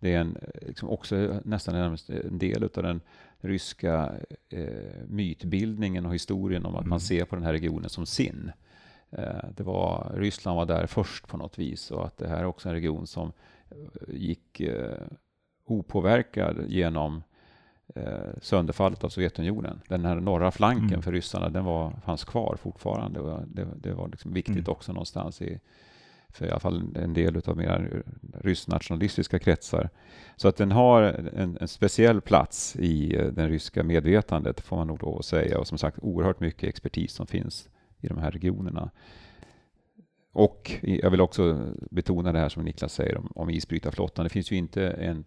Det 0.00 0.14
är 0.14 0.20
en, 0.20 0.38
liksom 0.66 0.88
också 0.88 1.40
nästan 1.44 1.74
en 1.74 2.38
del 2.38 2.64
av 2.64 2.82
den 2.82 3.00
ryska 3.40 4.12
eh, 4.48 5.06
mytbildningen 5.08 6.06
och 6.06 6.14
historien 6.14 6.66
om 6.66 6.74
att 6.74 6.80
mm. 6.80 6.90
man 6.90 7.00
ser 7.00 7.24
på 7.24 7.36
den 7.36 7.44
här 7.44 7.52
regionen 7.52 7.90
som 7.90 8.06
sin. 8.06 8.52
Eh, 9.10 9.48
det 9.56 9.62
var, 9.62 10.12
Ryssland 10.14 10.56
var 10.56 10.66
där 10.66 10.86
först 10.86 11.28
på 11.28 11.36
något 11.36 11.58
vis 11.58 11.90
och 11.90 12.06
att 12.06 12.16
det 12.16 12.28
här 12.28 12.38
är 12.38 12.44
också 12.44 12.68
en 12.68 12.74
region 12.74 13.06
som 13.06 13.32
eh, 13.70 14.14
gick 14.14 14.60
eh, 14.60 14.98
opåverkad 15.64 16.64
genom 16.68 17.22
sönderfallet 18.40 19.04
av 19.04 19.08
Sovjetunionen. 19.08 19.80
Den 19.88 20.04
här 20.04 20.14
norra 20.14 20.50
flanken 20.50 20.88
mm. 20.88 21.02
för 21.02 21.12
ryssarna, 21.12 21.48
den 21.48 21.64
var, 21.64 21.92
fanns 22.04 22.24
kvar 22.24 22.56
fortfarande. 22.62 23.20
Och 23.20 23.40
det, 23.48 23.66
det 23.76 23.92
var 23.92 24.08
liksom 24.08 24.32
viktigt 24.32 24.56
mm. 24.56 24.72
också 24.72 24.92
någonstans 24.92 25.42
i, 25.42 25.60
för 26.28 26.46
i 26.46 26.50
alla 26.50 26.60
fall 26.60 26.96
en 26.96 27.14
del 27.14 27.42
av 27.46 27.56
mer 27.56 28.02
ryssnationalistiska 28.34 29.38
kretsar. 29.38 29.90
Så 30.36 30.48
att 30.48 30.56
den 30.56 30.72
har 30.72 31.02
en, 31.02 31.58
en, 31.60 31.68
speciell 31.68 32.20
plats 32.20 32.76
i 32.76 33.08
den 33.32 33.48
ryska 33.48 33.82
medvetandet, 33.82 34.60
får 34.60 34.76
man 34.76 34.86
nog 34.86 35.02
lov 35.02 35.18
att 35.18 35.24
säga. 35.24 35.58
Och 35.58 35.66
som 35.66 35.78
sagt, 35.78 35.98
oerhört 36.02 36.40
mycket 36.40 36.68
expertis 36.68 37.12
som 37.12 37.26
finns 37.26 37.68
i 38.06 38.08
de 38.08 38.18
här 38.18 38.30
regionerna. 38.30 38.90
Och 40.38 40.72
jag 40.82 41.10
vill 41.10 41.20
också 41.20 41.72
betona 41.90 42.32
det 42.32 42.38
här 42.38 42.48
som 42.48 42.64
Niklas 42.64 42.92
säger 42.92 43.18
om, 43.18 43.32
om 43.34 43.50
isbrytarflottan. 43.50 44.24
Det 44.24 44.28
finns 44.28 44.50
ju 44.50 44.56
inte 44.56 44.90
en, 44.90 45.24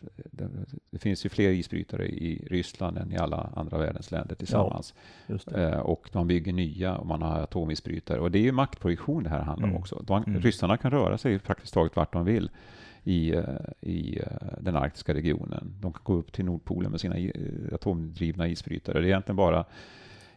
det 0.90 1.00
finns 1.00 1.26
ju 1.26 1.30
fler 1.30 1.50
isbrytare 1.50 2.08
i 2.08 2.48
Ryssland 2.50 2.98
än 2.98 3.12
i 3.12 3.18
alla 3.18 3.50
andra 3.56 3.78
världens 3.78 4.12
länder 4.12 4.36
tillsammans. 4.36 4.94
Ja, 5.28 5.38
eh, 5.58 5.80
och 5.80 6.10
de 6.12 6.28
bygger 6.28 6.54
nya 6.54 6.98
och 6.98 7.08
man 7.08 7.22
har 7.22 7.40
atomisbrytare. 7.40 8.20
Och 8.20 8.32
det 8.32 8.40
är 8.40 8.44
ju 8.44 8.52
maktprojektion 8.52 9.24
det 9.24 9.30
här 9.30 9.42
handlar 9.42 9.68
om 9.68 9.70
mm. 9.70 9.82
också. 9.82 10.04
De, 10.08 10.24
mm. 10.24 10.42
Ryssarna 10.42 10.78
kan 10.78 10.92
röra 10.92 11.18
sig 11.18 11.40
praktiskt 11.40 11.74
taget 11.74 11.96
vart 11.96 12.14
de 12.14 12.26
vill 12.26 12.50
i, 13.04 13.36
eh, 13.36 13.44
i 13.82 14.20
eh, 14.20 14.48
den 14.60 14.76
arktiska 14.76 15.14
regionen. 15.14 15.74
De 15.82 15.94
kan 15.94 16.02
gå 16.04 16.14
upp 16.14 16.32
till 16.32 16.46
Nordpolen 16.46 16.92
med 16.92 17.02
sina 17.02 17.16
atomdrivna 17.74 18.48
isbrytare. 18.48 19.00
Det 19.00 19.06
är 19.06 19.10
egentligen 19.10 19.36
bara 19.36 19.66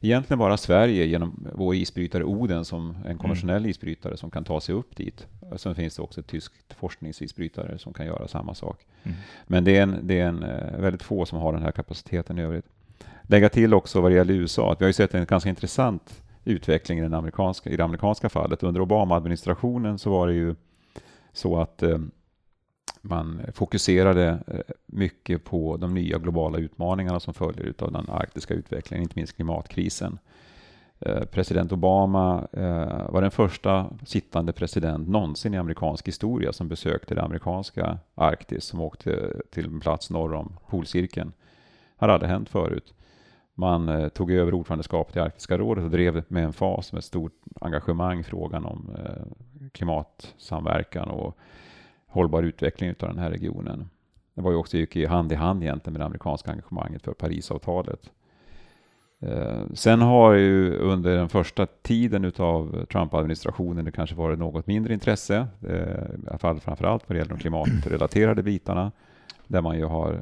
egentligen 0.03 0.39
bara 0.39 0.57
Sverige 0.57 1.07
genom 1.07 1.47
vår 1.55 1.75
isbrytare 1.75 2.25
Oden 2.25 2.65
som 2.65 2.97
en 3.07 3.19
konventionell 3.19 3.57
mm. 3.57 3.71
isbrytare 3.71 4.17
som 4.17 4.31
kan 4.31 4.45
ta 4.45 4.61
sig 4.61 4.75
upp 4.75 4.97
dit. 4.97 5.27
Sen 5.57 5.75
finns 5.75 5.97
det 5.97 6.03
också 6.03 6.21
ett 6.21 6.27
tyskt 6.27 6.75
forskningsisbrytare 6.75 7.79
som 7.79 7.93
kan 7.93 8.07
göra 8.07 8.29
samma 8.29 8.55
sak. 8.55 8.87
Mm. 9.03 9.17
Men 9.47 9.65
det 9.65 9.77
är, 9.77 9.83
en, 9.83 9.99
det 10.03 10.21
är 10.21 10.27
en, 10.27 10.43
eh, 10.43 10.81
väldigt 10.81 11.03
få 11.03 11.27
som 11.27 11.39
har 11.39 11.53
den 11.53 11.63
här 11.63 11.73
kapaciteten 11.73 12.39
i 12.39 12.43
övrigt. 12.43 12.67
Lägga 13.23 13.49
till 13.49 13.75
också 13.75 14.01
vad 14.01 14.11
det 14.11 14.15
gäller 14.15 14.35
USA, 14.35 14.73
att 14.73 14.81
vi 14.81 14.85
har 14.85 14.89
ju 14.89 14.93
sett 14.93 15.15
en 15.15 15.27
ganska 15.27 15.51
intressant 15.51 16.23
utveckling 16.45 16.99
i, 16.99 17.03
den 17.03 17.15
amerikanska, 17.15 17.71
i 17.71 17.77
det 17.77 17.85
amerikanska 17.85 18.29
fallet. 18.29 18.63
Under 18.63 18.81
Obama-administrationen 18.81 19.99
så 19.99 20.11
var 20.11 20.27
det 20.27 20.35
ju 20.35 20.55
så 21.33 21.61
att 21.61 21.83
eh, 21.83 21.99
man 23.03 23.41
fokuserade 23.55 24.39
eh, 24.47 24.61
mycket 24.87 25.45
på 25.45 25.77
de 25.77 25.95
nya 25.95 26.19
globala 26.19 26.59
utmaningarna 26.59 27.21
som 27.21 27.35
följer 27.35 27.75
av 27.79 27.93
den 27.93 28.11
arktiska 28.11 28.55
utvecklingen, 28.55 29.03
inte 29.03 29.19
minst 29.19 29.37
klimatkrisen. 29.37 30.19
Eh, 31.01 31.25
president 31.25 31.73
Obama 31.73 32.49
eh, 32.53 33.11
var 33.11 33.23
den 33.23 33.31
första 33.31 33.87
sittande 34.07 34.53
president 34.53 35.09
någonsin 35.09 35.55
i 35.55 35.57
amerikansk 35.57 36.09
historia 36.09 36.53
som 36.53 36.69
besökte 36.69 37.15
det 37.15 37.23
amerikanska 37.23 37.99
Arktis, 38.15 38.65
som 38.65 38.81
åkte 38.81 39.33
till 39.51 39.65
en 39.65 39.81
plats 39.81 40.11
norr 40.11 40.35
om 40.35 40.57
polcirkeln. 40.69 41.33
Det 41.99 42.05
hade 42.05 42.13
aldrig 42.13 42.31
hänt 42.31 42.49
förut. 42.49 42.95
Man 43.55 44.11
tog 44.11 44.31
över 44.31 44.55
ordförandeskapet 44.55 45.17
i 45.17 45.21
Arktiska 45.21 45.59
rådet 45.59 45.85
och 45.85 45.91
drev 45.91 46.25
med 46.29 46.45
en 46.45 46.53
fas 46.53 46.93
med 46.93 47.05
stort 47.05 47.33
engagemang 47.61 48.25
frågan 48.25 48.65
om 48.65 48.91
klimatsamverkan 49.73 51.09
och 51.09 51.39
hållbar 52.13 52.43
utveckling 52.43 52.91
av 52.91 53.09
den 53.09 53.19
här 53.19 53.31
regionen. 53.31 53.89
Det 54.35 54.43
var 54.43 54.51
ju 54.51 54.57
också 54.57 54.77
gick 54.77 55.07
hand 55.07 55.33
i 55.33 55.35
hand 55.35 55.63
egentligen 55.63 55.93
med 55.93 56.01
det 56.01 56.07
amerikanska 56.07 56.51
engagemanget 56.51 57.03
för 57.03 57.13
Parisavtalet. 57.13 58.11
Eh, 59.21 59.63
sen 59.75 60.01
har 60.01 60.33
ju 60.33 60.77
under 60.77 61.17
den 61.17 61.29
första 61.29 61.67
tiden 61.67 62.33
av 62.37 62.87
Trump-administrationen 62.93 63.85
det 63.85 63.93
kanske 63.93 64.17
varit 64.17 64.39
något 64.39 64.67
mindre 64.67 64.95
intresse, 64.95 65.47
eh, 65.69 66.25
i 66.25 66.29
alla 66.29 66.39
fall 66.39 66.61
framförallt 66.61 67.09
vad 67.09 67.17
det 67.17 67.19
gäller 67.19 67.35
de 67.35 67.39
klimatrelaterade 67.39 68.43
bitarna, 68.43 68.93
där 69.47 69.61
man 69.61 69.79
ju 69.79 69.85
har 69.85 70.21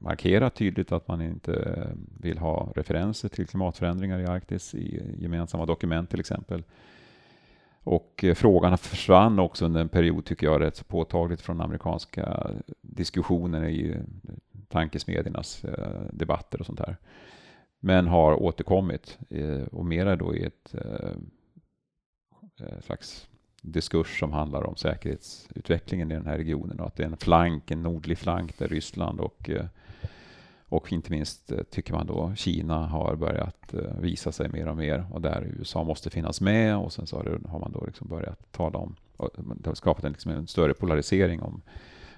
markerat 0.00 0.54
tydligt 0.54 0.92
att 0.92 1.08
man 1.08 1.22
inte 1.22 1.86
vill 2.20 2.38
ha 2.38 2.72
referenser 2.76 3.28
till 3.28 3.46
klimatförändringar 3.46 4.18
i 4.18 4.26
Arktis 4.26 4.74
i 4.74 5.02
gemensamma 5.18 5.66
dokument 5.66 6.10
till 6.10 6.20
exempel. 6.20 6.62
Och 7.84 8.24
eh, 8.24 8.34
frågan 8.34 8.78
försvann 8.78 9.38
också 9.38 9.64
under 9.64 9.80
en 9.80 9.88
period, 9.88 10.24
tycker 10.24 10.46
jag, 10.46 10.60
rätt 10.60 10.76
så 10.76 10.84
påtagligt 10.84 11.40
från 11.40 11.60
amerikanska 11.60 12.50
diskussioner 12.80 13.68
i 13.68 13.90
eh, 13.90 14.00
tankesmediernas 14.68 15.64
eh, 15.64 16.02
debatter 16.12 16.60
och 16.60 16.66
sånt 16.66 16.80
här. 16.80 16.96
Men 17.82 18.06
har 18.06 18.42
återkommit 18.42 19.18
och 19.70 19.86
mera 19.86 20.16
då 20.16 20.36
i 20.36 20.44
ett 20.44 20.74
slags 22.84 23.28
diskurs 23.62 24.20
som 24.20 24.32
handlar 24.32 24.62
om 24.62 24.76
säkerhetsutvecklingen 24.76 26.10
i 26.10 26.14
den 26.14 26.26
här 26.26 26.36
regionen 26.36 26.80
och 26.80 26.86
att 26.86 26.96
det 26.96 27.02
är 27.02 27.06
en 27.06 27.16
flank, 27.16 27.70
en 27.70 27.82
nordlig 27.82 28.18
flank 28.18 28.58
där 28.58 28.68
Ryssland 28.68 29.20
och 29.20 29.50
och 30.70 30.92
inte 30.92 31.10
minst 31.10 31.52
eh, 31.52 31.62
tycker 31.62 31.92
man 31.92 32.06
då 32.06 32.32
Kina 32.36 32.86
har 32.86 33.16
börjat 33.16 33.74
eh, 33.74 34.00
visa 34.00 34.32
sig 34.32 34.48
mer 34.48 34.68
och 34.68 34.76
mer 34.76 35.06
och 35.10 35.20
där 35.20 35.54
USA 35.58 35.84
måste 35.84 36.10
finnas 36.10 36.40
med 36.40 36.76
och 36.76 36.92
sen 36.92 37.06
så 37.06 37.16
har, 37.16 37.58
man 37.58 37.72
då 37.72 37.84
liksom 37.86 38.08
börjat 38.08 38.52
tala 38.52 38.78
om, 38.78 38.96
det 39.34 39.70
har 39.70 39.74
skapat 39.74 40.04
en, 40.04 40.12
liksom 40.12 40.32
en 40.32 40.46
större 40.46 40.74
polarisering 40.74 41.42
om 41.42 41.62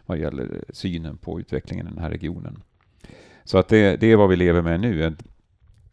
vad 0.06 0.18
gäller 0.18 0.64
synen 0.68 1.16
på 1.16 1.40
utvecklingen 1.40 1.86
i 1.86 1.90
den 1.90 1.98
här 1.98 2.10
regionen. 2.10 2.62
Så 3.44 3.58
att 3.58 3.68
det, 3.68 3.96
det 3.96 4.06
är 4.06 4.16
vad 4.16 4.28
vi 4.28 4.36
lever 4.36 4.62
med 4.62 4.80
nu, 4.80 5.04
ett, 5.04 5.22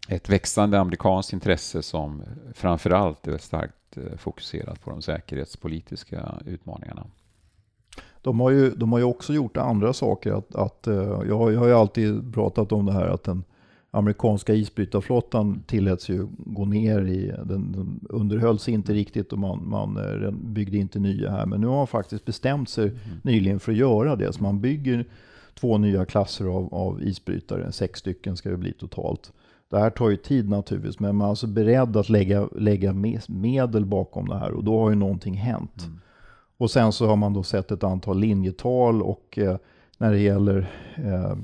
ett 0.07 0.29
växande 0.29 0.79
amerikanskt 0.79 1.33
intresse 1.33 1.83
som 1.83 2.23
framför 2.53 2.89
allt 2.89 3.27
är 3.27 3.37
starkt 3.37 3.97
eh, 3.97 4.17
fokuserat 4.17 4.81
på 4.81 4.89
de 4.89 5.01
säkerhetspolitiska 5.01 6.41
utmaningarna. 6.45 7.05
De 8.21 8.39
har, 8.39 8.49
ju, 8.49 8.69
de 8.69 8.91
har 8.91 8.99
ju 8.99 9.05
också 9.05 9.33
gjort 9.33 9.57
andra 9.57 9.93
saker. 9.93 10.33
Att, 10.33 10.55
att, 10.55 10.87
eh, 10.87 10.95
jag, 11.27 11.53
jag 11.53 11.59
har 11.59 11.67
ju 11.67 11.73
alltid 11.73 12.33
pratat 12.33 12.71
om 12.71 12.85
det 12.85 12.93
här 12.93 13.05
att 13.05 13.23
den 13.23 13.43
amerikanska 13.91 14.53
isbrytarflottan 14.53 15.63
tilläts 15.67 16.09
ju 16.09 16.27
gå 16.37 16.65
ner 16.65 17.05
i, 17.05 17.33
den, 17.45 17.71
den 17.71 17.99
underhölls 18.09 18.69
inte 18.69 18.93
riktigt 18.93 19.33
och 19.33 19.39
man, 19.39 19.69
man 19.69 19.97
eh, 19.97 20.31
byggde 20.31 20.77
inte 20.77 20.99
nya 20.99 21.31
här. 21.31 21.45
Men 21.45 21.61
nu 21.61 21.67
har 21.67 21.75
man 21.75 21.87
faktiskt 21.87 22.25
bestämt 22.25 22.69
sig 22.69 22.87
mm. 22.87 22.99
nyligen 23.21 23.59
för 23.59 23.71
att 23.71 23.77
göra 23.77 24.15
det. 24.15 24.33
Så 24.33 24.43
man 24.43 24.61
bygger 24.61 25.05
två 25.59 25.77
nya 25.77 26.05
klasser 26.05 26.45
av, 26.45 26.73
av 26.73 27.03
isbrytare, 27.03 27.71
sex 27.71 27.99
stycken 27.99 28.37
ska 28.37 28.49
det 28.49 28.57
bli 28.57 28.73
totalt. 28.73 29.31
Det 29.69 29.79
här 29.79 29.89
tar 29.89 30.09
ju 30.09 30.15
tid 30.15 30.49
naturligtvis, 30.49 30.99
men 30.99 31.15
man 31.15 31.25
är 31.25 31.29
alltså 31.29 31.47
beredd 31.47 31.97
att 31.97 32.09
lägga, 32.09 32.49
lägga 32.55 32.93
medel 33.27 33.85
bakom 33.85 34.27
det 34.27 34.37
här 34.37 34.51
och 34.51 34.63
då 34.63 34.79
har 34.79 34.89
ju 34.89 34.95
någonting 34.95 35.33
hänt. 35.33 35.83
Mm. 35.85 35.99
Och 36.59 36.71
sen 36.71 36.91
så 36.91 37.07
har 37.07 37.15
man 37.15 37.33
då 37.33 37.43
sett 37.43 37.71
ett 37.71 37.83
antal 37.83 38.19
linjetal 38.19 39.01
och 39.01 39.37
eh, 39.37 39.57
när 39.97 40.11
det 40.11 40.19
gäller 40.19 40.71
eh, 40.95 41.37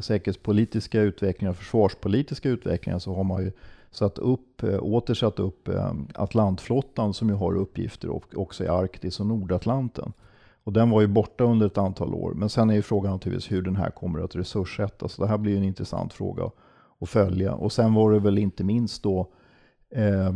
säkerhetspolitiska 0.00 1.00
utvecklingar 1.00 1.50
och 1.50 1.56
försvarspolitiska 1.56 2.48
utvecklingar 2.48 2.98
så 2.98 3.14
har 3.14 3.24
man 3.24 3.42
ju 3.42 3.52
satt 3.90 4.18
upp, 4.18 4.62
eh, 4.62 4.78
åter 4.82 5.14
satt 5.14 5.38
upp 5.38 5.68
eh, 5.68 5.92
Atlantflottan 6.14 7.14
som 7.14 7.28
ju 7.28 7.34
har 7.34 7.56
uppgifter 7.56 8.20
också 8.38 8.64
i 8.64 8.68
Arktis 8.68 9.20
och 9.20 9.26
Nordatlanten. 9.26 10.12
Och 10.64 10.72
den 10.72 10.90
var 10.90 11.00
ju 11.00 11.06
borta 11.06 11.44
under 11.44 11.66
ett 11.66 11.78
antal 11.78 12.14
år. 12.14 12.34
Men 12.34 12.48
sen 12.48 12.70
är 12.70 12.74
ju 12.74 12.82
frågan 12.82 13.12
naturligtvis 13.12 13.52
hur 13.52 13.62
den 13.62 13.76
här 13.76 13.90
kommer 13.90 14.20
att 14.20 14.36
resurssättas. 14.36 15.16
Det 15.16 15.26
här 15.26 15.38
blir 15.38 15.56
en 15.56 15.64
intressant 15.64 16.12
fråga 16.12 16.50
att 17.00 17.08
följa. 17.08 17.54
Och 17.54 17.72
sen 17.72 17.94
var 17.94 18.12
det 18.12 18.18
väl 18.18 18.38
inte 18.38 18.64
minst 18.64 19.02
då 19.02 19.28
eh, 19.90 20.32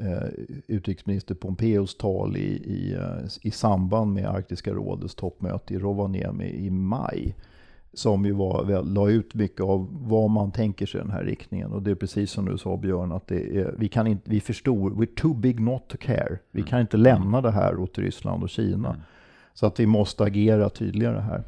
eh, 0.00 0.28
utrikesminister 0.66 1.34
Pompeos 1.34 1.96
tal 1.96 2.36
i, 2.36 2.40
i, 2.40 2.94
eh, 2.94 3.26
i 3.42 3.50
samband 3.50 4.12
med 4.12 4.28
Arktiska 4.28 4.72
rådets 4.72 5.14
toppmöte 5.14 5.74
i 5.74 5.78
Rovaniemi 5.78 6.66
i 6.66 6.70
maj. 6.70 7.36
Som 7.92 8.24
ju 8.24 8.32
var, 8.32 8.82
la 8.82 9.10
ut 9.10 9.34
mycket 9.34 9.60
av 9.60 9.88
vad 9.90 10.30
man 10.30 10.52
tänker 10.52 10.86
sig 10.86 11.00
i 11.00 11.02
den 11.02 11.12
här 11.12 11.24
riktningen. 11.24 11.72
Och 11.72 11.82
det 11.82 11.90
är 11.90 11.94
precis 11.94 12.30
som 12.30 12.44
du 12.44 12.58
sa 12.58 12.76
Björn, 12.76 13.12
att 13.12 13.26
det 13.26 13.58
är, 13.58 13.74
vi 13.78 13.88
kan 13.88 14.06
inte, 14.06 14.30
vi 14.30 14.40
förstår, 14.40 14.90
we're 14.90 15.14
too 15.16 15.34
big 15.34 15.60
not 15.60 15.88
to 15.88 15.96
care. 16.00 16.38
Vi 16.50 16.60
mm. 16.60 16.70
kan 16.70 16.80
inte 16.80 16.96
lämna 16.96 17.40
det 17.40 17.50
här 17.50 17.78
åt 17.78 17.98
Ryssland 17.98 18.42
och 18.42 18.50
Kina. 18.50 18.88
Mm. 18.88 19.00
Så 19.54 19.66
att 19.66 19.80
vi 19.80 19.86
måste 19.86 20.24
agera 20.24 20.70
tydligare 20.70 21.20
här. 21.20 21.42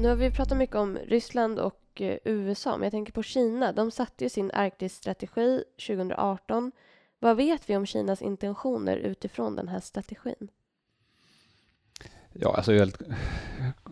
Nu 0.00 0.08
har 0.08 0.16
vi 0.16 0.30
pratat 0.30 0.58
mycket 0.58 0.76
om 0.76 0.98
Ryssland 1.08 1.58
och 1.58 1.79
och 1.90 2.00
eh, 2.00 2.18
USA, 2.24 2.76
men 2.76 2.82
jag 2.82 2.92
tänker 2.92 3.12
på 3.12 3.22
Kina. 3.22 3.72
De 3.72 3.90
satte 3.90 4.24
ju 4.24 4.30
sin 4.30 4.50
Arktisstrategi 4.50 5.64
2018. 5.86 6.72
Vad 7.18 7.36
vet 7.36 7.70
vi 7.70 7.76
om 7.76 7.86
Kinas 7.86 8.22
intentioner 8.22 8.96
utifrån 8.96 9.56
den 9.56 9.68
här 9.68 9.80
strategin? 9.80 10.48
Ja, 12.32 12.54
alltså 12.56 12.72
helt 12.72 13.02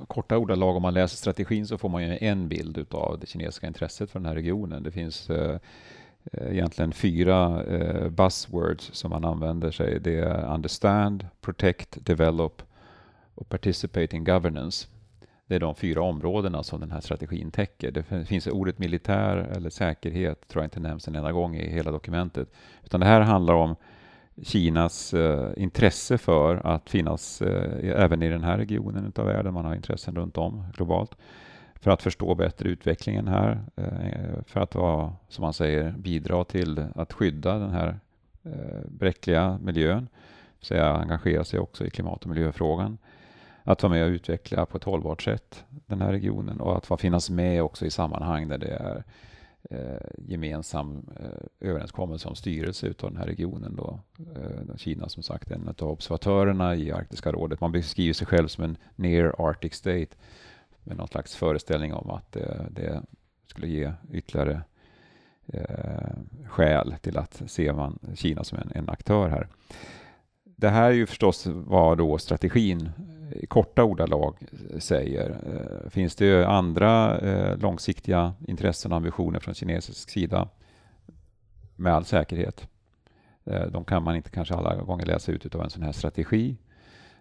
korta 0.08 0.38
ordalag, 0.38 0.76
om 0.76 0.82
man 0.82 0.94
läser 0.94 1.16
strategin 1.16 1.66
så 1.66 1.78
får 1.78 1.88
man 1.88 2.06
ju 2.06 2.18
en 2.20 2.48
bild 2.48 2.94
av 2.94 3.18
det 3.18 3.26
kinesiska 3.26 3.66
intresset 3.66 4.10
för 4.10 4.18
den 4.18 4.26
här 4.26 4.34
regionen. 4.34 4.82
Det 4.82 4.90
finns 4.90 5.30
eh, 5.30 5.58
eh, 6.32 6.52
egentligen 6.52 6.92
fyra 6.92 7.64
eh, 7.64 8.08
buzzwords 8.08 8.90
som 8.92 9.10
man 9.10 9.24
använder 9.24 9.70
sig. 9.70 10.00
Det 10.00 10.18
är 10.18 10.54
understand, 10.54 11.26
protect, 11.40 12.06
develop 12.06 12.62
och 13.34 13.48
participate 13.48 14.16
in 14.16 14.24
governance. 14.24 14.88
Det 15.48 15.54
är 15.54 15.60
de 15.60 15.74
fyra 15.74 16.02
områdena 16.02 16.62
som 16.62 16.80
den 16.80 16.90
här 16.90 17.00
strategin 17.00 17.50
täcker. 17.50 17.90
Det 17.90 18.26
finns 18.26 18.46
ordet 18.46 18.78
militär 18.78 19.36
eller 19.36 19.70
säkerhet, 19.70 20.48
tror 20.48 20.62
jag 20.62 20.66
inte 20.66 20.80
nämns 20.80 21.08
en 21.08 21.14
enda 21.14 21.32
gång 21.32 21.56
i 21.56 21.70
hela 21.70 21.90
dokumentet. 21.90 22.52
Utan 22.84 23.00
det 23.00 23.06
här 23.06 23.20
handlar 23.20 23.54
om 23.54 23.76
Kinas 24.42 25.14
eh, 25.14 25.50
intresse 25.56 26.18
för 26.18 26.66
att 26.66 26.90
finnas 26.90 27.42
eh, 27.42 28.02
även 28.02 28.22
i 28.22 28.28
den 28.28 28.44
här 28.44 28.58
regionen 28.58 29.12
av 29.16 29.26
världen. 29.26 29.54
Man 29.54 29.64
har 29.64 29.74
intressen 29.74 30.16
runt 30.16 30.36
om 30.36 30.64
globalt 30.76 31.16
för 31.80 31.90
att 31.90 32.02
förstå 32.02 32.34
bättre 32.34 32.68
utvecklingen 32.68 33.28
här, 33.28 33.60
eh, 33.76 34.42
för 34.46 34.60
att 34.60 34.74
vara, 34.74 35.12
som 35.28 35.42
man 35.42 35.52
säger, 35.52 35.90
bidra 35.98 36.44
till 36.44 36.84
att 36.94 37.12
skydda 37.12 37.58
den 37.58 37.70
här 37.70 38.00
eh, 38.44 38.80
bräckliga 38.88 39.58
miljön, 39.62 40.08
så 40.60 40.74
engagera 40.74 41.44
sig 41.44 41.60
också 41.60 41.86
i 41.86 41.90
klimat 41.90 42.22
och 42.22 42.30
miljöfrågan 42.30 42.98
att 43.68 43.82
vara 43.82 43.92
med 43.92 44.04
och 44.04 44.10
utveckla 44.10 44.66
på 44.66 44.76
ett 44.76 44.84
hållbart 44.84 45.22
sätt 45.22 45.64
den 45.86 46.00
här 46.00 46.12
regionen 46.12 46.60
och 46.60 46.76
att 46.76 46.86
få 46.86 46.96
finnas 46.96 47.30
med 47.30 47.62
också 47.62 47.86
i 47.86 47.90
sammanhang 47.90 48.48
där 48.48 48.58
det 48.58 48.68
är 48.68 49.04
eh, 49.70 50.08
gemensam 50.18 51.06
eh, 51.20 51.68
överenskommelse 51.68 52.28
om 52.28 52.34
styrelse 52.34 52.86
utav 52.86 53.10
den 53.10 53.18
här 53.18 53.26
regionen. 53.26 53.76
Då. 53.76 54.00
Eh, 54.36 54.76
Kina 54.76 55.08
som 55.08 55.22
sagt 55.22 55.50
en 55.50 55.68
av 55.68 55.88
observatörerna 55.88 56.76
i 56.76 56.92
Arktiska 56.92 57.32
rådet. 57.32 57.60
Man 57.60 57.72
beskriver 57.72 58.12
sig 58.12 58.26
själv 58.26 58.48
som 58.48 58.64
en 58.64 58.76
near 58.96 59.34
Arctic 59.38 59.74
state 59.74 60.16
med 60.84 60.96
någon 60.96 61.08
slags 61.08 61.36
föreställning 61.36 61.94
om 61.94 62.10
att 62.10 62.36
eh, 62.36 62.62
det 62.70 63.02
skulle 63.46 63.68
ge 63.68 63.92
ytterligare 64.12 64.62
eh, 65.46 66.16
skäl 66.46 66.94
till 67.00 67.18
att 67.18 67.42
se 67.46 67.72
man 67.72 67.98
Kina 68.14 68.44
som 68.44 68.58
en, 68.58 68.72
en 68.74 68.88
aktör 68.88 69.28
här. 69.28 69.48
Det 70.60 70.68
här 70.68 70.90
är 70.90 70.94
ju 70.94 71.06
förstås 71.06 71.46
vad 71.46 71.98
då 71.98 72.18
strategin 72.18 72.90
i 73.32 73.46
korta 73.46 73.84
ordalag 73.84 74.36
säger. 74.78 75.30
Eh, 75.30 75.90
finns 75.90 76.16
det 76.16 76.46
andra 76.46 77.18
eh, 77.18 77.58
långsiktiga 77.58 78.32
intressen 78.46 78.92
och 78.92 78.96
ambitioner 78.96 79.40
från 79.40 79.54
kinesisk 79.54 80.10
sida? 80.10 80.48
Med 81.76 81.94
all 81.94 82.04
säkerhet. 82.04 82.68
Eh, 83.44 83.66
de 83.66 83.84
kan 83.84 84.02
man 84.02 84.16
inte 84.16 84.30
kanske 84.30 84.54
alla 84.54 84.76
gånger 84.76 85.06
läsa 85.06 85.32
ut 85.32 85.54
av 85.54 85.62
en 85.62 85.70
sån 85.70 85.82
här 85.82 85.92
strategi. 85.92 86.56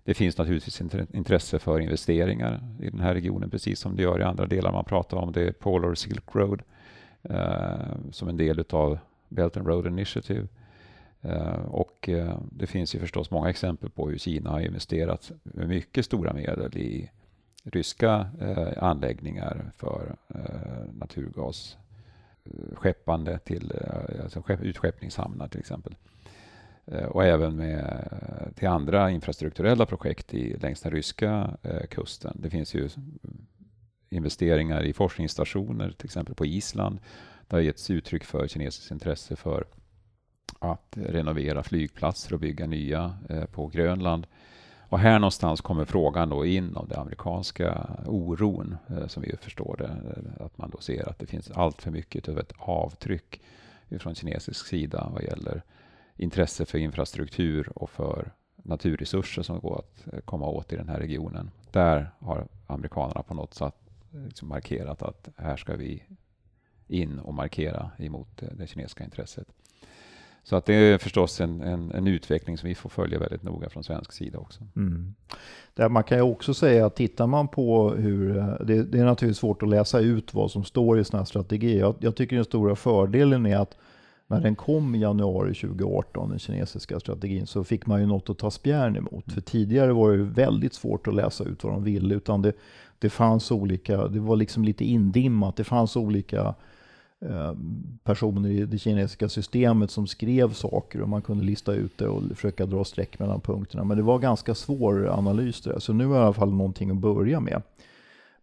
Det 0.04 0.14
finns 0.14 0.38
naturligtvis 0.38 0.82
intresse 1.14 1.60
för 1.60 1.80
investeringar 1.80 2.64
i 2.80 2.90
den 2.90 3.00
här 3.00 3.14
regionen, 3.14 3.50
precis 3.50 3.80
som 3.80 3.96
det 3.96 4.04
gör 4.04 4.20
i 4.20 4.24
andra 4.24 4.46
delar 4.46 4.72
man 4.72 4.86
pratar 4.86 5.18
om. 5.18 5.32
Det 5.32 5.42
är 5.42 5.52
Polar 5.52 5.96
Silk 5.96 6.36
Road 6.36 6.62
som 8.12 8.30
en 8.30 8.38
del 8.38 8.64
av 8.70 9.00
Belt 9.30 9.58
and 9.58 9.68
Road 9.68 9.88
Initiative. 9.88 10.48
Eh, 11.22 11.66
och 11.68 12.10
eh, 12.10 12.40
det 12.52 12.68
finns 12.68 12.96
ju 12.96 13.00
förstås 13.00 13.32
många 13.32 13.50
exempel 13.50 13.90
på 13.90 14.10
hur 14.10 14.18
Kina 14.18 14.50
har 14.50 14.60
investerat 14.60 15.32
mycket 15.44 16.06
stora 16.06 16.34
medel 16.34 16.78
i 16.78 17.12
ryska 17.64 18.30
eh, 18.42 18.84
anläggningar 18.84 19.72
för 19.78 20.16
naturgas 21.00 21.78
skeppande 22.74 23.40
till 23.40 23.74
alltså 24.24 24.44
utskeppningshamnar 24.62 25.48
till 25.48 25.60
exempel. 25.60 25.96
Och 27.08 27.24
även 27.24 27.56
med, 27.56 28.10
till 28.56 28.68
andra 28.68 29.12
infrastrukturella 29.12 29.86
projekt 29.86 30.34
i, 30.34 30.58
längs 30.58 30.82
den 30.82 30.92
ryska 30.92 31.58
kusten. 31.90 32.38
Det 32.40 32.50
finns 32.50 32.74
ju 32.76 32.90
investeringar 34.10 34.84
i 34.84 34.94
forskningsstationer, 34.94 35.92
till 35.92 36.06
exempel 36.06 36.36
på 36.36 36.46
Island. 36.46 37.00
Det 37.48 37.56
har 37.56 37.62
getts 37.62 37.90
uttryck 37.90 38.24
för 38.24 38.48
kinesiskt 38.48 38.92
intresse 38.92 39.36
för 39.36 39.66
att 40.60 40.98
renovera 40.98 41.64
flygplatser 41.64 42.34
och 42.34 42.40
bygga 42.40 42.68
nya 42.68 43.18
eh, 43.30 43.46
på 43.46 43.68
Grönland. 43.68 44.28
Och 44.90 45.00
här 45.00 45.20
någonstans 45.20 45.62
kommer 45.62 45.86
frågan 45.86 46.30
då 46.30 46.46
in 46.46 46.76
om 46.76 46.88
den 46.88 47.00
amerikanska 47.00 47.90
oron, 48.06 48.78
eh, 48.90 49.08
som 49.08 49.24
vi 49.24 49.38
förstår 49.42 49.76
det. 49.78 49.86
Eh, 49.86 50.46
att 50.46 50.58
man 50.58 50.70
då 50.70 50.78
ser 50.78 51.10
att 51.10 51.20
det 51.20 51.26
finns 51.26 51.52
allt 51.52 51.82
för 51.82 51.92
mycket 51.92 52.30
av 52.30 52.40
ett 52.40 52.54
avtryck 52.58 53.42
från 54.00 54.16
kinesisk 54.16 54.68
sida 54.68 55.10
vad 55.14 55.24
gäller 55.24 55.62
intresse 56.16 56.66
för 56.66 56.78
infrastruktur 56.78 57.72
och 57.76 57.90
för 57.90 58.32
naturresurser 58.56 59.42
som 59.42 59.60
går 59.60 59.80
att 59.80 60.26
komma 60.26 60.48
åt 60.48 60.74
i 60.74 60.76
den 60.76 60.90
här 60.90 61.00
regionen. 61.00 61.52
Där 61.72 62.12
har 62.20 62.48
amerikanerna 62.68 63.24
på 63.24 63.34
något 63.34 63.54
sätt 63.54 63.76
liksom 64.26 64.48
markerat 64.48 65.02
att 65.02 65.30
här 65.38 65.58
ska 65.58 65.76
vi 65.76 66.04
in 66.88 67.20
och 67.20 67.34
markera 67.34 67.92
emot 67.98 68.44
det 68.52 68.68
kinesiska 68.68 69.04
intresset. 69.04 69.48
Så 70.50 70.56
att 70.56 70.66
det 70.66 70.74
är 70.74 70.98
förstås 70.98 71.42
en, 71.42 71.62
en, 71.62 71.92
en, 71.92 72.08
utveckling 72.08 72.58
som 72.58 72.70
vi 72.70 72.76
får 72.76 72.90
följa 72.90 73.20
väldigt 73.20 73.44
noga 73.44 73.70
från 73.70 73.84
svensk 73.84 74.12
sida 74.12 74.40
också. 74.40 74.64
Mm. 74.76 75.16
Där 75.74 75.90
man 75.90 76.04
kan 76.04 76.18
ju 76.18 76.22
också 76.22 76.54
säga 76.54 76.86
att 76.86 76.96
tittar 76.96 77.28
man 77.28 77.48
på 77.48 77.92
hur, 77.92 78.34
det, 78.66 78.84
det 78.84 79.00
är 79.00 79.06
naturligtvis 79.06 79.38
svårt 79.38 79.64
att 79.64 79.70
läsa 79.70 80.00
ut 80.00 80.34
vad 80.34 80.52
som 80.52 80.64
står 80.64 81.00
i 81.00 81.04
sådana 81.04 81.22
här 81.22 81.26
strategier. 81.26 81.80
Jag, 81.80 81.96
jag, 82.00 82.16
tycker 82.16 82.36
den 82.36 82.46
stora 82.46 82.76
fördelen 82.76 83.46
är 83.46 83.58
att 83.58 83.78
när 84.28 84.42
den 84.42 84.56
kom 84.56 84.96
i 84.96 85.00
januari 85.00 85.54
2018, 85.54 86.30
den 86.30 86.40
kinesiska 86.40 87.00
strategin, 87.00 87.48
så 87.48 87.64
fick 87.64 87.86
man 87.86 88.00
ju 88.00 88.06
något 88.06 88.30
att 88.30 88.38
ta 88.38 88.52
spjärn 88.52 88.96
emot. 88.96 89.28
Mm. 89.28 89.34
För 89.34 89.42
tidigare 89.42 89.94
var 89.94 90.12
det 90.12 90.24
väldigt 90.24 90.74
svårt 90.74 91.08
att 91.08 91.16
läsa 91.16 91.44
ut 91.44 91.64
vad 91.64 91.74
de 91.74 91.84
ville, 91.84 92.16
utan 92.16 92.42
det, 92.42 92.54
det 93.00 93.10
fanns 93.10 93.52
olika, 93.52 94.08
det 94.08 94.20
var 94.20 94.36
liksom 94.36 94.64
lite 94.64 94.86
indimmat, 94.86 95.56
det 95.56 95.64
fanns 95.64 95.96
olika 95.96 96.56
Eh, 97.26 97.54
personer 98.04 98.50
i 98.50 98.66
det 98.66 98.78
kinesiska 98.78 99.30
systemet 99.30 99.92
som 99.92 100.08
skrev 100.08 100.54
saker 100.54 101.02
och 101.02 101.10
man 101.10 101.22
kunde 101.22 101.46
lista 101.46 101.74
ut 101.74 101.98
det 101.98 102.08
och 102.08 102.24
försöka 102.36 102.66
dra 102.66 102.84
streck 102.84 103.20
mellan 103.20 103.42
punkterna. 103.42 103.84
Men 103.84 103.98
det 103.98 104.04
var 104.04 104.20
ganska 104.20 104.56
svår 104.56 105.08
analys 105.08 105.62
där, 105.62 105.80
så 105.80 105.94
nu 105.94 106.04
är 106.04 106.10
det 106.10 106.16
i 106.16 106.20
alla 106.20 106.34
fall 106.34 106.54
någonting 106.54 106.90
att 106.90 106.98
börja 106.98 107.40
med. 107.40 107.62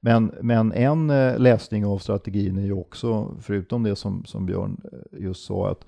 Men, 0.00 0.34
men 0.42 0.72
en 0.72 1.10
eh, 1.10 1.38
läsning 1.38 1.86
av 1.86 1.98
strategin 1.98 2.58
är 2.58 2.62
ju 2.62 2.72
också, 2.72 3.34
förutom 3.40 3.82
det 3.82 3.96
som, 3.96 4.24
som 4.24 4.46
Björn 4.46 4.80
eh, 4.92 5.22
just 5.22 5.44
sa, 5.44 5.70
att 5.70 5.86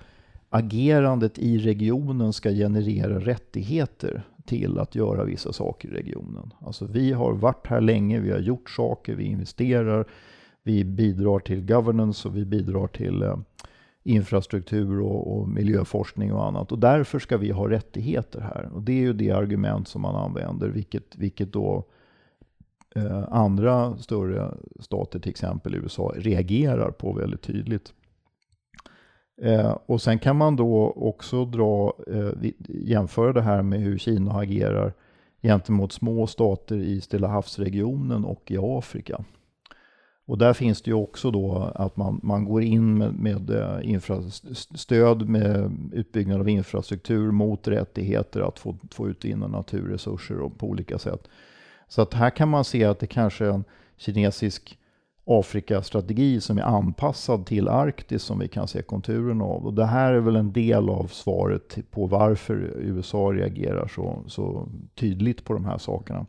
agerandet 0.49 1.39
i 1.39 1.59
regionen 1.59 2.33
ska 2.33 2.51
generera 2.51 3.21
rättigheter 3.21 4.23
till 4.45 4.79
att 4.79 4.95
göra 4.95 5.25
vissa 5.25 5.53
saker 5.53 5.89
i 5.89 5.93
regionen. 5.93 6.53
Alltså 6.59 6.87
vi 6.87 7.13
har 7.13 7.33
varit 7.33 7.67
här 7.67 7.81
länge, 7.81 8.21
vi 8.21 8.31
har 8.31 8.39
gjort 8.39 8.71
saker, 8.71 9.15
vi 9.15 9.25
investerar, 9.25 10.07
vi 10.67 10.85
bidrar 10.85 11.39
till 11.39 11.67
governance 11.67 12.29
och 12.29 12.37
vi 12.37 12.45
bidrar 12.45 12.87
till 12.87 13.23
eh, 13.23 13.39
infrastruktur 14.03 15.01
och, 15.01 15.37
och, 15.37 15.49
miljöforskning 15.49 16.33
och 16.33 16.45
annat. 16.45 16.73
Och 16.73 16.79
därför 16.79 17.19
ska 17.19 17.37
vi 17.37 17.51
ha 17.51 17.71
rättigheter 17.71 18.41
här. 18.41 18.71
Och 18.75 18.83
det 18.83 18.93
är 18.93 19.01
ju 19.01 19.13
det 19.13 19.31
argument 19.31 19.89
som 19.89 20.03
man 20.03 20.17
använder, 20.17 20.69
vilket, 20.69 21.17
vilket 21.17 21.53
då 21.53 21.85
eh, 22.97 23.25
andra 23.31 23.97
större 23.97 24.55
stater, 24.81 25.19
till 25.19 25.31
exempel 25.31 25.75
USA, 25.75 26.13
reagerar 26.17 26.91
på 26.91 27.13
väldigt 27.13 27.43
tydligt. 27.43 27.93
Eh, 29.43 29.79
och 29.87 30.03
sen 30.03 30.19
kan 30.19 30.37
man 30.37 30.57
då 30.57 30.91
också 30.91 31.45
dra, 31.45 31.95
eh, 32.07 32.51
jämföra 32.69 33.33
det 33.33 33.43
här 33.43 33.63
med 33.63 33.81
hur 33.81 33.99
Kina 33.99 34.33
agerar 34.33 34.93
gentemot 35.43 35.93
små 35.93 36.27
stater 36.27 36.77
i 36.77 37.01
Stilla 37.01 37.29
havsregionen 37.29 38.25
och 38.25 38.51
i 38.51 38.59
Afrika. 38.61 39.25
Och 40.27 40.39
där 40.39 40.53
finns 40.53 40.83
det 40.83 40.91
ju 40.91 40.95
också 40.95 41.31
då 41.31 41.73
att 41.75 41.97
man, 41.97 42.21
man 42.23 42.45
går 42.45 42.63
in 42.63 42.99
med, 42.99 43.15
med 43.15 43.51
eh, 43.51 43.79
infra, 43.83 44.23
stöd 44.75 45.29
med 45.29 45.79
utbyggnad 45.93 46.41
av 46.41 46.49
infrastruktur 46.49 47.31
mot 47.31 47.69
rättigheter 47.69 48.41
att 48.41 48.59
få, 48.59 48.77
få 48.91 49.09
utvinna 49.09 49.49
naturresurser 49.49 50.41
och 50.41 50.59
på 50.59 50.67
olika 50.67 50.99
sätt. 50.99 51.29
Så 51.89 52.03
att 52.03 52.15
här 52.15 52.31
kan 52.31 52.49
man 52.49 52.65
se 52.65 52.85
att 52.85 52.99
det 52.99 53.07
kanske 53.07 53.45
är 53.45 53.51
en 53.51 53.65
kinesisk 53.97 54.79
Afrikastrategi 55.25 56.41
som 56.41 56.59
är 56.59 56.63
anpassad 56.63 57.47
till 57.47 57.69
Arktis 57.69 58.23
som 58.23 58.39
vi 58.39 58.49
kan 58.49 58.69
se 58.69 58.83
konturen 58.83 59.43
av. 59.43 59.67
Och 59.67 59.75
det 59.75 59.87
här 59.87 60.13
är 60.13 60.21
väl 60.21 60.37
en 60.37 60.53
del 60.53 60.89
av 60.89 61.07
svaret 61.07 61.79
på 61.91 62.07
varför 62.07 62.55
USA 62.77 63.19
reagerar 63.19 63.89
så, 63.89 64.23
så 64.27 64.69
tydligt 64.95 65.45
på 65.45 65.53
de 65.53 65.65
här 65.65 65.79
sakerna. 65.79 66.27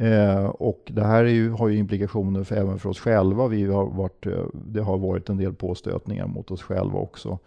Eh, 0.00 0.46
och 0.46 0.82
det 0.94 1.04
här 1.04 1.24
ju, 1.24 1.50
har 1.50 1.68
ju 1.68 1.78
implikationer 1.78 2.44
för, 2.44 2.56
även 2.56 2.78
för 2.78 2.88
oss 2.88 3.00
själva. 3.00 3.48
Vi 3.48 3.64
har 3.64 3.86
varit, 3.86 4.26
eh, 4.26 4.44
det 4.52 4.80
har 4.80 4.98
varit 4.98 5.28
en 5.28 5.36
del 5.36 5.54
påstötningar 5.54 6.26
mot 6.26 6.50
oss 6.50 6.62
själva 6.62 6.98
också. 6.98 7.38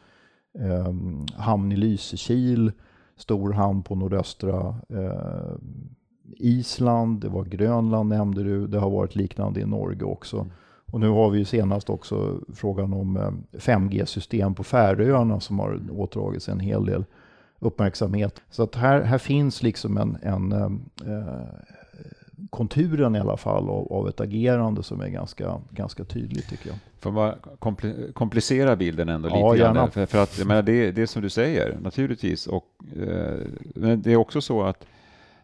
Eh, 0.59 0.93
hamn 1.35 1.71
i 1.71 1.75
Lysekil, 1.75 2.71
stor 3.17 3.53
hamn 3.53 3.83
på 3.83 3.95
nordöstra 3.95 4.75
eh, 4.89 5.55
Island, 6.37 7.21
det 7.21 7.29
var 7.29 7.43
Grönland 7.43 8.09
nämnde 8.09 8.43
du, 8.43 8.67
det 8.67 8.79
har 8.79 8.89
varit 8.89 9.15
liknande 9.15 9.59
i 9.59 9.65
Norge 9.65 10.03
också. 10.03 10.37
Mm. 10.37 10.51
Och 10.91 10.99
nu 10.99 11.09
har 11.09 11.29
vi 11.29 11.39
ju 11.39 11.45
senast 11.45 11.89
också 11.89 12.39
frågan 12.53 12.93
om 12.93 13.17
5G-system 13.51 14.51
eh, 14.51 14.53
på 14.53 14.63
Färöarna 14.63 15.39
som 15.39 15.59
har 15.59 15.81
återdragits 15.91 16.49
en 16.49 16.59
hel 16.59 16.85
del 16.85 17.05
uppmärksamhet. 17.59 18.41
Så 18.49 18.63
att 18.63 18.75
här, 18.75 19.01
här 19.01 19.17
finns 19.17 19.63
liksom 19.63 19.97
en, 19.97 20.17
en 20.21 20.51
eh, 20.51 20.71
konturen 22.49 23.15
i 23.15 23.19
alla 23.19 23.37
fall 23.37 23.69
av, 23.69 23.93
av, 23.93 24.09
ett 24.09 24.21
agerande 24.21 24.83
som 24.83 25.01
är 25.01 25.07
ganska, 25.07 25.61
ganska 25.69 26.03
tydligt 26.03 26.49
tycker 26.49 26.69
jag. 26.69 26.77
Får 26.99 27.11
man 27.11 27.33
kompl 27.59 27.87
komplicera 28.13 28.75
bilden 28.75 29.09
ändå 29.09 29.29
ja, 29.29 29.53
lite 29.53 29.63
grann? 29.63 29.91
För, 29.91 30.05
för, 30.05 30.23
att 30.23 30.45
menar, 30.45 30.61
det, 30.61 30.91
det 30.91 31.01
är 31.01 31.05
som 31.05 31.21
du 31.21 31.29
säger, 31.29 31.77
naturligtvis. 31.81 32.47
Och, 32.47 32.65
eh, 33.07 33.37
men 33.75 34.01
det 34.01 34.11
är 34.11 34.15
också 34.15 34.41
så 34.41 34.63
att 34.63 34.85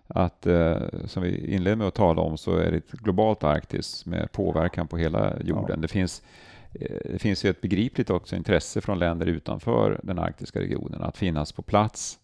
att 0.08 0.48
eh, 0.48 0.78
som 1.06 1.24
vi 1.24 1.54
inledde 1.54 1.76
med 1.76 1.88
att 1.88 1.93
tala 1.93 2.22
om 2.22 2.38
så 2.38 2.58
är 2.58 2.72
det 2.72 2.78
ett 2.78 2.91
globalt 2.91 3.43
Arktis 3.43 4.06
med 4.06 4.32
påverkan 4.32 4.88
på 4.88 4.98
hela 4.98 5.34
jorden. 5.41 5.66
Ja. 5.70 5.76
Det, 5.76 5.88
finns, 5.88 6.24
eh, 6.74 6.98
det 7.06 7.20
finns 7.20 7.46
ju 7.46 7.50
ett 7.50 7.62
begripligt 7.62 8.10
också 8.10 8.36
intresse 8.36 8.82
från 8.82 9.00
länder 9.00 9.26
utanför 9.26 10.00
den 10.04 10.20
arktiska 10.20 10.60
regionen 10.60 11.04
att 11.04 11.18
finnas 11.18 11.52
på 11.52 11.62
plats 11.62 12.20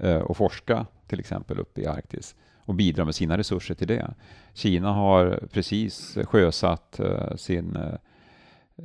eh, 0.00 0.18
och 0.18 0.36
forska 0.36 0.86
till 1.06 1.20
exempel 1.20 1.58
uppe 1.58 1.80
i 1.80 1.86
Arktis 1.86 2.34
och 2.64 2.74
bidra 2.74 3.04
med 3.04 3.14
sina 3.14 3.38
resurser 3.38 3.74
till 3.74 3.88
det. 3.88 4.14
Kina 4.54 4.92
har 4.92 5.48
precis 5.52 6.18
sjösatt 6.24 7.00
eh, 7.00 7.36
sin 7.36 7.76
eh, 7.76 7.94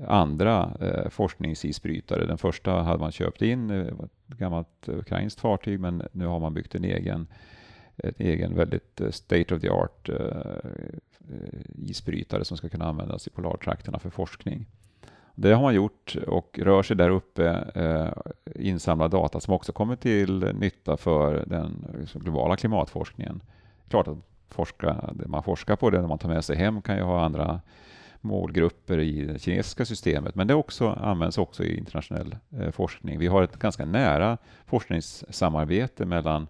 andra 0.07 0.71
eh, 0.81 1.09
forskningsisbrytare. 1.09 2.25
Den 2.25 2.37
första 2.37 2.71
hade 2.71 2.99
man 2.99 3.11
köpt 3.11 3.41
in, 3.41 3.69
eh, 3.69 3.87
ett 3.87 4.37
gammalt 4.37 4.89
ukrainskt 4.89 5.39
fartyg, 5.39 5.79
men 5.79 6.03
nu 6.11 6.25
har 6.25 6.39
man 6.39 6.53
byggt 6.53 6.75
en 6.75 6.83
egen 6.83 7.27
en 8.03 8.13
egen 8.17 8.55
väldigt 8.55 9.01
state 9.11 9.55
of 9.55 9.61
the 9.61 9.69
art 9.69 10.09
eh, 10.09 10.19
isbrytare 11.75 12.45
som 12.45 12.57
ska 12.57 12.69
kunna 12.69 12.85
användas 12.85 13.27
i 13.27 13.29
polartrakterna 13.29 13.99
för 13.99 14.09
forskning. 14.09 14.65
Det 15.35 15.53
har 15.53 15.61
man 15.61 15.75
gjort 15.75 16.15
och 16.27 16.59
rör 16.59 16.83
sig 16.83 16.95
där 16.95 17.09
uppe, 17.09 17.47
eh, 17.75 18.31
insamlar 18.65 19.09
data 19.09 19.39
som 19.39 19.53
också 19.53 19.71
kommer 19.71 19.95
till 19.95 20.39
nytta 20.39 20.97
för 20.97 21.45
den 21.47 21.85
liksom, 21.99 22.21
globala 22.21 22.55
klimatforskningen. 22.55 23.41
Klart 23.89 24.07
att 24.07 24.17
forska, 24.49 25.13
det 25.13 25.27
man 25.27 25.43
forskar 25.43 25.75
på, 25.75 25.89
det 25.89 26.07
man 26.07 26.17
tar 26.17 26.29
med 26.29 26.45
sig 26.45 26.57
hem 26.57 26.81
kan 26.81 26.97
ju 26.97 27.03
ha 27.03 27.25
andra 27.25 27.61
målgrupper 28.21 28.99
i 28.99 29.25
det 29.25 29.39
kinesiska 29.39 29.85
systemet, 29.85 30.35
men 30.35 30.47
det 30.47 30.53
också, 30.53 30.89
används 30.89 31.37
också 31.37 31.63
i 31.63 31.77
internationell 31.77 32.35
eh, 32.59 32.71
forskning. 32.71 33.19
Vi 33.19 33.27
har 33.27 33.43
ett 33.43 33.59
ganska 33.59 33.85
nära 33.85 34.37
forskningssamarbete 34.65 36.05
mellan 36.05 36.47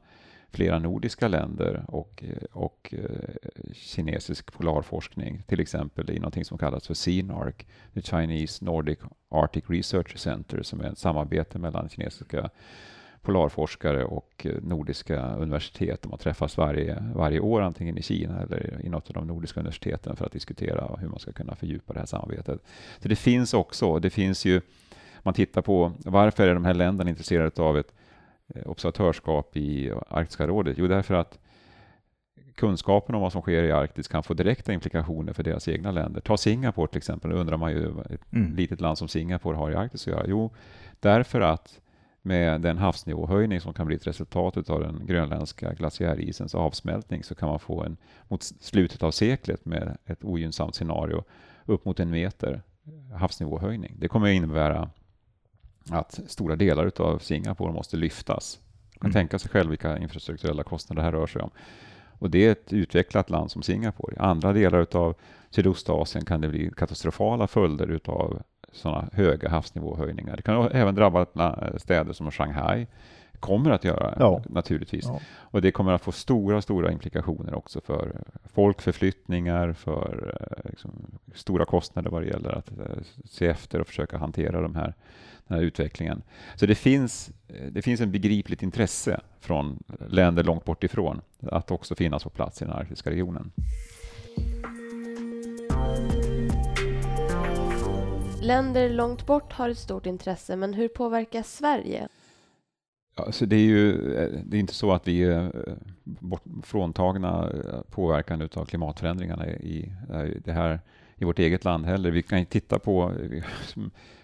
flera 0.49 0.79
nordiska 0.79 1.27
länder 1.27 1.85
och, 1.87 2.23
eh, 2.27 2.43
och 2.51 2.93
eh, 2.97 3.49
kinesisk 3.73 4.53
polarforskning, 4.53 5.43
till 5.47 5.59
exempel 5.59 6.09
i 6.09 6.19
något 6.19 6.47
som 6.47 6.57
kallas 6.57 6.87
för 6.87 6.93
CNARC, 6.93 7.55
the 7.93 8.01
Chinese 8.01 8.65
Nordic 8.65 8.99
Arctic 9.29 9.63
Research 9.67 10.17
Center, 10.17 10.63
som 10.63 10.81
är 10.81 10.91
ett 10.91 10.97
samarbete 10.97 11.59
mellan 11.59 11.89
kinesiska 11.89 12.49
polarforskare 13.27 14.03
och 14.03 14.47
nordiska 14.61 15.35
universitet. 15.35 16.01
De 16.01 16.11
har 16.11 16.17
träffats 16.17 16.57
varje, 16.57 17.03
varje 17.15 17.39
år, 17.39 17.61
antingen 17.61 17.97
i 17.97 18.01
Kina 18.01 18.41
eller 18.41 18.81
i 18.83 18.89
något 18.89 19.07
av 19.07 19.13
de 19.13 19.27
nordiska 19.27 19.59
universiteten 19.59 20.15
för 20.15 20.25
att 20.25 20.31
diskutera 20.31 20.95
hur 20.99 21.07
man 21.07 21.19
ska 21.19 21.31
kunna 21.31 21.55
fördjupa 21.55 21.93
det 21.93 21.99
här 21.99 22.05
samarbetet. 22.05 22.59
Så 22.99 23.07
det 23.07 23.15
finns 23.15 23.53
också, 23.53 23.99
det 23.99 24.09
finns 24.09 24.45
ju, 24.45 24.61
man 25.23 25.33
tittar 25.33 25.61
på 25.61 25.91
varför 25.97 26.47
är 26.47 26.53
de 26.53 26.65
här 26.65 26.73
länderna 26.73 27.09
intresserade 27.09 27.61
av 27.61 27.77
ett 27.77 27.93
Eh, 28.55 28.67
observatörskap 28.67 29.57
i 29.57 29.91
Arktiska 30.09 30.47
rådet? 30.47 30.77
Jo, 30.77 30.87
därför 30.87 31.13
att 31.13 31.39
kunskapen 32.55 33.15
om 33.15 33.21
vad 33.21 33.31
som 33.31 33.41
sker 33.41 33.63
i 33.63 33.71
Arktis 33.71 34.07
kan 34.07 34.23
få 34.23 34.33
direkta 34.33 34.73
implikationer 34.73 35.33
för 35.33 35.43
deras 35.43 35.67
egna 35.67 35.91
länder. 35.91 36.21
Ta 36.21 36.37
Singapore 36.37 36.87
till 36.87 36.97
exempel, 36.97 37.31
då 37.31 37.37
undrar 37.37 37.57
man 37.57 37.71
ju 37.71 37.87
vad 37.87 38.11
ett 38.11 38.33
mm. 38.33 38.55
litet 38.55 38.81
land 38.81 38.97
som 38.97 39.07
Singapore 39.07 39.57
har 39.57 39.71
i 39.71 39.75
Arktis 39.75 40.07
att 40.07 40.13
göra. 40.13 40.25
Jo, 40.27 40.51
därför 40.99 41.41
att 41.41 41.79
med 42.27 42.61
den 42.61 42.77
havsnivåhöjning 42.77 43.61
som 43.61 43.73
kan 43.73 43.87
bli 43.87 43.95
ett 43.95 44.07
resultat 44.07 44.69
av 44.69 44.79
den 44.79 45.05
grönländska 45.05 45.73
glaciärisens 45.73 46.55
avsmältning 46.55 47.23
så 47.23 47.35
kan 47.35 47.49
man 47.49 47.59
få 47.59 47.83
en, 47.83 47.97
mot 48.27 48.43
slutet 48.43 49.03
av 49.03 49.11
seklet 49.11 49.65
med 49.65 49.97
ett 50.05 50.23
ogynnsamt 50.23 50.75
scenario, 50.75 51.23
upp 51.65 51.85
mot 51.85 51.99
en 51.99 52.09
meter 52.09 52.61
havsnivåhöjning. 53.19 53.95
Det 53.99 54.07
kommer 54.07 54.27
att 54.27 54.33
innebära 54.33 54.89
att 55.89 56.19
stora 56.27 56.55
delar 56.55 56.91
av 56.97 57.19
Singapore 57.19 57.73
måste 57.73 57.97
lyftas. 57.97 58.59
Man 58.89 58.99
kan 58.99 59.09
mm. 59.09 59.13
tänka 59.13 59.39
sig 59.39 59.51
själv 59.51 59.69
vilka 59.69 59.97
infrastrukturella 59.97 60.63
kostnader 60.63 61.01
det 61.01 61.05
här 61.05 61.11
rör 61.11 61.27
sig 61.27 61.41
om. 61.41 61.49
Och 62.19 62.29
det 62.29 62.45
är 62.45 62.51
ett 62.51 62.73
utvecklat 62.73 63.29
land 63.29 63.51
som 63.51 63.61
Singapore. 63.61 64.15
I 64.15 64.19
andra 64.19 64.53
delar 64.53 64.87
av 64.97 65.15
Sydostasien 65.49 66.25
kan 66.25 66.41
det 66.41 66.47
bli 66.47 66.71
katastrofala 66.77 67.47
följder 67.47 67.99
av 68.05 68.41
sådana 68.71 69.09
höga 69.13 69.49
havsnivåhöjningar. 69.49 70.35
Det 70.35 70.41
kan 70.41 70.71
även 70.71 70.95
drabba 70.95 71.25
städer 71.77 72.13
som 72.13 72.31
Shanghai, 72.31 72.87
kommer 73.39 73.71
att 73.71 73.83
göra 73.83 74.15
ja. 74.19 74.41
naturligtvis. 74.49 75.05
Ja. 75.05 75.19
Och 75.27 75.61
det 75.61 75.71
kommer 75.71 75.93
att 75.93 76.01
få 76.01 76.11
stora, 76.11 76.61
stora 76.61 76.91
implikationer 76.91 77.55
också 77.55 77.81
för 77.81 78.21
folkförflyttningar, 78.45 79.73
för 79.73 80.37
eh, 80.41 80.69
liksom, 80.69 80.91
stora 81.33 81.65
kostnader 81.65 82.09
vad 82.09 82.21
det 82.21 82.27
gäller 82.27 82.51
att 82.51 82.71
eh, 82.71 82.85
se 83.25 83.47
efter 83.47 83.81
och 83.81 83.87
försöka 83.87 84.17
hantera 84.17 84.61
de 84.61 84.75
här 84.75 84.93
den 85.47 85.57
här 85.57 85.65
utvecklingen. 85.65 86.21
Så 86.55 86.65
det 86.65 86.75
finns, 86.75 87.31
det 87.71 87.81
finns 87.81 88.01
en 88.01 88.11
begripligt 88.11 88.63
intresse 88.63 89.21
från 89.39 89.83
länder 90.09 90.43
långt 90.43 90.65
bort 90.65 90.83
ifrån 90.83 91.21
att 91.41 91.71
också 91.71 91.95
finnas 91.95 92.23
på 92.23 92.29
plats 92.29 92.61
i 92.61 92.65
den 92.65 92.73
arktiska 92.73 93.09
regionen. 93.09 93.51
Länder 98.41 98.89
långt 98.89 99.25
bort 99.25 99.53
har 99.53 99.69
ett 99.69 99.77
stort 99.77 100.05
intresse, 100.05 100.55
men 100.55 100.73
hur 100.73 100.87
påverkar 100.87 101.43
Sverige? 101.43 102.07
Alltså 103.15 103.45
det 103.45 103.55
är 103.55 103.59
ju 103.59 104.13
eh, 104.15 104.29
det 104.45 104.57
är 104.57 104.59
inte 104.59 104.73
så 104.73 104.91
att 104.91 105.07
vi 105.07 105.23
är 105.23 105.43
eh, 105.43 105.73
bort, 106.03 106.43
fråntagna 106.63 107.49
eh, 107.49 107.81
påverkan 107.91 108.49
av 108.53 108.65
klimatförändringarna 108.65 109.47
i 109.47 109.93
det 110.45 110.51
här 110.51 110.79
i 111.15 111.25
vårt 111.25 111.39
eget 111.39 111.63
land 111.63 111.85
heller. 111.85 112.11
Vi 112.11 112.23
kan 112.23 112.39
ju 112.39 112.45
titta 112.45 112.79
på 112.79 113.13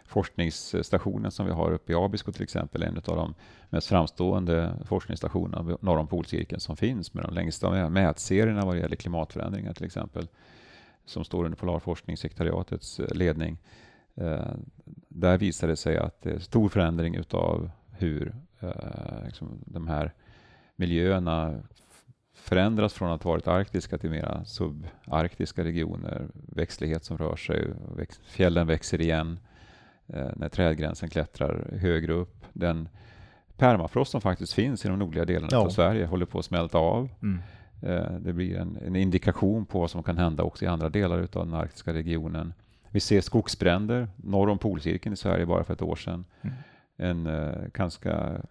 forskningsstationen 0.05 1.32
som 1.32 1.45
vi 1.45 1.51
har 1.51 1.72
uppe 1.72 1.91
i 1.91 1.95
Abisko 1.95 2.32
till 2.32 2.43
exempel, 2.43 2.84
en 2.84 2.97
av 2.97 3.16
de 3.16 3.34
mest 3.70 3.88
framstående 3.88 4.74
forskningsstationerna 4.86 5.78
norr 5.82 5.97
om 5.97 6.07
polcirkeln 6.07 6.59
som 6.59 6.78
finns 6.78 7.14
med 7.14 7.24
de 7.24 7.34
längsta 7.34 7.89
mätserierna 7.89 8.66
vad 8.66 8.76
det 8.76 8.80
gäller 8.80 8.95
klimatförändringar 8.95 9.74
till 9.74 9.86
exempel, 9.86 10.28
som 11.05 11.24
står 11.24 11.45
under 11.45 11.57
Polarforskningssekretariatets 11.57 13.01
ledning. 13.11 13.57
Eh, 14.16 14.53
där 15.09 15.38
visar 15.38 15.68
det 15.68 15.76
sig 15.76 15.97
att 15.97 16.22
det 16.22 16.32
är 16.32 16.39
stor 16.39 16.70
förändring 16.70 17.16
utav 17.16 17.72
hur 17.91 18.36
eh, 18.59 19.26
liksom 19.26 19.64
de 19.66 19.88
här 19.88 20.14
miljöerna 20.76 21.61
förändras 22.34 22.93
från 22.93 23.11
att 23.11 23.24
ha 23.24 23.32
varit 23.32 23.47
arktiska 23.47 23.97
till 23.97 24.09
mera 24.09 24.45
subarktiska 24.45 25.64
regioner, 25.64 26.28
växtlighet 26.34 27.05
som 27.05 27.18
rör 27.18 27.36
sig, 27.36 27.68
fjällen 28.24 28.68
växer 28.68 29.01
igen, 29.01 29.39
Eh, 30.07 30.30
när 30.36 30.49
trädgränsen 30.49 31.09
klättrar 31.09 31.78
högre 31.80 32.14
upp. 32.14 32.45
Den 32.53 32.89
permafrost 33.57 34.11
som 34.11 34.22
faktiskt 34.22 34.53
finns 34.53 34.86
i 34.86 34.88
de 34.88 34.99
nordliga 34.99 35.26
delarna 35.26 35.49
ja. 35.51 35.57
av 35.57 35.70
Sverige 35.70 36.05
håller 36.05 36.26
på 36.26 36.39
att 36.39 36.45
smälta 36.45 36.78
av. 36.78 37.09
Mm. 37.22 37.41
Eh, 37.82 38.11
det 38.20 38.34
blir 38.34 38.57
en, 38.57 38.78
en, 38.86 38.95
indikation 38.95 39.66
på 39.66 39.80
vad 39.80 39.91
som 39.91 40.03
kan 40.03 40.18
hända 40.18 40.43
också 40.43 40.66
i 40.66 40.68
andra 40.68 40.89
delar 40.89 41.20
av 41.20 41.45
den 41.45 41.53
arktiska 41.53 41.93
regionen. 41.93 42.53
Vi 42.93 42.99
ser 42.99 43.21
skogsbränder 43.21 44.07
norr 44.15 44.49
om 44.49 44.57
polcirkeln 44.57 45.13
i 45.13 45.17
Sverige 45.17 45.45
bara 45.45 45.63
för 45.63 45.73
ett 45.73 45.81
år 45.81 45.95
sedan. 45.95 46.25
Mm. 46.41 46.55
En 46.97 47.27
uh, 47.27 47.67
ganska 47.73 48.41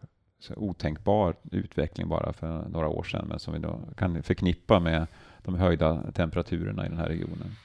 otänkbar 0.56 1.34
utveckling 1.50 2.08
bara 2.08 2.32
för 2.32 2.68
några 2.68 2.88
år 2.88 3.02
sedan, 3.02 3.26
men 3.28 3.38
som 3.38 3.54
vi 3.54 3.58
då 3.58 3.80
kan 3.96 4.22
förknippa 4.22 4.80
med 4.80 5.06
de 5.42 5.54
höjda 5.54 6.12
temperaturerna 6.12 6.86
i 6.86 6.88
den 6.88 6.98
här 6.98 7.08
regionen. 7.08 7.56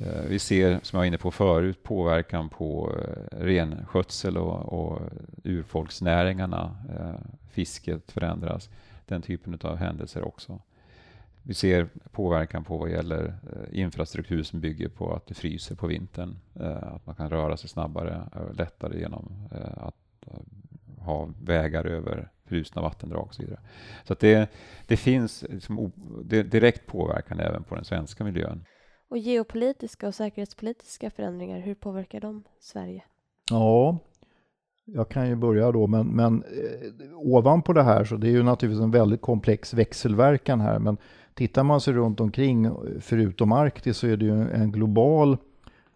Uh, 0.00 0.28
vi 0.28 0.38
ser, 0.38 0.80
som 0.82 0.96
jag 0.96 1.00
var 1.00 1.04
inne 1.04 1.18
på 1.18 1.30
förut, 1.30 1.82
påverkan 1.82 2.48
på 2.48 2.90
uh, 2.90 3.38
renskötsel 3.44 4.36
och, 4.36 4.72
och 4.72 5.00
urfolksnäringarna. 5.44 6.76
fisket 7.50 8.12
förändras. 8.12 8.70
Den 9.06 9.22
typen 9.22 9.58
av 9.62 9.76
händelser 9.76 10.24
också. 10.24 10.60
Vi 11.42 11.54
ser 11.54 11.88
påverkan 12.10 12.64
på 12.64 12.78
vad 12.78 12.90
gäller 12.90 13.24
eh, 13.24 13.80
infrastruktur 13.80 14.42
som 14.42 14.60
bygger 14.60 14.88
på 14.88 15.14
att 15.14 15.26
det 15.26 15.34
fryser 15.34 15.74
på 15.74 15.86
vintern. 15.86 16.36
Eh, 16.54 16.94
att 16.94 17.06
man 17.06 17.14
kan 17.14 17.30
röra 17.30 17.56
sig 17.56 17.70
snabbare 17.70 18.28
och 18.34 18.54
lättare 18.54 18.98
genom 18.98 19.48
eh, 19.52 19.86
att 19.86 19.94
ha 20.98 21.28
vägar 21.42 21.84
över 21.86 22.30
frusna 22.44 22.82
vattendrag 22.82 23.26
och 23.26 23.34
så 23.34 23.42
vidare. 23.42 23.60
Så 24.04 24.14
det, 24.20 24.50
det 24.86 24.96
finns 24.96 25.44
liksom 25.48 25.92
direkt 26.26 26.86
påverkan 26.86 27.40
även 27.40 27.64
på 27.64 27.74
den 27.74 27.84
svenska 27.84 28.24
miljön. 28.24 28.64
Och 29.08 29.18
geopolitiska 29.18 30.08
och 30.08 30.14
säkerhetspolitiska 30.14 31.10
förändringar, 31.10 31.60
hur 31.60 31.74
påverkar 31.74 32.20
de 32.20 32.44
Sverige? 32.60 33.04
Ja, 33.50 33.98
jag 34.84 35.08
kan 35.08 35.28
ju 35.28 35.36
börja 35.36 35.72
då, 35.72 35.86
men, 35.86 36.06
men 36.06 36.42
eh, 36.42 37.18
ovanpå 37.18 37.72
det 37.72 37.82
här 37.82 38.04
så 38.04 38.16
det 38.16 38.26
är 38.26 38.30
ju 38.30 38.42
naturligtvis 38.42 38.84
en 38.84 38.90
väldigt 38.90 39.20
komplex 39.20 39.74
växelverkan 39.74 40.60
här, 40.60 40.78
men 40.78 40.96
Tittar 41.34 41.62
man 41.62 41.80
sig 41.80 41.94
runt 41.94 42.20
omkring, 42.20 42.70
förutom 43.00 43.52
Arktis, 43.52 43.96
så 43.96 44.06
är 44.06 44.16
det 44.16 44.24
ju 44.24 44.50
en 44.50 44.72
global 44.72 45.36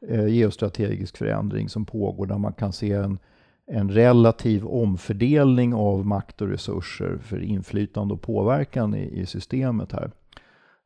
eh, 0.08 0.26
geostrategisk 0.26 1.16
förändring 1.16 1.68
som 1.68 1.84
pågår 1.84 2.26
där 2.26 2.38
man 2.38 2.52
kan 2.52 2.72
se 2.72 2.92
en, 2.92 3.18
en 3.66 3.90
relativ 3.90 4.66
omfördelning 4.66 5.74
av 5.74 6.06
makt 6.06 6.40
och 6.40 6.48
resurser 6.48 7.18
för 7.22 7.42
inflytande 7.42 8.14
och 8.14 8.22
påverkan 8.22 8.94
i, 8.94 9.20
i 9.20 9.26
systemet 9.26 9.92
här. 9.92 10.10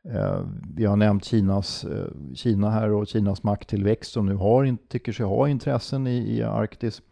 Eh, 0.09 0.41
vi 0.77 0.85
har 0.85 0.97
nämnt 0.97 1.25
Kinas, 1.25 1.85
eh, 1.85 2.07
Kina 2.35 2.71
här 2.71 2.91
och 2.91 3.07
Kinas 3.07 3.43
makttillväxt 3.43 4.13
som 4.13 4.27
nu 4.27 4.35
har, 4.35 4.77
tycker 4.89 5.13
sig 5.13 5.27
ha 5.27 5.49
intressen 5.49 6.07
i, 6.07 6.37
i 6.37 6.43
Arktis. 6.43 7.03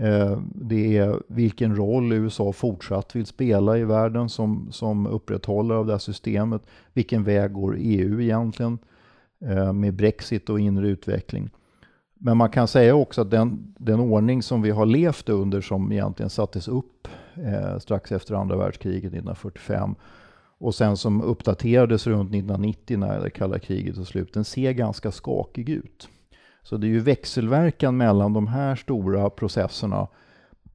Eh, 0.00 0.38
det 0.54 0.96
är 0.96 1.22
vilken 1.26 1.76
roll 1.76 2.12
USA 2.12 2.52
fortsatt 2.52 3.16
vill 3.16 3.26
spela 3.26 3.78
i 3.78 3.84
världen 3.84 4.28
som, 4.28 4.68
som 4.72 5.06
upprätthållare 5.06 5.78
av 5.78 5.86
det 5.86 5.92
här 5.92 5.98
systemet. 5.98 6.62
Vilken 6.92 7.24
väg 7.24 7.52
går 7.52 7.76
EU 7.78 8.20
egentligen 8.20 8.78
eh, 9.44 9.72
med 9.72 9.94
Brexit 9.94 10.50
och 10.50 10.60
inre 10.60 10.88
utveckling. 10.88 11.50
Men 12.14 12.36
man 12.36 12.50
kan 12.50 12.68
säga 12.68 12.94
också 12.94 13.20
att 13.20 13.30
den, 13.30 13.74
den 13.78 14.00
ordning 14.00 14.42
som 14.42 14.62
vi 14.62 14.70
har 14.70 14.86
levt 14.86 15.28
under 15.28 15.60
som 15.60 15.92
egentligen 15.92 16.30
sattes 16.30 16.68
upp 16.68 17.08
eh, 17.34 17.78
strax 17.78 18.12
efter 18.12 18.34
andra 18.34 18.56
världskriget 18.56 19.04
1945 19.04 19.94
och 20.58 20.74
sen 20.74 20.96
som 20.96 21.22
uppdaterades 21.22 22.06
runt 22.06 22.30
1990 22.30 22.98
när 22.98 23.20
det 23.20 23.30
kalla 23.30 23.58
kriget 23.58 23.94
tog 23.94 24.06
slut, 24.06 24.34
den 24.34 24.44
ser 24.44 24.72
ganska 24.72 25.12
skakig 25.12 25.68
ut. 25.68 26.08
Så 26.62 26.76
det 26.76 26.86
är 26.86 26.88
ju 26.88 27.00
växelverkan 27.00 27.96
mellan 27.96 28.32
de 28.32 28.46
här 28.46 28.76
stora 28.76 29.30
processerna 29.30 30.08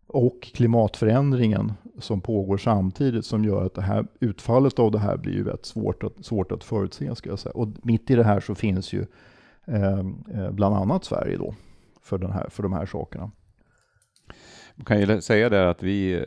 och 0.08 0.42
klimatförändringen 0.42 1.74
som 2.00 2.22
pågår 2.22 2.58
samtidigt 2.58 3.26
som 3.26 3.46
gör 3.46 3.66
att 3.66 3.74
det 3.74 3.82
här 3.82 4.08
utfallet 4.20 4.80
av 4.80 4.92
det 4.92 5.00
här 5.00 5.18
blir 5.18 5.34
ju 5.34 5.44
rätt 5.44 5.66
svårt 5.66 6.04
att, 6.04 6.26
svårt 6.26 6.52
att 6.52 6.64
förutse. 6.64 7.16
Ska 7.16 7.30
jag 7.30 7.40
säga. 7.40 7.54
Och 7.54 7.68
mitt 7.84 8.10
i 8.10 8.16
det 8.16 8.24
här 8.24 8.40
så 8.40 8.56
finns 8.56 8.94
ju 8.94 9.06
ehm, 9.66 10.24
eh, 10.34 10.52
bland 10.52 10.76
annat 10.76 11.04
Sverige 11.04 11.38
då 11.38 11.56
för, 12.02 12.18
den 12.18 12.32
här, 12.32 12.50
för 12.50 12.64
de 12.64 12.74
här 12.74 12.86
sakerna. 12.86 13.32
Man 14.76 14.86
kan 14.86 15.00
ju 15.00 15.22
säga 15.22 15.50
där 15.50 15.66
att 15.66 15.84
vi 15.84 16.14
eh, 16.14 16.24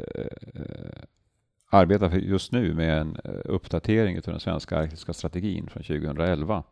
arbetar 1.70 2.11
just 2.11 2.52
nu 2.52 2.74
med 2.74 3.00
en 3.00 3.16
eh, 3.24 3.32
uppdatering 3.44 4.16
av 4.16 4.22
den 4.22 4.40
svenska 4.40 4.78
arktiska 4.78 5.12
strategin 5.12 5.66
från 5.66 5.82
2011 5.82 6.62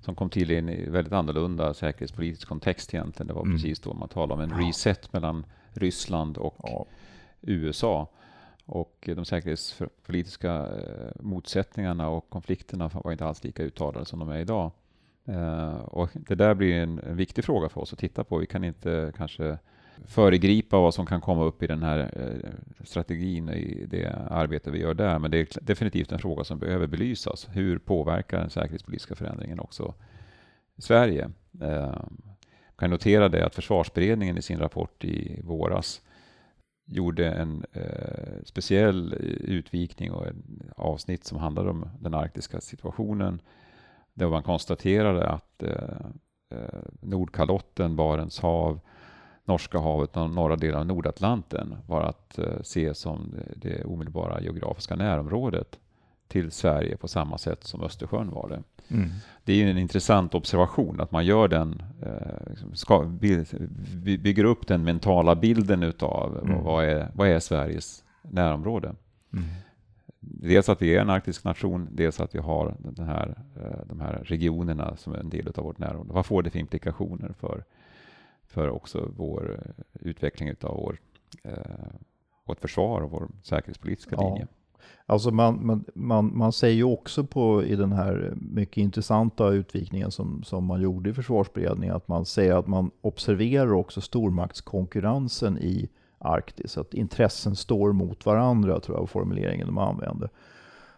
som 0.00 0.14
kom 0.14 0.30
till 0.30 0.50
i 0.50 0.56
en 0.56 0.92
väldigt 0.92 1.12
annorlunda 1.12 1.74
säkerhetspolitisk 1.74 2.48
kontext 2.48 2.94
egentligen. 2.94 3.26
Det 3.26 3.34
var 3.34 3.42
mm. 3.42 3.54
precis 3.56 3.80
då 3.80 3.94
man 3.94 4.08
talade 4.08 4.34
om 4.34 4.40
en 4.40 4.66
reset 4.66 5.12
mellan 5.12 5.46
Ryssland 5.72 6.38
och 6.38 6.56
ja. 6.62 6.86
USA. 7.40 8.08
Och 8.64 9.10
de 9.16 9.24
säkerhetspolitiska 9.24 10.52
eh, 10.52 11.10
motsättningarna 11.20 12.08
och 12.08 12.30
konflikterna 12.30 12.90
var 13.04 13.12
inte 13.12 13.24
alls 13.24 13.44
lika 13.44 13.62
uttalade 13.62 14.04
som 14.04 14.18
de 14.18 14.28
är 14.28 14.38
idag. 14.38 14.70
Eh, 15.24 15.74
och 15.74 16.10
det 16.14 16.34
där 16.34 16.54
blir 16.54 16.74
en, 16.74 16.98
en 16.98 17.16
viktig 17.16 17.44
fråga 17.44 17.68
för 17.68 17.80
oss 17.80 17.92
att 17.92 17.98
titta 17.98 18.24
på. 18.24 18.38
Vi 18.38 18.46
kan 18.46 18.64
inte 18.64 19.12
kanske 19.16 19.58
föregripa 20.06 20.80
vad 20.80 20.94
som 20.94 21.06
kan 21.06 21.20
komma 21.20 21.44
upp 21.44 21.62
i 21.62 21.66
den 21.66 21.82
här 21.82 21.98
eh, 21.98 22.84
strategin 22.84 23.48
i 23.48 23.86
det 23.90 24.06
arbete 24.30 24.70
vi 24.70 24.80
gör 24.80 24.94
där. 24.94 25.18
Men 25.18 25.30
det 25.30 25.38
är 25.38 25.46
definitivt 25.60 26.12
en 26.12 26.18
fråga 26.18 26.44
som 26.44 26.58
behöver 26.58 26.86
belysas. 26.86 27.48
Hur 27.52 27.78
påverkar 27.78 28.40
den 28.40 28.50
säkerhetspolitiska 28.50 29.14
förändringen 29.14 29.60
också 29.60 29.94
Sverige? 30.78 31.30
Ehm, 31.60 32.22
jag 32.66 32.76
kan 32.78 32.90
notera 32.90 33.28
det 33.28 33.46
att 33.46 33.54
försvarsberedningen 33.54 34.38
i 34.38 34.42
sin 34.42 34.58
rapport 34.58 35.04
i 35.04 35.40
våras 35.44 36.02
gjorde 36.90 37.30
en 37.30 37.64
eh, 37.72 38.42
speciell 38.44 39.12
eh, 39.12 39.18
utvikning 39.50 40.12
och 40.12 40.26
ett 40.26 40.34
avsnitt 40.76 41.24
som 41.24 41.38
handlade 41.38 41.70
om 41.70 41.88
den 42.00 42.14
arktiska 42.14 42.60
situationen. 42.60 43.40
Där 44.14 44.28
man 44.28 44.42
konstaterade 44.42 45.28
att 45.28 45.62
eh, 45.62 45.72
eh 46.50 46.80
Nordkalotten, 47.00 47.96
Barents 47.96 48.40
hav, 48.40 48.80
Norska 49.50 49.78
havet 49.78 50.16
och 50.16 50.30
norra 50.30 50.56
delen 50.56 50.80
av 50.80 50.86
Nordatlanten 50.86 51.76
var 51.86 52.02
att 52.02 52.38
eh, 52.38 52.62
se 52.62 52.94
som 52.94 53.34
det, 53.56 53.84
omedelbara 53.84 54.40
geografiska 54.40 54.96
närområdet 54.96 55.78
till 56.28 56.50
Sverige 56.50 56.96
på 56.96 57.08
samma 57.08 57.38
sätt 57.38 57.64
som 57.64 57.82
Östersjön 57.82 58.30
var 58.30 58.48
det. 58.48 58.62
Mm. 58.94 59.10
Det 59.44 59.62
är 59.62 59.66
en 59.66 59.78
intressant 59.78 60.34
observation 60.34 61.00
att 61.00 61.10
man 61.10 61.24
gör 61.24 61.48
den, 61.48 61.82
eh, 62.02 62.50
liksom 62.50 62.74
ska, 62.74 63.04
bygger 64.18 64.44
upp 64.44 64.66
den 64.66 64.84
mentala 64.84 65.34
bilden 65.34 65.82
utav 65.82 66.40
mm. 66.42 66.64
vad, 66.64 66.84
är, 66.84 67.08
vad 67.14 67.28
är 67.28 67.40
Sveriges 67.40 68.04
närområde. 68.22 68.94
Mm. 69.32 69.44
Dels 70.20 70.68
att 70.68 70.82
vi 70.82 70.96
är 70.96 71.00
en 71.00 71.10
arktisk 71.10 71.44
nation, 71.44 71.88
dels 71.92 72.20
att 72.20 72.34
vi 72.34 72.38
har 72.38 72.74
den 72.78 73.06
här, 73.06 73.34
eh, 73.56 73.86
de 73.86 74.00
här 74.00 74.22
regionerna 74.24 74.96
som 74.96 75.12
är 75.12 75.18
en 75.18 75.30
del 75.30 75.52
av 75.56 75.64
vårt 75.64 75.78
närområde. 75.78 76.12
Vad 76.12 76.26
får 76.26 76.42
det 76.42 76.50
för 76.50 76.58
implikationer 76.58 77.32
för, 77.40 77.64
för 78.50 78.70
också 78.70 79.08
vår 79.16 79.60
eh, 79.60 79.84
utveckling 80.00 80.54
av 80.62 80.76
vår, 80.76 80.98
vårt 82.44 82.60
försvar 82.60 83.00
och 83.00 83.10
vår 83.10 83.28
säkerhetspolitiska 83.42 84.16
ja. 84.18 84.28
linje? 84.28 84.48
Alltså 85.06 85.30
man, 85.30 85.66
man, 85.66 85.84
man, 85.94 86.38
man 86.38 86.52
säger 86.52 86.74
ju 86.74 86.84
också 86.84 87.24
på, 87.24 87.64
i 87.64 87.76
den 87.76 87.92
här 87.92 88.32
mycket 88.36 88.76
intressanta 88.76 89.48
utvikningen 89.48 90.10
som, 90.10 90.42
som 90.42 90.64
man 90.64 90.80
gjorde 90.80 91.10
i 91.10 91.14
försvarsberedningen, 91.14 91.96
att 91.96 92.08
man 92.08 92.24
säger 92.24 92.54
att 92.54 92.66
man 92.66 92.90
observerar 93.00 93.72
också 93.72 94.00
stormaktskonkurrensen 94.00 95.58
i 95.58 95.88
Arktis, 96.18 96.78
att 96.78 96.94
intressen 96.94 97.56
står 97.56 97.92
mot 97.92 98.26
varandra, 98.26 98.80
tror 98.80 98.96
jag 98.96 99.00
var 99.00 99.06
formuleringen 99.06 99.66
de 99.66 99.78
använde. 99.78 100.28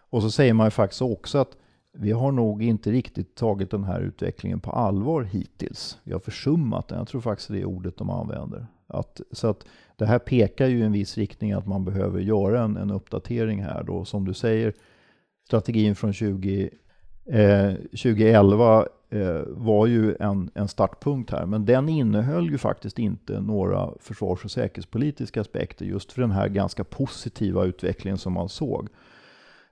Och 0.09 0.21
så 0.21 0.31
säger 0.31 0.53
man 0.53 0.67
ju 0.67 0.71
faktiskt 0.71 1.01
också 1.01 1.37
att 1.37 1.57
vi 1.93 2.11
har 2.11 2.31
nog 2.31 2.63
inte 2.63 2.91
riktigt 2.91 3.35
tagit 3.35 3.71
den 3.71 3.83
här 3.83 4.01
utvecklingen 4.01 4.59
på 4.59 4.71
allvar 4.71 5.23
hittills. 5.23 5.97
Vi 6.03 6.13
har 6.13 6.19
försummat 6.19 6.87
den, 6.87 6.97
jag 6.97 7.07
tror 7.07 7.21
faktiskt 7.21 7.49
det 7.49 7.61
är 7.61 7.65
ordet 7.65 7.97
de 7.97 8.09
använder. 8.09 8.67
Att, 8.87 9.21
så 9.31 9.47
att 9.47 9.65
det 9.95 10.05
här 10.05 10.19
pekar 10.19 10.67
ju 10.67 10.79
i 10.79 10.81
en 10.81 10.91
viss 10.91 11.17
riktning 11.17 11.51
att 11.51 11.67
man 11.67 11.85
behöver 11.85 12.19
göra 12.19 12.63
en, 12.63 12.77
en 12.77 12.91
uppdatering 12.91 13.63
här 13.63 13.83
då. 13.83 14.05
Som 14.05 14.25
du 14.25 14.33
säger, 14.33 14.73
strategin 15.45 15.95
från 15.95 16.13
20, 16.13 16.69
eh, 17.25 17.73
2011 17.73 18.85
eh, 19.09 19.41
var 19.47 19.87
ju 19.87 20.15
en, 20.19 20.49
en 20.53 20.67
startpunkt 20.67 21.31
här. 21.31 21.45
Men 21.45 21.65
den 21.65 21.89
innehöll 21.89 22.49
ju 22.49 22.57
faktiskt 22.57 22.99
inte 22.99 23.41
några 23.41 23.89
försvars 23.99 24.45
och 24.45 24.51
säkerhetspolitiska 24.51 25.41
aspekter 25.41 25.85
just 25.85 26.11
för 26.11 26.21
den 26.21 26.31
här 26.31 26.47
ganska 26.47 26.83
positiva 26.83 27.65
utvecklingen 27.65 28.17
som 28.17 28.33
man 28.33 28.49
såg. 28.49 28.89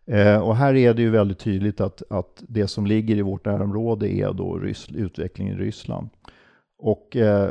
Eh, 0.05 0.39
och 0.39 0.55
här 0.55 0.75
är 0.75 0.93
det 0.93 1.01
ju 1.01 1.09
väldigt 1.09 1.39
tydligt 1.39 1.81
att, 1.81 2.03
att 2.09 2.43
det 2.47 2.67
som 2.67 2.85
ligger 2.85 3.15
i 3.15 3.21
vårt 3.21 3.45
närområde 3.45 4.13
är 4.13 4.33
då 4.33 4.57
Ryss, 4.57 4.89
utvecklingen 4.91 5.53
i 5.53 5.57
Ryssland. 5.57 6.09
Och 6.77 7.15
eh, 7.15 7.49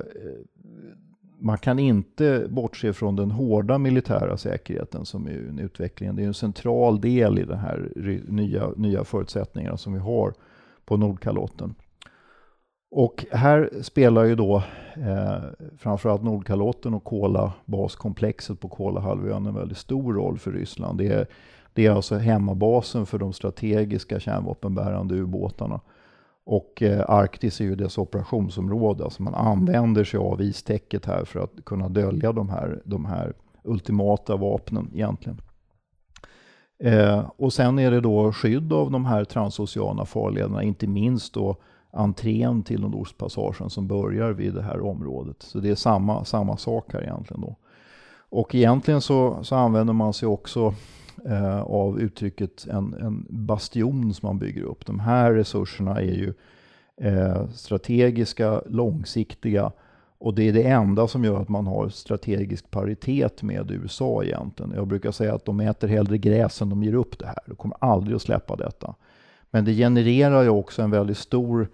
man 1.40 1.58
kan 1.58 1.78
inte 1.78 2.46
bortse 2.50 2.92
från 2.92 3.16
den 3.16 3.30
hårda 3.30 3.78
militära 3.78 4.36
säkerheten 4.36 5.04
som 5.04 5.26
är 5.26 5.48
en 5.48 5.58
utveckling. 5.58 6.16
Det 6.16 6.22
är 6.22 6.26
en 6.26 6.34
central 6.34 7.00
del 7.00 7.38
i 7.38 7.44
de 7.44 7.58
här 7.58 7.92
nya, 8.28 8.70
nya 8.76 9.04
förutsättningarna 9.04 9.76
som 9.76 9.92
vi 9.92 9.98
har 9.98 10.34
på 10.84 10.96
Nordkalotten. 10.96 11.74
Och 12.90 13.26
här 13.32 13.70
spelar 13.82 14.24
ju 14.24 14.34
då 14.34 14.62
eh, 14.96 15.68
framförallt 15.78 16.22
Nordkalotten 16.22 16.94
och 16.94 17.04
Kola-baskomplexet 17.04 18.60
på 18.60 18.68
Kolahalvön 18.68 19.46
en 19.46 19.54
väldigt 19.54 19.78
stor 19.78 20.14
roll 20.14 20.38
för 20.38 20.52
Ryssland. 20.52 20.98
Det 20.98 21.06
är, 21.06 21.26
det 21.80 21.86
är 21.86 21.90
alltså 21.90 22.16
hemmabasen 22.18 23.06
för 23.06 23.18
de 23.18 23.32
strategiska 23.32 24.20
kärnvapenbärande 24.20 25.14
ubåtarna. 25.14 25.80
Och 26.44 26.82
eh, 26.82 27.10
Arktis 27.10 27.60
är 27.60 27.64
ju 27.64 27.74
dess 27.74 27.98
operationsområde, 27.98 29.04
alltså 29.04 29.22
man 29.22 29.34
använder 29.34 30.04
sig 30.04 30.20
av 30.20 30.42
istäcket 30.42 31.06
här 31.06 31.24
för 31.24 31.40
att 31.40 31.64
kunna 31.64 31.88
dölja 31.88 32.32
de 32.32 32.48
här, 32.48 32.82
de 32.84 33.04
här 33.04 33.32
ultimata 33.64 34.36
vapnen 34.36 34.90
egentligen. 34.94 35.40
Eh, 36.78 37.30
och 37.36 37.52
sen 37.52 37.78
är 37.78 37.90
det 37.90 38.00
då 38.00 38.32
skydd 38.32 38.72
av 38.72 38.90
de 38.90 39.04
här 39.04 39.24
transoceana 39.24 40.04
farlederna, 40.04 40.62
inte 40.62 40.86
minst 40.86 41.34
då 41.34 41.56
entrén 41.90 42.62
till 42.62 42.80
Nordostpassagen 42.80 43.70
som 43.70 43.88
börjar 43.88 44.32
vid 44.32 44.54
det 44.54 44.62
här 44.62 44.80
området. 44.80 45.42
Så 45.42 45.58
det 45.58 45.70
är 45.70 45.74
samma, 45.74 46.24
samma 46.24 46.56
sak 46.56 46.92
här 46.92 47.02
egentligen 47.02 47.40
då. 47.40 47.56
Och 48.30 48.54
egentligen 48.54 49.00
så, 49.00 49.44
så 49.44 49.56
använder 49.56 49.92
man 49.92 50.12
sig 50.12 50.28
också 50.28 50.74
eh, 51.26 51.60
av 51.60 52.00
uttrycket 52.00 52.66
en, 52.66 52.94
en 52.94 53.26
bastion 53.28 54.14
som 54.14 54.26
man 54.26 54.38
bygger 54.38 54.62
upp. 54.62 54.86
De 54.86 55.00
här 55.00 55.32
resurserna 55.32 56.00
är 56.00 56.14
ju 56.14 56.32
eh, 56.96 57.48
strategiska, 57.48 58.62
långsiktiga 58.66 59.72
och 60.22 60.34
det 60.34 60.48
är 60.48 60.52
det 60.52 60.62
enda 60.62 61.08
som 61.08 61.24
gör 61.24 61.40
att 61.40 61.48
man 61.48 61.66
har 61.66 61.88
strategisk 61.88 62.70
paritet 62.70 63.42
med 63.42 63.70
USA 63.70 64.24
egentligen. 64.24 64.72
Jag 64.76 64.86
brukar 64.86 65.10
säga 65.10 65.34
att 65.34 65.44
de 65.44 65.60
äter 65.60 65.88
hellre 65.88 66.18
gräs 66.18 66.62
än 66.62 66.68
de 66.68 66.82
ger 66.82 66.94
upp 66.94 67.18
det 67.18 67.26
här. 67.26 67.42
De 67.46 67.56
kommer 67.56 67.76
aldrig 67.80 68.16
att 68.16 68.22
släppa 68.22 68.56
detta. 68.56 68.94
Men 69.50 69.64
det 69.64 69.74
genererar 69.74 70.42
ju 70.42 70.48
också 70.48 70.82
en 70.82 70.90
väldigt 70.90 71.18
stor 71.18 71.68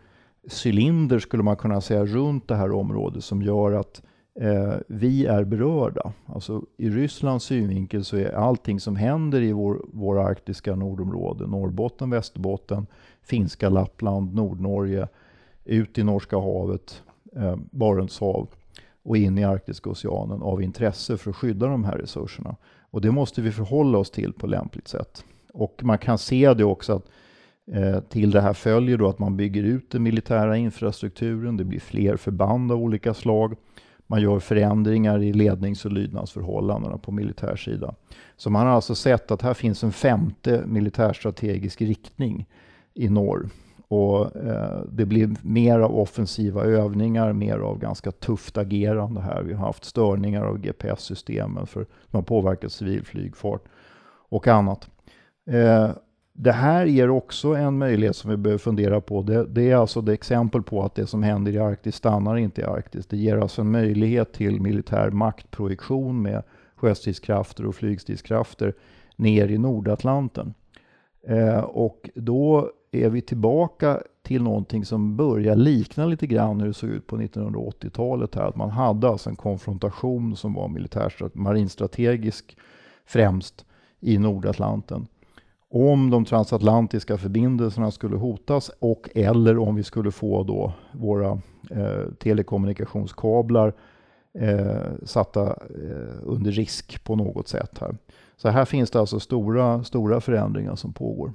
cylinder 0.65 1.19
skulle 1.19 1.43
man 1.43 1.57
kunna 1.57 1.81
säga 1.81 2.05
runt 2.05 2.49
det 2.49 2.57
här 2.57 2.73
området 2.73 3.25
som 3.25 3.43
gör 3.43 3.73
att 3.73 4.03
eh, 4.03 4.07
Eh, 4.41 4.75
vi 4.87 5.27
är 5.27 5.45
berörda. 5.45 6.13
Alltså 6.27 6.63
i 6.77 6.91
Rysslands 6.91 7.45
synvinkel 7.45 8.05
så 8.05 8.17
är 8.17 8.33
allting 8.33 8.81
som 8.81 8.97
händer 8.97 9.43
i 9.43 9.53
vår, 9.53 9.85
vår 9.93 10.19
arktiska 10.19 10.77
nordområde, 10.77 11.47
Norrbotten, 11.47 12.11
Västerbotten, 12.11 12.87
finska 13.23 13.69
Lappland, 13.69 14.35
Nordnorge, 14.35 15.09
ut 15.65 15.99
i 15.99 16.05
Norska 16.05 16.37
havet, 16.37 17.03
eh, 17.37 17.57
Barents 17.71 18.21
hav 18.21 18.49
och 19.03 19.17
in 19.17 19.39
i 19.39 19.45
Arktiska 19.45 19.91
oceanen 19.91 20.43
av 20.43 20.63
intresse 20.63 21.17
för 21.17 21.31
att 21.31 21.37
skydda 21.37 21.67
de 21.67 21.85
här 21.85 21.99
resurserna. 21.99 22.57
Och 22.91 23.01
det 23.01 23.11
måste 23.11 23.43
vi 23.43 23.53
förhålla 23.53 23.99
oss 23.99 24.11
till 24.11 24.33
på 24.33 24.47
lämpligt 24.47 24.89
sätt. 24.89 25.25
Och 25.53 25.81
man 25.85 25.99
kan 25.99 26.19
se 26.19 26.55
det 26.55 26.65
också 26.65 26.93
att 26.93 27.09
eh, 27.73 28.01
till 28.01 28.31
det 28.31 28.41
här 28.41 28.53
följer 28.53 28.99
då 28.99 29.09
att 29.09 29.19
man 29.19 29.37
bygger 29.37 29.63
ut 29.63 29.91
den 29.91 30.03
militära 30.03 30.57
infrastrukturen, 30.57 31.57
det 31.57 31.65
blir 31.65 31.81
fler 31.81 32.17
förband 32.17 32.73
av 32.73 32.79
olika 32.79 33.15
slag, 33.15 33.57
man 34.07 34.23
gör 34.23 34.39
förändringar 34.39 35.23
i 35.23 35.33
lednings 35.33 35.85
och 35.85 35.93
lydnadsförhållandena 35.93 36.99
på 36.99 37.13
militärsidan. 37.13 37.95
Så 38.37 38.51
man 38.51 38.67
har 38.67 38.75
alltså 38.75 38.95
sett 38.95 39.31
att 39.31 39.43
här 39.43 39.55
finns 39.55 39.85
en 39.85 39.93
femte 39.93 40.63
militärstrategisk 40.67 41.83
riktning 41.83 42.47
i 42.95 43.09
norr 43.09 43.49
och 43.89 44.37
eh, 44.37 44.81
det 44.93 45.05
blir 45.05 45.37
mer 45.43 45.79
av 45.79 45.99
offensiva 45.99 46.63
övningar, 46.63 47.33
mer 47.33 47.59
av 47.59 47.79
ganska 47.79 48.13
tufft 48.13 48.59
agerande 48.59 49.21
här. 49.21 49.43
Vi 49.43 49.53
har 49.53 49.67
haft 49.67 49.85
störningar 49.85 50.45
av 50.45 50.59
GPS-systemen 50.59 51.67
för 51.67 51.87
de 52.11 52.17
har 52.17 52.23
påverkat 52.23 52.73
civilflygfart 52.73 53.63
och 54.29 54.49
annat. 54.49 54.91
Eh, 55.51 55.91
det 56.39 56.53
här 56.53 56.87
ger 56.87 57.11
också 57.11 57.55
en 57.55 57.79
möjlighet 57.79 58.17
som 58.17 58.31
vi 58.31 58.37
behöver 58.37 58.59
fundera 58.59 59.01
på. 59.01 59.23
Det, 59.23 59.47
det, 59.47 59.71
är 59.71 59.77
alltså 59.77 60.01
det 60.01 60.13
exempel 60.13 60.63
på 60.63 60.83
att 60.83 60.95
det 60.95 61.07
som 61.07 61.23
händer 61.23 61.53
i 61.53 61.59
Arktis 61.59 61.95
stannar 61.95 62.37
inte 62.37 62.61
i 62.61 62.65
Arktis. 62.65 63.07
Det 63.07 63.17
ger 63.17 63.37
alltså 63.37 63.61
en 63.61 63.71
möjlighet 63.71 64.33
till 64.33 64.61
militär 64.61 65.11
maktprojektion 65.11 66.23
med 66.23 66.43
sjöstridskrafter 66.77 67.67
och 67.67 67.75
flygstridskrafter 67.75 68.75
ner 69.17 69.49
i 69.49 69.59
Nordatlanten. 69.59 70.55
Eh, 71.27 71.61
och 71.61 72.11
då 72.15 72.71
är 72.93 73.11
vi 73.11 73.21
tillbaka 73.21 74.03
till 74.23 74.43
någonting 74.43 74.85
som 74.85 75.17
börjar 75.17 75.57
likna 75.57 76.07
lite 76.07 76.27
grann 76.27 76.61
hur 76.61 76.69
det 76.69 76.75
såg 76.75 76.91
ut 76.91 77.07
på 77.07 77.17
1980-talet 77.17 78.35
här. 78.35 78.45
Att 78.45 78.57
man 78.57 78.71
hade 78.71 79.09
alltså 79.09 79.31
en 79.31 79.37
konfrontation 79.37 80.37
som 80.37 80.55
var 80.55 80.69
militär, 80.69 81.13
marinstrategisk 81.33 82.57
främst 83.07 83.65
i 84.01 84.19
Nordatlanten. 84.19 85.07
Om 85.71 86.11
de 86.11 86.25
transatlantiska 86.25 87.19
förbindelserna 87.19 87.91
skulle 87.91 88.17
hotas 88.17 88.71
och 88.79 89.09
eller 89.15 89.59
om 89.59 89.75
vi 89.75 89.83
skulle 89.83 90.11
få 90.11 90.43
då 90.43 90.73
våra 90.93 91.41
eh, 91.71 92.13
telekommunikationskablar 92.19 93.75
eh, 94.39 94.93
satta 95.05 95.47
eh, 95.47 96.19
under 96.23 96.51
risk 96.51 97.05
på 97.05 97.17
något 97.17 97.49
sätt 97.49 97.79
här. 97.81 97.97
Så 98.37 98.49
här 98.49 98.65
finns 98.65 98.91
det 98.91 99.01
alltså 99.01 99.21
stora, 99.21 99.85
stora 99.85 100.21
förändringar 100.21 100.75
som 100.75 100.93
pågår. 100.93 101.33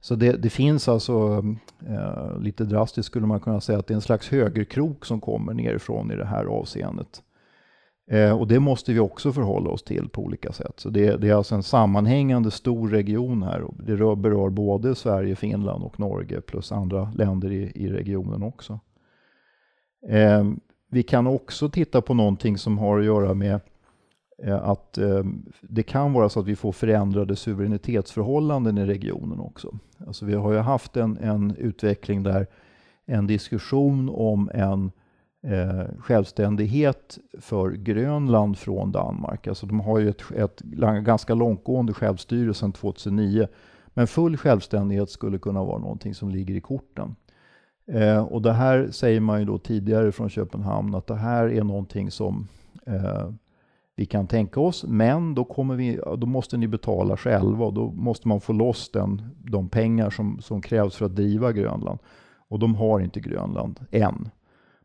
Så 0.00 0.14
det, 0.14 0.32
det 0.32 0.50
finns 0.50 0.88
alltså, 0.88 1.44
eh, 1.86 2.38
lite 2.40 2.64
drastiskt 2.64 3.06
skulle 3.06 3.26
man 3.26 3.40
kunna 3.40 3.60
säga 3.60 3.78
att 3.78 3.86
det 3.86 3.92
är 3.92 3.96
en 3.96 4.00
slags 4.00 4.28
högerkrok 4.28 5.06
som 5.06 5.20
kommer 5.20 5.54
nerifrån 5.54 6.12
i 6.12 6.16
det 6.16 6.26
här 6.26 6.44
avseendet. 6.44 7.22
Eh, 8.10 8.38
och 8.38 8.48
det 8.48 8.60
måste 8.60 8.92
vi 8.92 8.98
också 8.98 9.32
förhålla 9.32 9.70
oss 9.70 9.82
till 9.82 10.08
på 10.08 10.22
olika 10.22 10.52
sätt. 10.52 10.80
Så 10.80 10.90
det, 10.90 11.16
det 11.16 11.28
är 11.28 11.34
alltså 11.34 11.54
en 11.54 11.62
sammanhängande 11.62 12.50
stor 12.50 12.88
region 12.88 13.42
här. 13.42 13.64
Det 13.78 13.96
rör, 13.96 14.14
berör 14.14 14.50
både 14.50 14.94
Sverige, 14.94 15.36
Finland 15.36 15.84
och 15.84 16.00
Norge 16.00 16.40
plus 16.40 16.72
andra 16.72 17.12
länder 17.14 17.52
i, 17.52 17.72
i 17.74 17.88
regionen 17.88 18.42
också. 18.42 18.80
Eh, 20.08 20.44
vi 20.90 21.02
kan 21.02 21.26
också 21.26 21.68
titta 21.68 22.00
på 22.00 22.14
någonting 22.14 22.58
som 22.58 22.78
har 22.78 22.98
att 22.98 23.04
göra 23.04 23.34
med 23.34 23.60
Eh, 24.42 24.68
att 24.68 24.98
eh, 24.98 25.24
det 25.60 25.82
kan 25.82 26.12
vara 26.12 26.28
så 26.28 26.40
att 26.40 26.46
vi 26.46 26.56
får 26.56 26.72
förändrade 26.72 27.36
suveränitetsförhållanden 27.36 28.78
i 28.78 28.86
regionen 28.86 29.40
också. 29.40 29.78
Alltså 30.06 30.24
vi 30.24 30.34
har 30.34 30.52
ju 30.52 30.58
haft 30.58 30.96
en, 30.96 31.18
en 31.18 31.54
utveckling 31.58 32.22
där 32.22 32.46
en 33.06 33.26
diskussion 33.26 34.08
om 34.08 34.50
en 34.54 34.92
eh, 35.42 35.84
självständighet 35.98 37.18
för 37.38 37.70
Grönland 37.70 38.58
från 38.58 38.92
Danmark. 38.92 39.46
Alltså 39.46 39.66
de 39.66 39.80
har 39.80 39.98
ju 39.98 40.08
ett, 40.08 40.30
ett 40.36 40.60
ganska 41.04 41.34
långtgående 41.34 41.92
självstyre 41.92 42.54
sedan 42.54 42.72
2009. 42.72 43.48
Men 43.88 44.06
full 44.06 44.36
självständighet 44.36 45.10
skulle 45.10 45.38
kunna 45.38 45.64
vara 45.64 45.78
någonting 45.78 46.14
som 46.14 46.30
ligger 46.30 46.54
i 46.54 46.60
korten. 46.60 47.16
Eh, 47.86 48.22
och 48.22 48.42
det 48.42 48.52
här 48.52 48.88
säger 48.90 49.20
man 49.20 49.40
ju 49.40 49.46
då 49.46 49.58
tidigare 49.58 50.12
från 50.12 50.28
Köpenhamn 50.28 50.94
att 50.94 51.06
det 51.06 51.16
här 51.16 51.48
är 51.48 51.64
någonting 51.64 52.10
som 52.10 52.48
eh, 52.86 53.30
vi 53.96 54.06
kan 54.06 54.26
tänka 54.26 54.60
oss, 54.60 54.84
men 54.88 55.34
då, 55.34 55.44
kommer 55.44 55.76
vi, 55.76 56.00
då 56.18 56.26
måste 56.26 56.56
ni 56.56 56.68
betala 56.68 57.16
själva 57.16 57.64
och 57.64 57.74
då 57.74 57.90
måste 57.90 58.28
man 58.28 58.40
få 58.40 58.52
loss 58.52 58.90
den, 58.92 59.22
de 59.44 59.68
pengar 59.68 60.10
som, 60.10 60.40
som 60.40 60.62
krävs 60.62 60.96
för 60.96 61.06
att 61.06 61.16
driva 61.16 61.52
Grönland. 61.52 61.98
Och 62.48 62.58
de 62.58 62.74
har 62.74 63.00
inte 63.00 63.20
Grönland 63.20 63.80
än. 63.90 64.28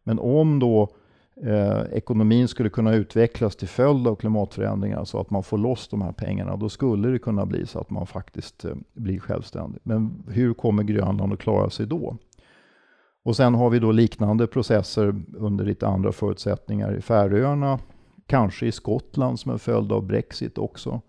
Men 0.06 0.20
om 0.20 0.60
då 0.60 0.90
eh, 1.44 1.82
ekonomin 1.92 2.48
skulle 2.48 2.70
kunna 2.70 2.94
utvecklas 2.94 3.56
till 3.56 3.68
följd 3.68 4.08
av 4.08 4.16
klimatförändringar 4.16 5.04
så 5.04 5.20
att 5.20 5.30
man 5.30 5.44
får 5.44 5.58
loss 5.58 5.88
de 5.88 6.02
här 6.02 6.12
pengarna, 6.12 6.56
då 6.56 6.70
skulle 6.70 7.08
det 7.08 7.20
kunna 7.20 7.46
bli 7.46 7.66
så 7.66 7.80
att 7.80 7.90
man 7.90 8.08
faktiskt 8.08 8.66
eh, 8.66 8.76
blir 8.94 9.20
självständig. 9.20 9.80
Men 9.84 10.24
hur 10.28 10.54
kommer 10.54 10.84
Grönland 10.84 11.34
att 11.34 11.40
klara 11.40 11.70
sig 11.70 11.86
då? 11.88 12.18
Och 13.24 13.36
sen 13.36 13.56
har 13.56 13.70
vi 13.70 13.80
då 13.80 13.92
liknande 13.92 14.48
processer 14.48 15.24
under 15.38 15.66
lite 15.66 15.88
andra 15.88 16.12
förutsättningar 16.12 16.98
i 16.98 17.02
Färöarna 17.02 17.80
kanske 18.28 18.66
i 18.66 18.72
Skottland 18.72 19.40
som 19.40 19.52
en 19.52 19.60
följd 19.60 19.92
av 19.92 20.06
Brexit 20.06 20.58
också. 20.58 21.02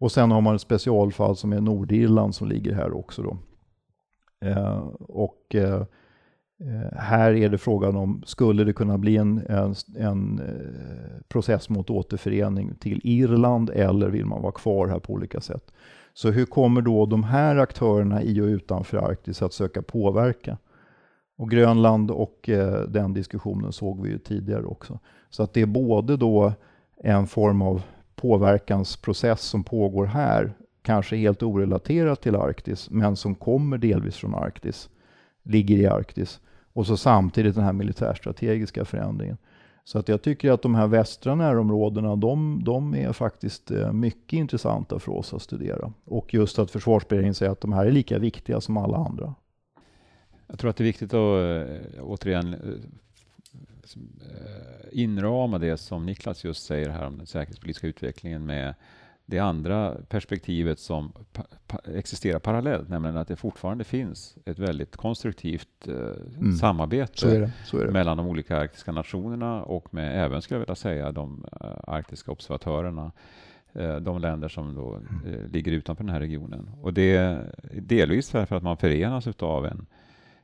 Och 0.00 0.12
sen 0.12 0.30
har 0.30 0.40
man 0.40 0.54
ett 0.54 0.60
specialfall 0.60 1.36
som 1.36 1.52
är 1.52 1.60
Nordirland 1.60 2.34
som 2.34 2.48
ligger 2.48 2.74
här 2.74 2.92
också. 2.96 3.22
Då. 3.22 3.36
Eh, 4.48 4.78
och 4.98 5.54
eh, 5.54 5.84
Eh, 6.60 6.98
här 6.98 7.32
är 7.32 7.48
det 7.48 7.58
frågan 7.58 7.96
om, 7.96 8.22
skulle 8.26 8.64
det 8.64 8.72
kunna 8.72 8.98
bli 8.98 9.16
en, 9.16 9.38
en, 9.48 9.74
en 9.96 10.40
eh, 10.40 11.22
process 11.28 11.68
mot 11.68 11.90
återförening 11.90 12.74
till 12.74 13.00
Irland 13.04 13.70
eller 13.70 14.08
vill 14.08 14.26
man 14.26 14.42
vara 14.42 14.52
kvar 14.52 14.88
här 14.88 14.98
på 14.98 15.12
olika 15.12 15.40
sätt? 15.40 15.72
Så 16.14 16.30
hur 16.30 16.46
kommer 16.46 16.80
då 16.80 17.06
de 17.06 17.24
här 17.24 17.56
aktörerna 17.56 18.22
i 18.22 18.40
och 18.40 18.44
utanför 18.44 18.96
Arktis 18.96 19.42
att 19.42 19.52
söka 19.52 19.82
påverka? 19.82 20.58
Och 21.36 21.50
Grönland 21.50 22.10
och 22.10 22.48
eh, 22.48 22.80
den 22.80 23.14
diskussionen 23.14 23.72
såg 23.72 24.02
vi 24.02 24.10
ju 24.10 24.18
tidigare 24.18 24.64
också. 24.64 24.98
Så 25.30 25.42
att 25.42 25.52
det 25.52 25.60
är 25.60 25.66
både 25.66 26.16
då 26.16 26.52
en 27.02 27.26
form 27.26 27.62
av 27.62 27.82
påverkansprocess 28.16 29.40
som 29.40 29.64
pågår 29.64 30.06
här, 30.06 30.52
kanske 30.82 31.16
helt 31.16 31.42
orelaterat 31.42 32.22
till 32.22 32.36
Arktis, 32.36 32.90
men 32.90 33.16
som 33.16 33.34
kommer 33.34 33.78
delvis 33.78 34.16
från 34.16 34.34
Arktis, 34.34 34.90
ligger 35.42 35.76
i 35.76 35.86
Arktis. 35.86 36.40
Och 36.72 36.86
så 36.86 36.96
samtidigt 36.96 37.54
den 37.54 37.64
här 37.64 37.72
militärstrategiska 37.72 38.84
förändringen. 38.84 39.36
Så 39.84 39.98
att 39.98 40.08
jag 40.08 40.22
tycker 40.22 40.50
att 40.50 40.62
de 40.62 40.74
här 40.74 40.86
västra 40.86 41.34
närområdena, 41.34 42.16
de, 42.16 42.62
de 42.64 42.94
är 42.94 43.12
faktiskt 43.12 43.70
eh, 43.70 43.92
mycket 43.92 44.32
intressanta 44.32 44.98
för 44.98 45.12
oss 45.12 45.34
att 45.34 45.42
studera. 45.42 45.92
Och 46.04 46.34
just 46.34 46.58
att 46.58 46.70
försvarsberedningen 46.70 47.34
säger 47.34 47.52
att 47.52 47.60
de 47.60 47.72
här 47.72 47.86
är 47.86 47.90
lika 47.90 48.18
viktiga 48.18 48.60
som 48.60 48.76
alla 48.76 48.96
andra. 48.96 49.34
Jag 50.46 50.58
tror 50.58 50.70
att 50.70 50.76
det 50.76 50.82
är 50.82 50.86
viktigt 50.86 51.14
att 51.14 51.68
eh, 51.94 52.02
återigen 52.02 52.54
eh, 52.54 52.60
inrama 54.92 55.58
det 55.58 55.76
som 55.76 56.06
Niklas 56.06 56.44
just 56.44 56.66
säger 56.66 56.88
här 56.88 57.06
om 57.06 57.18
den 57.18 57.26
säkerhetspolitiska 57.26 57.86
utvecklingen 57.86 58.46
med 58.46 58.74
det 59.30 59.38
andra 59.38 59.94
perspektivet 60.08 60.78
som 60.78 61.12
pa 61.32 61.42
pa 61.66 61.78
existerar 61.94 62.38
parallellt, 62.38 62.88
nämligen 62.88 63.16
att 63.16 63.28
det 63.28 63.36
fortfarande 63.36 63.84
finns 63.84 64.36
ett 64.44 64.58
väldigt 64.58 64.96
konstruktivt 64.96 65.88
eh, 65.88 65.94
mm. 66.38 66.52
samarbete 66.52 67.52
mellan 67.72 68.16
de 68.16 68.26
olika 68.26 68.56
arktiska 68.56 68.92
nationerna 68.92 69.62
och 69.62 69.94
med 69.94 70.24
även, 70.24 70.42
skulle 70.42 70.56
jag 70.56 70.60
vilja 70.60 70.74
säga, 70.74 71.12
de 71.12 71.46
uh, 71.62 71.70
arktiska 71.86 72.32
observatörerna 72.32 73.12
uh, 73.76 73.96
de 73.96 74.20
länder 74.20 74.48
som 74.48 74.74
då 74.74 75.00
uh, 75.26 75.46
ligger 75.52 75.72
utanför 75.72 76.04
den 76.04 76.12
här 76.12 76.20
regionen. 76.20 76.70
Och 76.82 76.94
det 76.94 77.16
är 77.16 77.54
delvis 77.72 78.30
därför 78.30 78.56
att 78.56 78.62
man 78.62 78.76
förenas 78.76 79.26
av 79.26 79.66
en, 79.66 79.86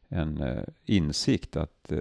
en 0.08 0.64
insikt 0.84 1.56
att 1.56 1.92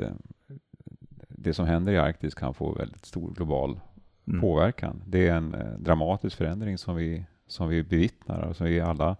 det 1.27 1.53
som 1.53 1.65
händer 1.65 1.93
i 1.93 1.97
Arktis 1.97 2.33
kan 2.33 2.53
få 2.53 2.73
väldigt 2.73 3.05
stor 3.05 3.31
global 3.31 3.79
mm. 4.27 4.41
påverkan. 4.41 5.01
Det 5.05 5.27
är 5.27 5.35
en 5.35 5.53
eh, 5.53 5.79
dramatisk 5.79 6.37
förändring 6.37 6.77
som 6.77 6.95
vi, 6.95 7.25
som 7.47 7.69
vi 7.69 7.83
bevittnar 7.83 8.41
och 8.41 8.55
som 8.55 8.65
vi 8.65 8.81
alla 8.81 9.15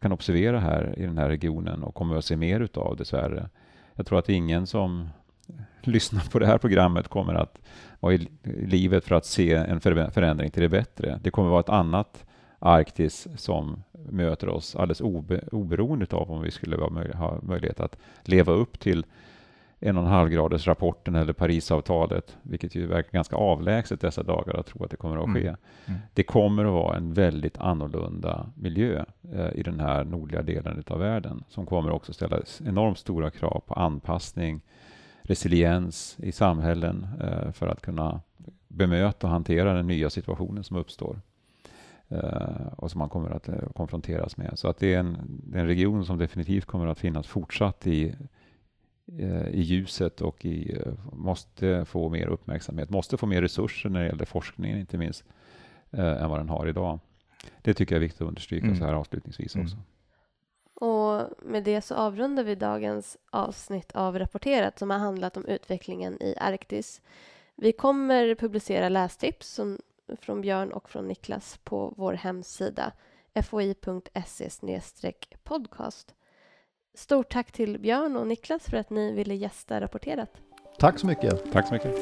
kan 0.00 0.12
observera 0.12 0.60
här 0.60 0.94
i 0.96 1.02
den 1.02 1.18
här 1.18 1.28
regionen 1.28 1.82
och 1.82 1.94
kommer 1.94 2.16
att 2.16 2.24
se 2.24 2.36
mer 2.36 2.60
utav 2.60 2.96
dessvärre. 2.96 3.48
Jag 3.94 4.06
tror 4.06 4.18
att 4.18 4.28
ingen 4.28 4.66
som 4.66 5.08
lyssnar 5.82 6.20
på 6.20 6.38
det 6.38 6.46
här 6.46 6.58
programmet 6.58 7.08
kommer 7.08 7.34
att 7.34 7.58
vara 8.00 8.14
i 8.14 8.28
livet 8.44 9.04
för 9.04 9.14
att 9.14 9.26
se 9.26 9.54
en 9.54 9.80
förändring 9.80 10.50
till 10.50 10.62
det 10.62 10.68
bättre. 10.68 11.20
Det 11.22 11.30
kommer 11.30 11.48
att 11.48 11.52
vara 11.52 11.60
ett 11.60 11.68
annat 11.68 12.24
Arktis 12.62 13.28
som 13.36 13.82
möter 13.92 14.48
oss 14.48 14.76
alldeles 14.76 15.00
obe, 15.00 15.40
oberoende 15.52 16.06
av 16.10 16.30
om 16.30 16.42
vi 16.42 16.50
skulle 16.50 16.76
ha 17.14 17.38
möjlighet 17.42 17.80
att 17.80 17.96
leva 18.24 18.52
upp 18.52 18.80
till 18.80 19.04
en 19.82 19.96
och 19.96 20.02
en 20.02 20.10
halv 20.10 20.28
graders 20.30 20.66
rapporten 20.66 21.14
eller 21.14 21.32
Parisavtalet, 21.32 22.36
vilket 22.42 22.74
ju 22.74 22.86
verkar 22.86 23.12
ganska 23.12 23.36
avlägset 23.36 24.00
dessa 24.00 24.22
dagar 24.22 24.60
att 24.60 24.66
tro 24.66 24.84
att 24.84 24.90
det 24.90 24.96
kommer 24.96 25.16
att 25.16 25.34
ske. 25.34 25.48
Mm. 25.48 25.56
Mm. 25.86 26.00
Det 26.14 26.22
kommer 26.22 26.64
att 26.64 26.72
vara 26.72 26.96
en 26.96 27.14
väldigt 27.14 27.58
annorlunda 27.58 28.50
miljö 28.54 29.04
eh, 29.32 29.50
i 29.54 29.62
den 29.62 29.80
här 29.80 30.04
nordliga 30.04 30.42
delen 30.42 30.84
av 30.86 30.98
världen 30.98 31.44
som 31.48 31.66
kommer 31.66 31.90
också 31.90 32.12
ställa 32.12 32.40
enormt 32.64 32.98
stora 32.98 33.30
krav 33.30 33.62
på 33.66 33.74
anpassning, 33.74 34.60
resiliens 35.22 36.16
i 36.18 36.32
samhällen 36.32 37.06
eh, 37.20 37.52
för 37.52 37.68
att 37.68 37.82
kunna 37.82 38.20
bemöta 38.68 39.26
och 39.26 39.32
hantera 39.32 39.74
den 39.74 39.86
nya 39.86 40.10
situationen 40.10 40.64
som 40.64 40.76
uppstår 40.76 41.20
eh, 42.08 42.66
och 42.76 42.90
som 42.90 42.98
man 42.98 43.08
kommer 43.08 43.30
att 43.30 43.48
eh, 43.48 43.54
konfronteras 43.74 44.36
med. 44.36 44.52
Så 44.54 44.68
att 44.68 44.78
det 44.78 44.94
är 44.94 44.98
en, 44.98 45.16
det 45.26 45.58
är 45.58 45.62
en 45.62 45.68
region 45.68 46.04
som 46.04 46.18
definitivt 46.18 46.64
kommer 46.64 46.86
att 46.86 46.98
finnas 46.98 47.26
fortsatt 47.26 47.86
i 47.86 48.14
i 49.52 49.60
ljuset 49.60 50.20
och 50.20 50.44
i, 50.44 50.72
eh, 50.72 50.92
måste 51.12 51.84
få 51.84 52.08
mer 52.08 52.26
uppmärksamhet, 52.26 52.90
måste 52.90 53.16
få 53.16 53.26
mer 53.26 53.42
resurser 53.42 53.88
när 53.88 54.00
det 54.00 54.06
gäller 54.06 54.24
forskningen 54.24 54.78
inte 54.78 54.98
minst, 54.98 55.24
eh, 55.90 56.22
än 56.22 56.30
vad 56.30 56.38
den 56.38 56.48
har 56.48 56.66
idag. 56.66 56.98
Det 57.62 57.74
tycker 57.74 57.94
jag 57.94 57.98
är 57.98 58.06
viktigt 58.06 58.20
att 58.20 58.28
understryka 58.28 58.66
mm. 58.66 58.78
så 58.78 58.84
här 58.84 58.94
avslutningsvis 58.94 59.56
också. 59.56 59.76
Mm. 59.76 59.86
Och 60.74 61.30
med 61.42 61.64
det 61.64 61.82
så 61.82 61.94
avrundar 61.94 62.44
vi 62.44 62.54
dagens 62.54 63.16
avsnitt 63.30 63.92
av 63.92 64.18
Rapporterat 64.18 64.78
som 64.78 64.90
har 64.90 64.98
handlat 64.98 65.36
om 65.36 65.46
utvecklingen 65.46 66.22
i 66.22 66.34
Arktis. 66.38 67.02
Vi 67.56 67.72
kommer 67.72 68.34
publicera 68.34 68.88
lästips 68.88 69.48
som, 69.48 69.78
från 70.20 70.40
Björn 70.40 70.72
och 70.72 70.90
från 70.90 71.08
Niklas 71.08 71.60
på 71.64 71.94
vår 71.96 72.12
hemsida 72.12 72.92
foi.se 73.42 74.50
podcast. 75.42 76.14
Stort 77.00 77.32
tack 77.32 77.52
till 77.52 77.78
Björn 77.78 78.16
och 78.16 78.26
Niklas 78.26 78.64
för 78.64 78.76
att 78.76 78.90
ni 78.90 79.12
ville 79.12 79.34
gästa 79.34 79.80
Rapporterat. 79.80 80.30
Tack 80.78 80.98
så 80.98 81.06
mycket. 81.06 81.52
Tack 81.52 81.68
så 81.68 81.74
mycket. 81.74 81.96